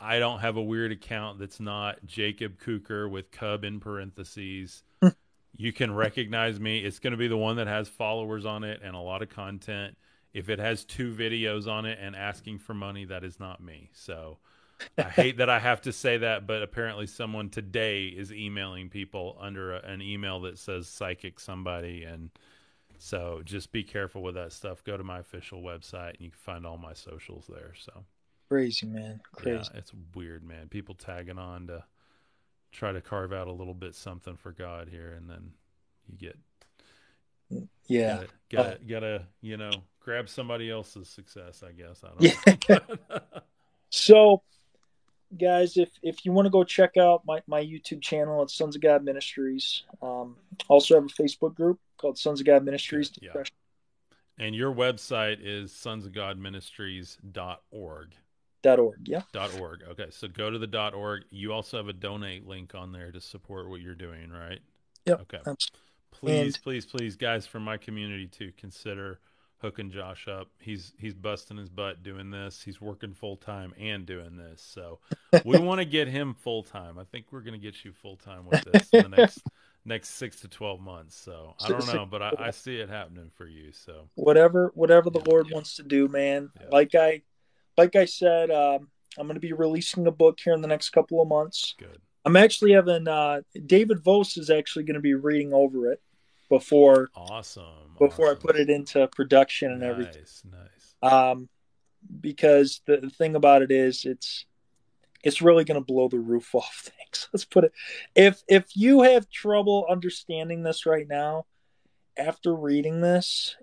I 0.00 0.18
don't 0.18 0.40
have 0.40 0.56
a 0.56 0.62
weird 0.62 0.90
account 0.90 1.38
that's 1.38 1.60
not 1.60 2.04
Jacob 2.04 2.58
Kuker 2.60 3.08
with 3.08 3.30
Cub 3.30 3.62
in 3.62 3.78
parentheses. 3.78 4.82
you 5.56 5.72
can 5.72 5.94
recognize 5.94 6.58
me. 6.58 6.80
It's 6.80 6.98
going 6.98 7.12
to 7.12 7.16
be 7.16 7.28
the 7.28 7.36
one 7.36 7.56
that 7.56 7.68
has 7.68 7.88
followers 7.88 8.44
on 8.44 8.64
it 8.64 8.80
and 8.82 8.96
a 8.96 9.00
lot 9.00 9.22
of 9.22 9.28
content. 9.28 9.96
If 10.34 10.48
it 10.48 10.58
has 10.58 10.84
two 10.84 11.14
videos 11.14 11.68
on 11.68 11.86
it 11.86 11.98
and 12.00 12.16
asking 12.16 12.58
for 12.58 12.74
money, 12.74 13.04
that 13.04 13.22
is 13.22 13.38
not 13.38 13.62
me. 13.62 13.90
So 13.92 14.38
I 14.98 15.02
hate 15.02 15.36
that 15.38 15.50
I 15.50 15.58
have 15.58 15.82
to 15.82 15.92
say 15.92 16.18
that, 16.18 16.46
but 16.46 16.62
apparently 16.62 17.06
someone 17.06 17.50
today 17.50 18.06
is 18.06 18.32
emailing 18.32 18.88
people 18.88 19.36
under 19.40 19.74
a, 19.74 19.82
an 19.82 20.02
email 20.02 20.40
that 20.42 20.58
says 20.58 20.88
psychic 20.88 21.40
somebody. 21.40 22.04
And 22.04 22.30
so 22.98 23.42
just 23.44 23.72
be 23.72 23.82
careful 23.84 24.22
with 24.22 24.34
that 24.36 24.52
stuff. 24.52 24.84
Go 24.84 24.96
to 24.96 25.04
my 25.04 25.18
official 25.18 25.62
website 25.62 26.10
and 26.10 26.20
you 26.20 26.30
can 26.30 26.38
find 26.38 26.66
all 26.66 26.78
my 26.78 26.92
socials 26.94 27.46
there. 27.48 27.72
So 27.78 28.04
crazy, 28.48 28.86
man. 28.86 29.20
Crazy. 29.32 29.68
yeah, 29.72 29.78
it's 29.78 29.92
weird, 30.14 30.44
man. 30.44 30.68
People 30.68 30.94
tagging 30.94 31.38
on 31.38 31.66
to 31.68 31.84
try 32.70 32.92
to 32.92 33.00
carve 33.00 33.32
out 33.32 33.48
a 33.48 33.52
little 33.52 33.74
bit 33.74 33.94
something 33.94 34.36
for 34.36 34.52
God 34.52 34.88
here, 34.88 35.12
and 35.12 35.28
then 35.28 35.52
you 36.06 36.16
get 36.16 36.38
Yeah. 37.86 38.16
gotta 38.16 38.28
gotta, 38.50 38.68
uh, 38.74 38.76
gotta 38.88 39.26
you 39.40 39.56
know 39.56 39.70
grab 40.00 40.28
somebody 40.28 40.70
else's 40.70 41.08
success. 41.08 41.62
I 41.62 41.72
guess 41.72 42.02
I 42.04 42.08
don't 42.08 42.68
know. 42.68 43.18
So, 43.94 44.42
guys, 45.38 45.76
if 45.76 45.90
if 46.02 46.24
you 46.24 46.32
want 46.32 46.46
to 46.46 46.50
go 46.50 46.64
check 46.64 46.96
out 46.96 47.22
my, 47.26 47.40
my 47.46 47.62
YouTube 47.62 48.00
channel, 48.02 48.42
it's 48.42 48.54
Sons 48.54 48.74
of 48.76 48.82
God 48.82 49.04
Ministries. 49.04 49.82
Um, 50.02 50.36
also 50.68 50.94
have 50.94 51.04
a 51.04 51.08
Facebook 51.08 51.54
group 51.54 51.78
called 51.98 52.16
Sons 52.18 52.40
of 52.40 52.46
God 52.46 52.64
Ministries. 52.64 53.12
Yeah. 53.20 53.32
and 54.38 54.54
your 54.54 54.72
website 54.74 55.38
is 55.42 55.72
sonsofgodministries.org. 55.72 58.14
Dot 58.62 58.78
org. 58.78 59.08
Yeah. 59.08 59.22
Dot 59.32 59.58
org. 59.60 59.82
Okay, 59.90 60.06
so 60.10 60.28
go 60.28 60.48
to 60.50 60.58
the 60.58 60.66
dot 60.68 60.94
org. 60.94 61.24
You 61.30 61.52
also 61.52 61.78
have 61.78 61.88
a 61.88 61.92
donate 61.92 62.46
link 62.46 62.74
on 62.76 62.92
there 62.92 63.10
to 63.10 63.20
support 63.20 63.68
what 63.68 63.80
you're 63.80 63.96
doing, 63.96 64.30
right? 64.30 64.60
Yep. 65.06 65.20
Okay. 65.22 65.38
Abs- 65.46 65.70
Please, 66.12 66.54
And- 66.54 66.62
please, 66.62 66.86
please, 66.86 67.16
guys, 67.16 67.44
from 67.46 67.64
my 67.64 67.76
community 67.76 68.28
to 68.28 68.52
consider 68.56 69.18
hooking 69.62 69.90
Josh 69.90 70.28
up. 70.28 70.48
He's 70.58 70.92
he's 70.98 71.14
busting 71.14 71.56
his 71.56 71.70
butt 71.70 72.02
doing 72.02 72.30
this. 72.30 72.60
He's 72.62 72.80
working 72.80 73.14
full 73.14 73.36
time 73.36 73.72
and 73.78 74.04
doing 74.04 74.36
this. 74.36 74.60
So 74.60 74.98
we 75.44 75.58
want 75.60 75.80
to 75.80 75.84
get 75.86 76.08
him 76.08 76.34
full 76.34 76.62
time. 76.62 76.98
I 76.98 77.04
think 77.04 77.26
we're 77.30 77.40
going 77.40 77.58
to 77.58 77.64
get 77.64 77.84
you 77.84 77.92
full 77.92 78.16
time 78.16 78.44
with 78.46 78.62
this 78.64 78.88
in 78.92 79.10
the 79.10 79.16
next 79.16 79.40
next 79.84 80.10
six 80.10 80.40
to 80.40 80.48
twelve 80.48 80.80
months. 80.80 81.16
So 81.16 81.54
I 81.64 81.68
don't 81.68 81.86
know, 81.94 82.04
but 82.04 82.20
I, 82.22 82.32
I 82.38 82.50
see 82.50 82.76
it 82.76 82.90
happening 82.90 83.30
for 83.34 83.46
you. 83.46 83.72
So 83.72 84.08
whatever 84.16 84.72
whatever 84.74 85.08
the 85.08 85.20
Yeah. 85.20 85.30
Lord 85.32 85.50
wants 85.50 85.76
to 85.76 85.82
do, 85.84 86.08
man. 86.08 86.50
Yeah. 86.60 86.66
Like 86.70 86.94
I 86.94 87.22
like 87.78 87.96
I 87.96 88.04
said, 88.04 88.50
um, 88.50 88.88
I'm 89.16 89.26
going 89.26 89.34
to 89.36 89.40
be 89.40 89.52
releasing 89.52 90.06
a 90.06 90.12
book 90.12 90.38
here 90.44 90.52
in 90.52 90.60
the 90.60 90.68
next 90.68 90.90
couple 90.90 91.22
of 91.22 91.28
months. 91.28 91.74
good. 91.78 91.98
I'm 92.24 92.36
actually 92.36 92.72
having 92.72 93.08
uh, 93.08 93.40
David 93.66 93.98
Vos 94.04 94.36
is 94.36 94.48
actually 94.50 94.84
going 94.84 94.94
to 94.94 95.00
be 95.00 95.14
reading 95.14 95.52
over 95.52 95.90
it 95.90 96.00
before 96.52 97.08
Awesome. 97.16 97.96
before 97.98 98.30
I 98.30 98.34
put 98.34 98.56
it 98.56 98.68
into 98.68 99.08
production 99.08 99.72
and 99.72 99.80
nice, 99.80 99.88
everything. 99.88 100.20
Nice. 100.20 100.44
Nice. 101.02 101.12
Um, 101.12 101.48
because 102.20 102.82
the, 102.86 102.98
the 102.98 103.08
thing 103.08 103.36
about 103.36 103.62
it 103.62 103.70
is, 103.70 104.04
it's 104.04 104.44
it's 105.24 105.40
really 105.40 105.64
going 105.64 105.80
to 105.80 105.84
blow 105.84 106.08
the 106.08 106.18
roof 106.18 106.54
off 106.54 106.92
things. 106.92 107.28
Let's 107.32 107.46
put 107.46 107.64
it. 107.64 107.72
If 108.14 108.42
if 108.48 108.66
you 108.76 109.00
have 109.00 109.30
trouble 109.30 109.86
understanding 109.88 110.62
this 110.62 110.84
right 110.84 111.08
now, 111.08 111.46
after 112.18 112.54
reading 112.54 113.00
this, 113.00 113.56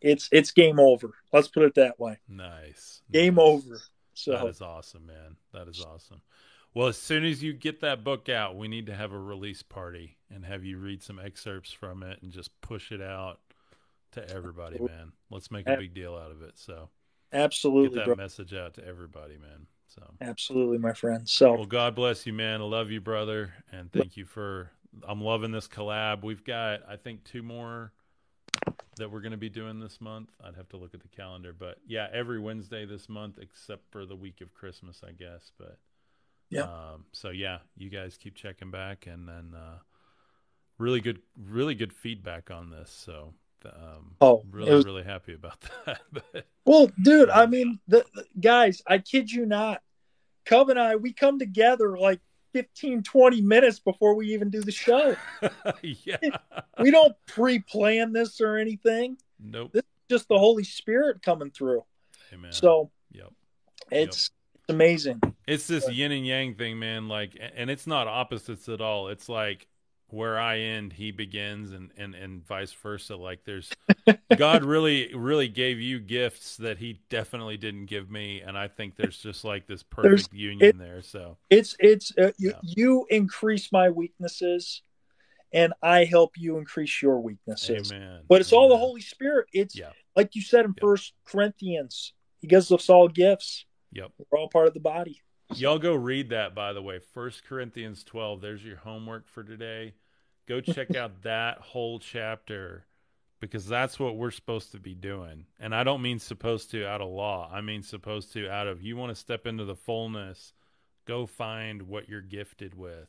it's 0.00 0.28
it's 0.30 0.52
game 0.52 0.78
over. 0.78 1.10
Let's 1.32 1.48
put 1.48 1.64
it 1.64 1.74
that 1.74 1.98
way. 1.98 2.18
Nice. 2.28 3.02
Game 3.10 3.34
nice. 3.34 3.44
over. 3.44 3.80
So 4.14 4.32
That 4.32 4.46
is 4.46 4.62
awesome, 4.62 5.06
man. 5.06 5.36
That 5.52 5.66
is 5.66 5.84
awesome. 5.84 6.22
Well, 6.72 6.86
as 6.86 6.98
soon 6.98 7.24
as 7.24 7.42
you 7.42 7.52
get 7.52 7.80
that 7.80 8.04
book 8.04 8.28
out, 8.28 8.56
we 8.56 8.68
need 8.68 8.86
to 8.86 8.94
have 8.94 9.12
a 9.12 9.18
release 9.18 9.62
party 9.62 10.17
and 10.30 10.44
have 10.44 10.64
you 10.64 10.78
read 10.78 11.02
some 11.02 11.18
excerpts 11.18 11.72
from 11.72 12.02
it 12.02 12.18
and 12.22 12.30
just 12.30 12.50
push 12.60 12.92
it 12.92 13.00
out 13.00 13.40
to 14.12 14.28
everybody, 14.30 14.78
man. 14.78 15.12
Let's 15.30 15.50
make 15.50 15.68
a 15.68 15.76
big 15.76 15.94
deal 15.94 16.14
out 16.14 16.30
of 16.30 16.42
it. 16.42 16.58
So 16.58 16.88
absolutely 17.32 17.90
get 17.90 17.96
that 17.96 18.06
bro. 18.06 18.16
message 18.16 18.54
out 18.54 18.74
to 18.74 18.86
everybody, 18.86 19.36
man. 19.38 19.66
So 19.88 20.02
Absolutely, 20.20 20.78
my 20.78 20.92
friend. 20.92 21.28
So 21.28 21.54
well, 21.54 21.66
God 21.66 21.94
bless 21.94 22.26
you, 22.26 22.32
man. 22.32 22.60
I 22.60 22.64
love 22.64 22.90
you, 22.90 23.00
brother, 23.00 23.52
and 23.72 23.90
thank 23.92 24.16
you 24.16 24.24
for. 24.24 24.70
I'm 25.06 25.20
loving 25.20 25.52
this 25.52 25.68
collab. 25.68 26.24
We've 26.24 26.42
got, 26.42 26.80
I 26.88 26.96
think, 26.96 27.24
two 27.24 27.42
more 27.42 27.92
that 28.96 29.10
we're 29.10 29.20
going 29.20 29.32
to 29.32 29.38
be 29.38 29.50
doing 29.50 29.78
this 29.80 30.00
month. 30.00 30.30
I'd 30.44 30.56
have 30.56 30.68
to 30.70 30.76
look 30.76 30.94
at 30.94 31.00
the 31.00 31.08
calendar, 31.08 31.54
but 31.56 31.78
yeah, 31.86 32.08
every 32.12 32.40
Wednesday 32.40 32.84
this 32.84 33.08
month, 33.08 33.38
except 33.40 33.90
for 33.90 34.04
the 34.04 34.16
week 34.16 34.40
of 34.40 34.52
Christmas, 34.54 35.02
I 35.06 35.12
guess. 35.12 35.52
But 35.58 35.78
Yeah. 36.50 36.62
Um, 36.62 37.04
so 37.12 37.30
yeah, 37.30 37.58
you 37.76 37.90
guys 37.90 38.16
keep 38.16 38.34
checking 38.34 38.70
back, 38.70 39.06
and 39.06 39.28
then 39.28 39.54
uh, 39.54 39.78
really 40.78 41.00
good, 41.00 41.20
really 41.36 41.74
good 41.74 41.92
feedback 41.92 42.50
on 42.50 42.70
this. 42.70 42.90
So 42.90 43.34
um, 43.66 44.14
Oh, 44.20 44.44
really, 44.50 44.70
was- 44.74 44.84
really 44.84 45.02
happy 45.04 45.34
about 45.34 45.60
that. 45.86 46.00
but 46.12 46.46
Well, 46.64 46.90
dude, 47.02 47.30
I 47.30 47.46
mean, 47.46 47.78
the, 47.88 48.04
the- 48.14 48.24
guys, 48.40 48.82
I 48.86 48.98
kid 48.98 49.30
you 49.30 49.46
not. 49.46 49.82
Cub 50.46 50.70
and 50.70 50.78
I, 50.78 50.96
we 50.96 51.12
come 51.12 51.38
together 51.38 51.98
like 51.98 52.20
15, 52.54 53.02
20 53.02 53.42
minutes 53.42 53.78
before 53.78 54.14
we 54.14 54.32
even 54.32 54.48
do 54.48 54.62
the 54.62 54.72
show. 54.72 55.14
yeah, 55.82 56.16
We 56.78 56.90
don't 56.90 57.14
pre 57.26 57.58
plan 57.58 58.12
this 58.14 58.40
or 58.40 58.56
anything. 58.56 59.18
nope. 59.38 59.72
This 59.74 59.82
Just 60.08 60.28
the 60.28 60.38
Holy 60.38 60.64
Spirit 60.64 61.20
coming 61.22 61.50
through. 61.50 61.84
Amen. 62.32 62.52
So 62.52 62.90
yep. 63.12 63.30
it's 63.90 64.30
it's 64.54 64.74
amazing. 64.74 65.20
It's 65.46 65.66
this 65.66 65.90
yin 65.90 66.12
and 66.12 66.26
yang 66.26 66.54
thing, 66.54 66.78
man. 66.78 67.08
Like, 67.08 67.38
and 67.54 67.68
it's 67.70 67.86
not 67.86 68.06
opposites 68.06 68.68
at 68.70 68.80
all. 68.80 69.08
It's 69.08 69.28
like 69.28 69.66
where 70.10 70.38
I 70.38 70.58
end, 70.60 70.92
he 70.92 71.10
begins, 71.10 71.72
and 71.72 71.90
and 71.96 72.14
and 72.14 72.46
vice 72.46 72.72
versa. 72.72 73.14
Like, 73.16 73.44
there's 73.44 73.70
God 74.36 74.64
really, 74.64 75.14
really 75.14 75.48
gave 75.48 75.80
you 75.80 75.98
gifts 76.00 76.56
that 76.58 76.78
He 76.78 77.00
definitely 77.10 77.56
didn't 77.56 77.86
give 77.86 78.10
me, 78.10 78.40
and 78.40 78.56
I 78.56 78.68
think 78.68 78.96
there's 78.96 79.18
just 79.18 79.44
like 79.44 79.66
this 79.66 79.82
perfect 79.90 80.32
union 80.32 80.62
it- 80.62 80.78
there. 80.78 81.02
So, 81.02 81.36
It's 81.50 81.76
it's 81.78 82.12
uh, 82.18 82.32
you, 82.38 82.50
Yeah. 82.50 82.60
you 82.62 83.06
increase 83.10 83.70
my 83.70 83.90
weaknesses, 83.90 84.82
and 85.52 85.72
I 85.82 86.04
help 86.04 86.32
you 86.36 86.56
increase 86.58 87.02
your 87.02 87.20
weaknesses. 87.20 87.92
Amen. 87.92 88.20
But 88.28 88.40
it's 88.40 88.52
all 88.52 88.68
the 88.68 88.78
Holy 88.78 89.00
Spirit. 89.02 89.46
It's 89.52 89.76
Yeah. 89.76 89.90
like 90.16 90.34
you 90.34 90.42
said 90.42 90.64
in 90.64 90.74
Yeah. 90.76 90.80
First 90.80 91.12
Corinthians. 91.26 92.12
He 92.40 92.46
gives 92.46 92.70
us 92.72 92.88
all 92.88 93.08
gifts. 93.08 93.66
Yep. 93.92 94.12
We're 94.30 94.38
all 94.38 94.48
part 94.48 94.68
of 94.68 94.74
the 94.74 94.80
body. 94.80 95.20
Y'all 95.54 95.78
go 95.78 95.94
read 95.94 96.30
that, 96.30 96.54
by 96.54 96.72
the 96.72 96.82
way. 96.82 96.98
First 96.98 97.44
Corinthians 97.44 98.04
12. 98.04 98.40
There's 98.40 98.64
your 98.64 98.76
homework 98.76 99.26
for 99.26 99.42
today. 99.42 99.94
Go 100.46 100.60
check 100.60 100.94
out 100.94 101.22
that 101.22 101.58
whole 101.58 101.98
chapter 101.98 102.84
because 103.40 103.66
that's 103.66 103.98
what 103.98 104.16
we're 104.16 104.30
supposed 104.30 104.72
to 104.72 104.78
be 104.78 104.94
doing. 104.94 105.46
And 105.58 105.74
I 105.74 105.84
don't 105.84 106.02
mean 106.02 106.18
supposed 106.18 106.70
to 106.72 106.86
out 106.86 107.00
of 107.00 107.08
law. 107.08 107.50
I 107.52 107.60
mean 107.60 107.82
supposed 107.82 108.32
to 108.34 108.48
out 108.50 108.66
of 108.66 108.82
you 108.82 108.96
want 108.96 109.10
to 109.10 109.14
step 109.14 109.46
into 109.46 109.64
the 109.64 109.76
fullness, 109.76 110.52
go 111.06 111.26
find 111.26 111.82
what 111.82 112.08
you're 112.08 112.20
gifted 112.20 112.74
with. 112.74 113.08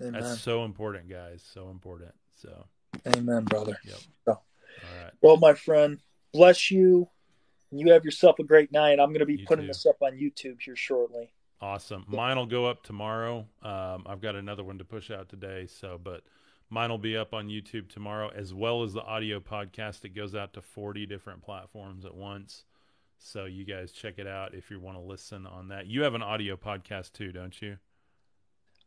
Amen. 0.00 0.12
That's 0.12 0.40
so 0.40 0.64
important, 0.64 1.08
guys. 1.08 1.42
So 1.52 1.70
important. 1.70 2.12
So, 2.40 2.66
Amen, 3.16 3.44
brother. 3.44 3.76
Yep. 3.84 3.98
So, 4.26 4.32
all 4.32 4.40
right. 5.02 5.12
well, 5.22 5.36
my 5.38 5.54
friend, 5.54 5.98
bless 6.32 6.70
you. 6.70 7.08
You 7.72 7.92
have 7.92 8.04
yourself 8.04 8.38
a 8.38 8.44
great 8.44 8.70
night. 8.70 9.00
I'm 9.00 9.08
going 9.08 9.18
to 9.20 9.26
be 9.26 9.38
You 9.38 9.46
putting 9.46 9.64
too. 9.64 9.68
this 9.68 9.86
up 9.86 9.96
on 10.02 10.12
YouTube 10.12 10.60
here 10.60 10.76
shortly. 10.76 11.32
Awesome. 11.60 12.04
Mine 12.06 12.36
will 12.36 12.46
go 12.46 12.66
up 12.66 12.82
tomorrow. 12.84 13.46
Um, 13.62 14.04
I've 14.06 14.20
got 14.20 14.36
another 14.36 14.62
one 14.62 14.78
to 14.78 14.84
push 14.84 15.10
out 15.10 15.28
today. 15.28 15.66
So, 15.66 15.98
but 16.02 16.22
mine 16.70 16.90
will 16.90 16.98
be 16.98 17.16
up 17.16 17.34
on 17.34 17.48
YouTube 17.48 17.88
tomorrow, 17.88 18.30
as 18.34 18.54
well 18.54 18.82
as 18.84 18.92
the 18.92 19.02
audio 19.02 19.40
podcast. 19.40 20.04
It 20.04 20.10
goes 20.14 20.34
out 20.36 20.52
to 20.54 20.62
40 20.62 21.06
different 21.06 21.42
platforms 21.42 22.04
at 22.04 22.14
once. 22.14 22.64
So, 23.18 23.46
you 23.46 23.64
guys 23.64 23.90
check 23.90 24.14
it 24.18 24.28
out 24.28 24.54
if 24.54 24.70
you 24.70 24.78
want 24.78 24.96
to 24.96 25.02
listen 25.02 25.46
on 25.46 25.68
that. 25.68 25.86
You 25.88 26.02
have 26.02 26.14
an 26.14 26.22
audio 26.22 26.56
podcast 26.56 27.12
too, 27.12 27.32
don't 27.32 27.60
you? 27.60 27.78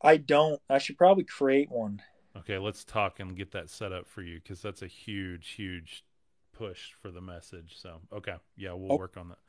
I 0.01 0.15
don't. 0.17 0.61
I 0.69 0.77
should 0.77 0.97
probably 0.97 1.25
create 1.25 1.69
one. 1.69 2.01
Okay, 2.37 2.57
let's 2.57 2.85
talk 2.85 3.19
and 3.19 3.35
get 3.35 3.51
that 3.51 3.69
set 3.69 3.91
up 3.91 4.07
for 4.07 4.21
you 4.21 4.39
because 4.39 4.61
that's 4.61 4.81
a 4.81 4.87
huge, 4.87 5.49
huge 5.49 6.05
push 6.53 6.93
for 7.01 7.11
the 7.11 7.19
message. 7.19 7.75
So, 7.77 7.99
okay. 8.13 8.35
Yeah, 8.55 8.71
we'll 8.71 8.93
Oh. 8.93 8.97
work 8.97 9.17
on 9.17 9.27
that. 9.29 9.39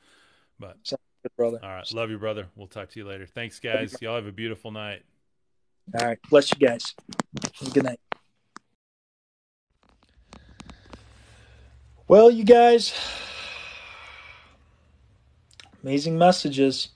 But, 0.59 0.79
Good 1.23 1.37
brother. 1.37 1.61
all 1.63 1.69
right. 1.69 1.95
Love 1.95 2.11
you, 2.11 2.19
brother. 2.19 2.49
We'll 2.57 2.67
talk 2.67 2.91
to 2.91 2.99
you 2.99 3.07
later. 3.07 3.27
Thanks, 3.27 3.61
guys. 3.61 3.95
Y'all 4.01 4.17
have 4.17 4.27
a 4.27 4.33
beautiful 4.33 4.73
night. 4.73 5.03
All 5.99 6.07
right. 6.07 6.19
Bless 6.31 6.51
you 6.53 6.59
guys. 6.59 6.95
Good 7.73 7.85
night. 7.85 8.01
Well, 12.09 12.31
you 12.31 12.45
guys, 12.45 12.93
amazing 15.83 16.19
messages. 16.19 16.89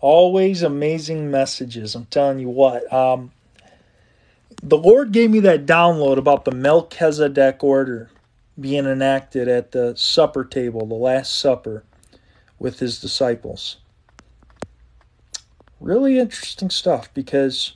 Always 0.00 0.62
amazing 0.62 1.30
messages. 1.30 1.94
I'm 1.94 2.06
telling 2.06 2.38
you 2.38 2.48
what. 2.48 2.90
Um, 2.92 3.30
the 4.62 4.78
Lord 4.78 5.12
gave 5.12 5.30
me 5.30 5.40
that 5.40 5.66
download 5.66 6.16
about 6.16 6.44
the 6.44 6.50
Melchizedek 6.50 7.62
order 7.62 8.10
being 8.58 8.86
enacted 8.86 9.48
at 9.48 9.72
the 9.72 9.94
supper 9.96 10.44
table, 10.44 10.86
the 10.86 10.94
Last 10.94 11.38
Supper, 11.38 11.84
with 12.58 12.78
his 12.78 13.00
disciples. 13.00 13.76
Really 15.80 16.18
interesting 16.18 16.70
stuff 16.70 17.12
because, 17.12 17.74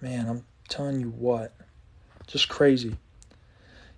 man, 0.00 0.28
I'm 0.28 0.44
telling 0.68 1.00
you 1.00 1.10
what, 1.10 1.52
just 2.26 2.48
crazy. 2.48 2.96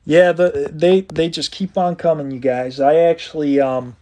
Yeah, 0.04 0.32
the, 0.32 0.70
they 0.72 1.00
they 1.02 1.28
just 1.28 1.50
keep 1.50 1.76
on 1.76 1.96
coming, 1.96 2.30
you 2.30 2.38
guys. 2.38 2.80
I 2.80 2.94
actually 2.94 3.60
um, 3.60 3.96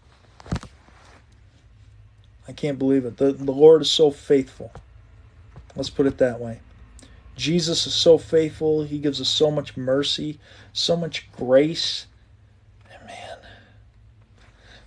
I 2.46 2.52
can't 2.52 2.78
believe 2.78 3.04
it. 3.06 3.16
The 3.16 3.32
the 3.32 3.52
Lord 3.52 3.82
is 3.82 3.90
so 3.90 4.10
faithful. 4.10 4.70
Let's 5.74 5.90
put 5.90 6.06
it 6.06 6.18
that 6.18 6.40
way. 6.40 6.60
Jesus 7.36 7.86
is 7.86 7.94
so 7.94 8.18
faithful. 8.18 8.84
He 8.84 8.98
gives 8.98 9.20
us 9.20 9.28
so 9.28 9.50
much 9.50 9.76
mercy, 9.76 10.38
so 10.72 10.96
much 10.96 11.30
grace. 11.32 12.06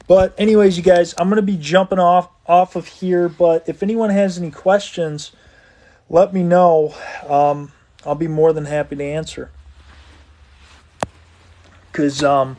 But 0.08 0.34
anyways, 0.38 0.78
you 0.78 0.84
guys, 0.84 1.14
I'm 1.18 1.30
to 1.30 1.42
be 1.42 1.58
jumping 1.58 2.00
off 2.00 2.30
off 2.46 2.78
of 2.78 2.88
here, 2.88 3.28
but 3.28 3.68
if 3.68 3.84
anyone 3.84 4.10
has 4.10 4.38
any 4.38 4.52
questions, 4.52 5.34
let 6.10 6.34
me 6.34 6.44
know. 6.44 6.96
Um, 7.28 7.74
I'll 8.06 8.16
be 8.16 8.30
more 8.30 8.54
than 8.54 8.66
happy 8.66 8.96
to 8.96 9.04
answer. 9.04 9.52
Cuz 11.92 12.24
um 12.24 12.58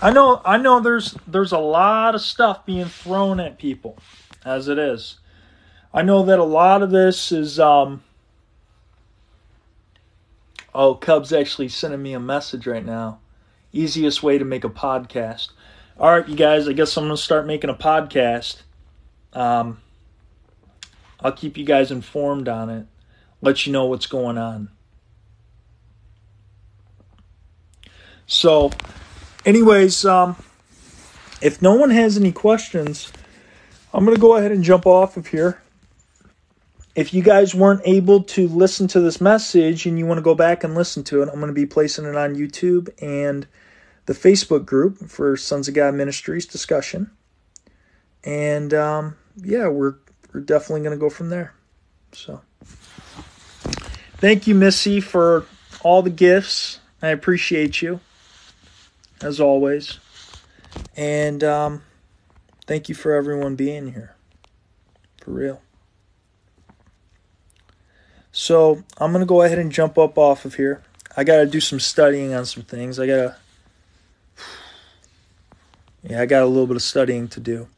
I 0.00 0.10
know 0.10 0.40
I 0.44 0.56
know 0.56 0.80
there's 0.80 1.16
there's 1.26 1.52
a 1.52 1.58
lot 1.58 2.14
of 2.14 2.20
stuff 2.20 2.64
being 2.64 2.86
thrown 2.86 3.40
at 3.40 3.58
people 3.58 3.98
as 4.44 4.68
it 4.68 4.78
is. 4.78 5.18
I 5.92 6.02
know 6.02 6.22
that 6.24 6.38
a 6.38 6.44
lot 6.44 6.82
of 6.82 6.90
this 6.90 7.30
is 7.30 7.60
um 7.60 8.02
Oh, 10.74 10.94
Cub's 10.94 11.32
actually 11.32 11.68
sending 11.68 12.02
me 12.02 12.14
a 12.14 12.20
message 12.20 12.66
right 12.66 12.84
now. 12.84 13.18
Easiest 13.74 14.22
way 14.22 14.38
to 14.38 14.44
make 14.44 14.64
a 14.64 14.68
podcast. 14.68 15.50
All 15.98 16.10
right, 16.10 16.28
you 16.28 16.36
guys, 16.36 16.68
I 16.68 16.72
guess 16.72 16.96
I'm 16.96 17.04
going 17.04 17.16
to 17.16 17.22
start 17.22 17.46
making 17.46 17.70
a 17.70 17.74
podcast. 17.74 18.62
Um 19.32 19.80
I'll 21.20 21.32
keep 21.32 21.56
you 21.56 21.64
guys 21.64 21.90
informed 21.90 22.48
on 22.48 22.68
it. 22.70 22.86
Let 23.40 23.66
you 23.66 23.72
know 23.72 23.86
what's 23.86 24.06
going 24.06 24.36
on. 24.36 24.68
So, 28.26 28.70
anyways, 29.44 30.04
um 30.04 30.36
if 31.42 31.60
no 31.60 31.74
one 31.74 31.90
has 31.90 32.16
any 32.16 32.32
questions, 32.32 33.12
I'm 33.92 34.04
going 34.04 34.16
to 34.16 34.20
go 34.20 34.36
ahead 34.36 34.52
and 34.52 34.62
jump 34.62 34.86
off 34.86 35.16
of 35.16 35.26
here 35.26 35.60
if 36.94 37.12
you 37.12 37.22
guys 37.22 37.54
weren't 37.54 37.80
able 37.84 38.22
to 38.22 38.46
listen 38.48 38.86
to 38.88 39.00
this 39.00 39.20
message 39.20 39.86
and 39.86 39.98
you 39.98 40.06
want 40.06 40.18
to 40.18 40.22
go 40.22 40.34
back 40.34 40.62
and 40.62 40.74
listen 40.74 41.02
to 41.04 41.22
it, 41.22 41.28
I'm 41.28 41.40
going 41.40 41.48
to 41.48 41.52
be 41.52 41.66
placing 41.66 42.04
it 42.04 42.14
on 42.14 42.36
YouTube 42.36 42.88
and 43.02 43.46
the 44.06 44.12
Facebook 44.12 44.66
group 44.66 45.08
for 45.08 45.36
Sons 45.36 45.68
of 45.68 45.74
God 45.74 45.94
Ministries 45.94 46.46
discussion. 46.46 47.10
And 48.22 48.72
um, 48.74 49.16
yeah, 49.36 49.68
we're 49.68 49.96
we're 50.32 50.40
definitely 50.40 50.80
going 50.80 50.98
to 50.98 51.00
go 51.00 51.10
from 51.10 51.30
there. 51.30 51.54
So, 52.12 52.40
thank 54.16 54.46
you, 54.46 54.54
Missy, 54.54 55.00
for 55.00 55.46
all 55.82 56.02
the 56.02 56.10
gifts. 56.10 56.80
I 57.02 57.08
appreciate 57.08 57.82
you, 57.82 58.00
as 59.20 59.40
always. 59.40 59.98
And 60.96 61.44
um, 61.44 61.82
thank 62.66 62.88
you 62.88 62.94
for 62.94 63.12
everyone 63.12 63.56
being 63.56 63.92
here. 63.92 64.14
For 65.20 65.30
real. 65.30 65.60
So 68.32 68.82
I'm 68.98 69.12
going 69.12 69.22
to 69.22 69.26
go 69.26 69.42
ahead 69.42 69.58
and 69.58 69.70
jump 69.70 69.96
up 69.96 70.18
off 70.18 70.44
of 70.44 70.56
here. 70.56 70.82
I 71.16 71.22
got 71.22 71.36
to 71.36 71.46
do 71.46 71.60
some 71.60 71.78
studying 71.78 72.34
on 72.34 72.46
some 72.46 72.64
things. 72.64 72.98
I 72.98 73.06
got 73.06 73.16
to, 73.16 73.36
yeah, 76.04 76.20
I 76.20 76.26
got 76.26 76.42
a 76.42 76.46
little 76.46 76.66
bit 76.66 76.76
of 76.76 76.82
studying 76.82 77.28
to 77.28 77.40
do. 77.40 77.68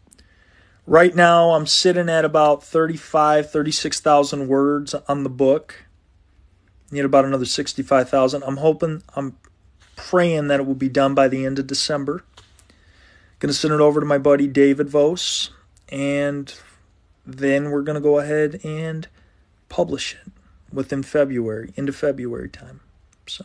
Right 0.86 1.15
now, 1.15 1.51
I'm 1.51 1.66
sitting 1.66 2.09
at 2.09 2.24
about 2.24 2.62
35, 2.62 3.51
36,000 3.51 4.48
words 4.48 4.94
on 5.09 5.23
the 5.23 5.31
book. 5.31 5.85
Need 6.90 7.05
about 7.05 7.24
another 7.24 7.44
65,000. 7.44 8.43
I'm 8.44 8.59
hoping, 8.59 9.03
I'm 9.15 9.36
praying 9.97 10.48
that 10.48 10.61
it 10.61 10.66
will 10.66 10.74
be 10.74 10.89
done 10.89 11.15
by 11.15 11.28
the 11.28 11.44
end 11.44 11.59
of 11.59 11.66
December. 11.66 12.24
Going 13.39 13.53
to 13.53 13.59
send 13.59 13.74
it 13.74 13.81
over 13.81 14.01
to 14.01 14.07
my 14.07 14.19
buddy 14.19 14.47
David 14.47 14.89
Vos, 14.89 15.51
and 15.89 16.55
then 17.24 17.70
we're 17.70 17.82
going 17.82 17.97
to 17.97 18.01
go 18.01 18.19
ahead 18.19 18.61
and 18.65 19.09
publish 19.69 20.15
it 20.15 20.32
within 20.73 21.03
February, 21.03 21.73
into 21.77 21.93
February 21.93 22.48
time. 22.48 22.81
So, 23.27 23.44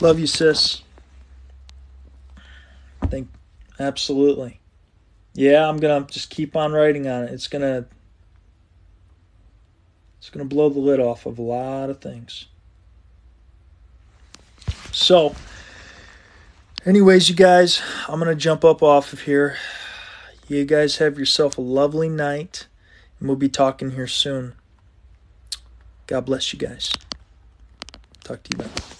love 0.00 0.18
you, 0.18 0.26
sis. 0.26 0.82
Think 3.10 3.28
absolutely. 3.80 4.60
Yeah, 5.34 5.68
I'm 5.68 5.78
gonna 5.78 6.06
just 6.06 6.30
keep 6.30 6.56
on 6.56 6.72
writing 6.72 7.06
on 7.08 7.24
it. 7.24 7.32
It's 7.32 7.48
gonna 7.48 7.86
it's 10.18 10.30
gonna 10.30 10.44
blow 10.44 10.68
the 10.68 10.78
lid 10.78 11.00
off 11.00 11.26
of 11.26 11.38
a 11.38 11.42
lot 11.42 11.90
of 11.90 12.00
things. 12.00 12.46
So, 14.92 15.34
anyways, 16.84 17.28
you 17.28 17.34
guys, 17.34 17.82
I'm 18.08 18.18
gonna 18.18 18.34
jump 18.34 18.64
up 18.64 18.82
off 18.82 19.12
of 19.12 19.22
here. 19.22 19.56
You 20.46 20.64
guys 20.64 20.98
have 20.98 21.18
yourself 21.18 21.58
a 21.58 21.62
lovely 21.62 22.08
night, 22.08 22.66
and 23.18 23.28
we'll 23.28 23.36
be 23.36 23.48
talking 23.48 23.92
here 23.92 24.08
soon. 24.08 24.54
God 26.06 26.26
bless 26.26 26.52
you 26.52 26.58
guys. 26.58 26.92
Talk 28.24 28.42
to 28.44 28.56
you 28.56 28.64
later. 28.64 28.99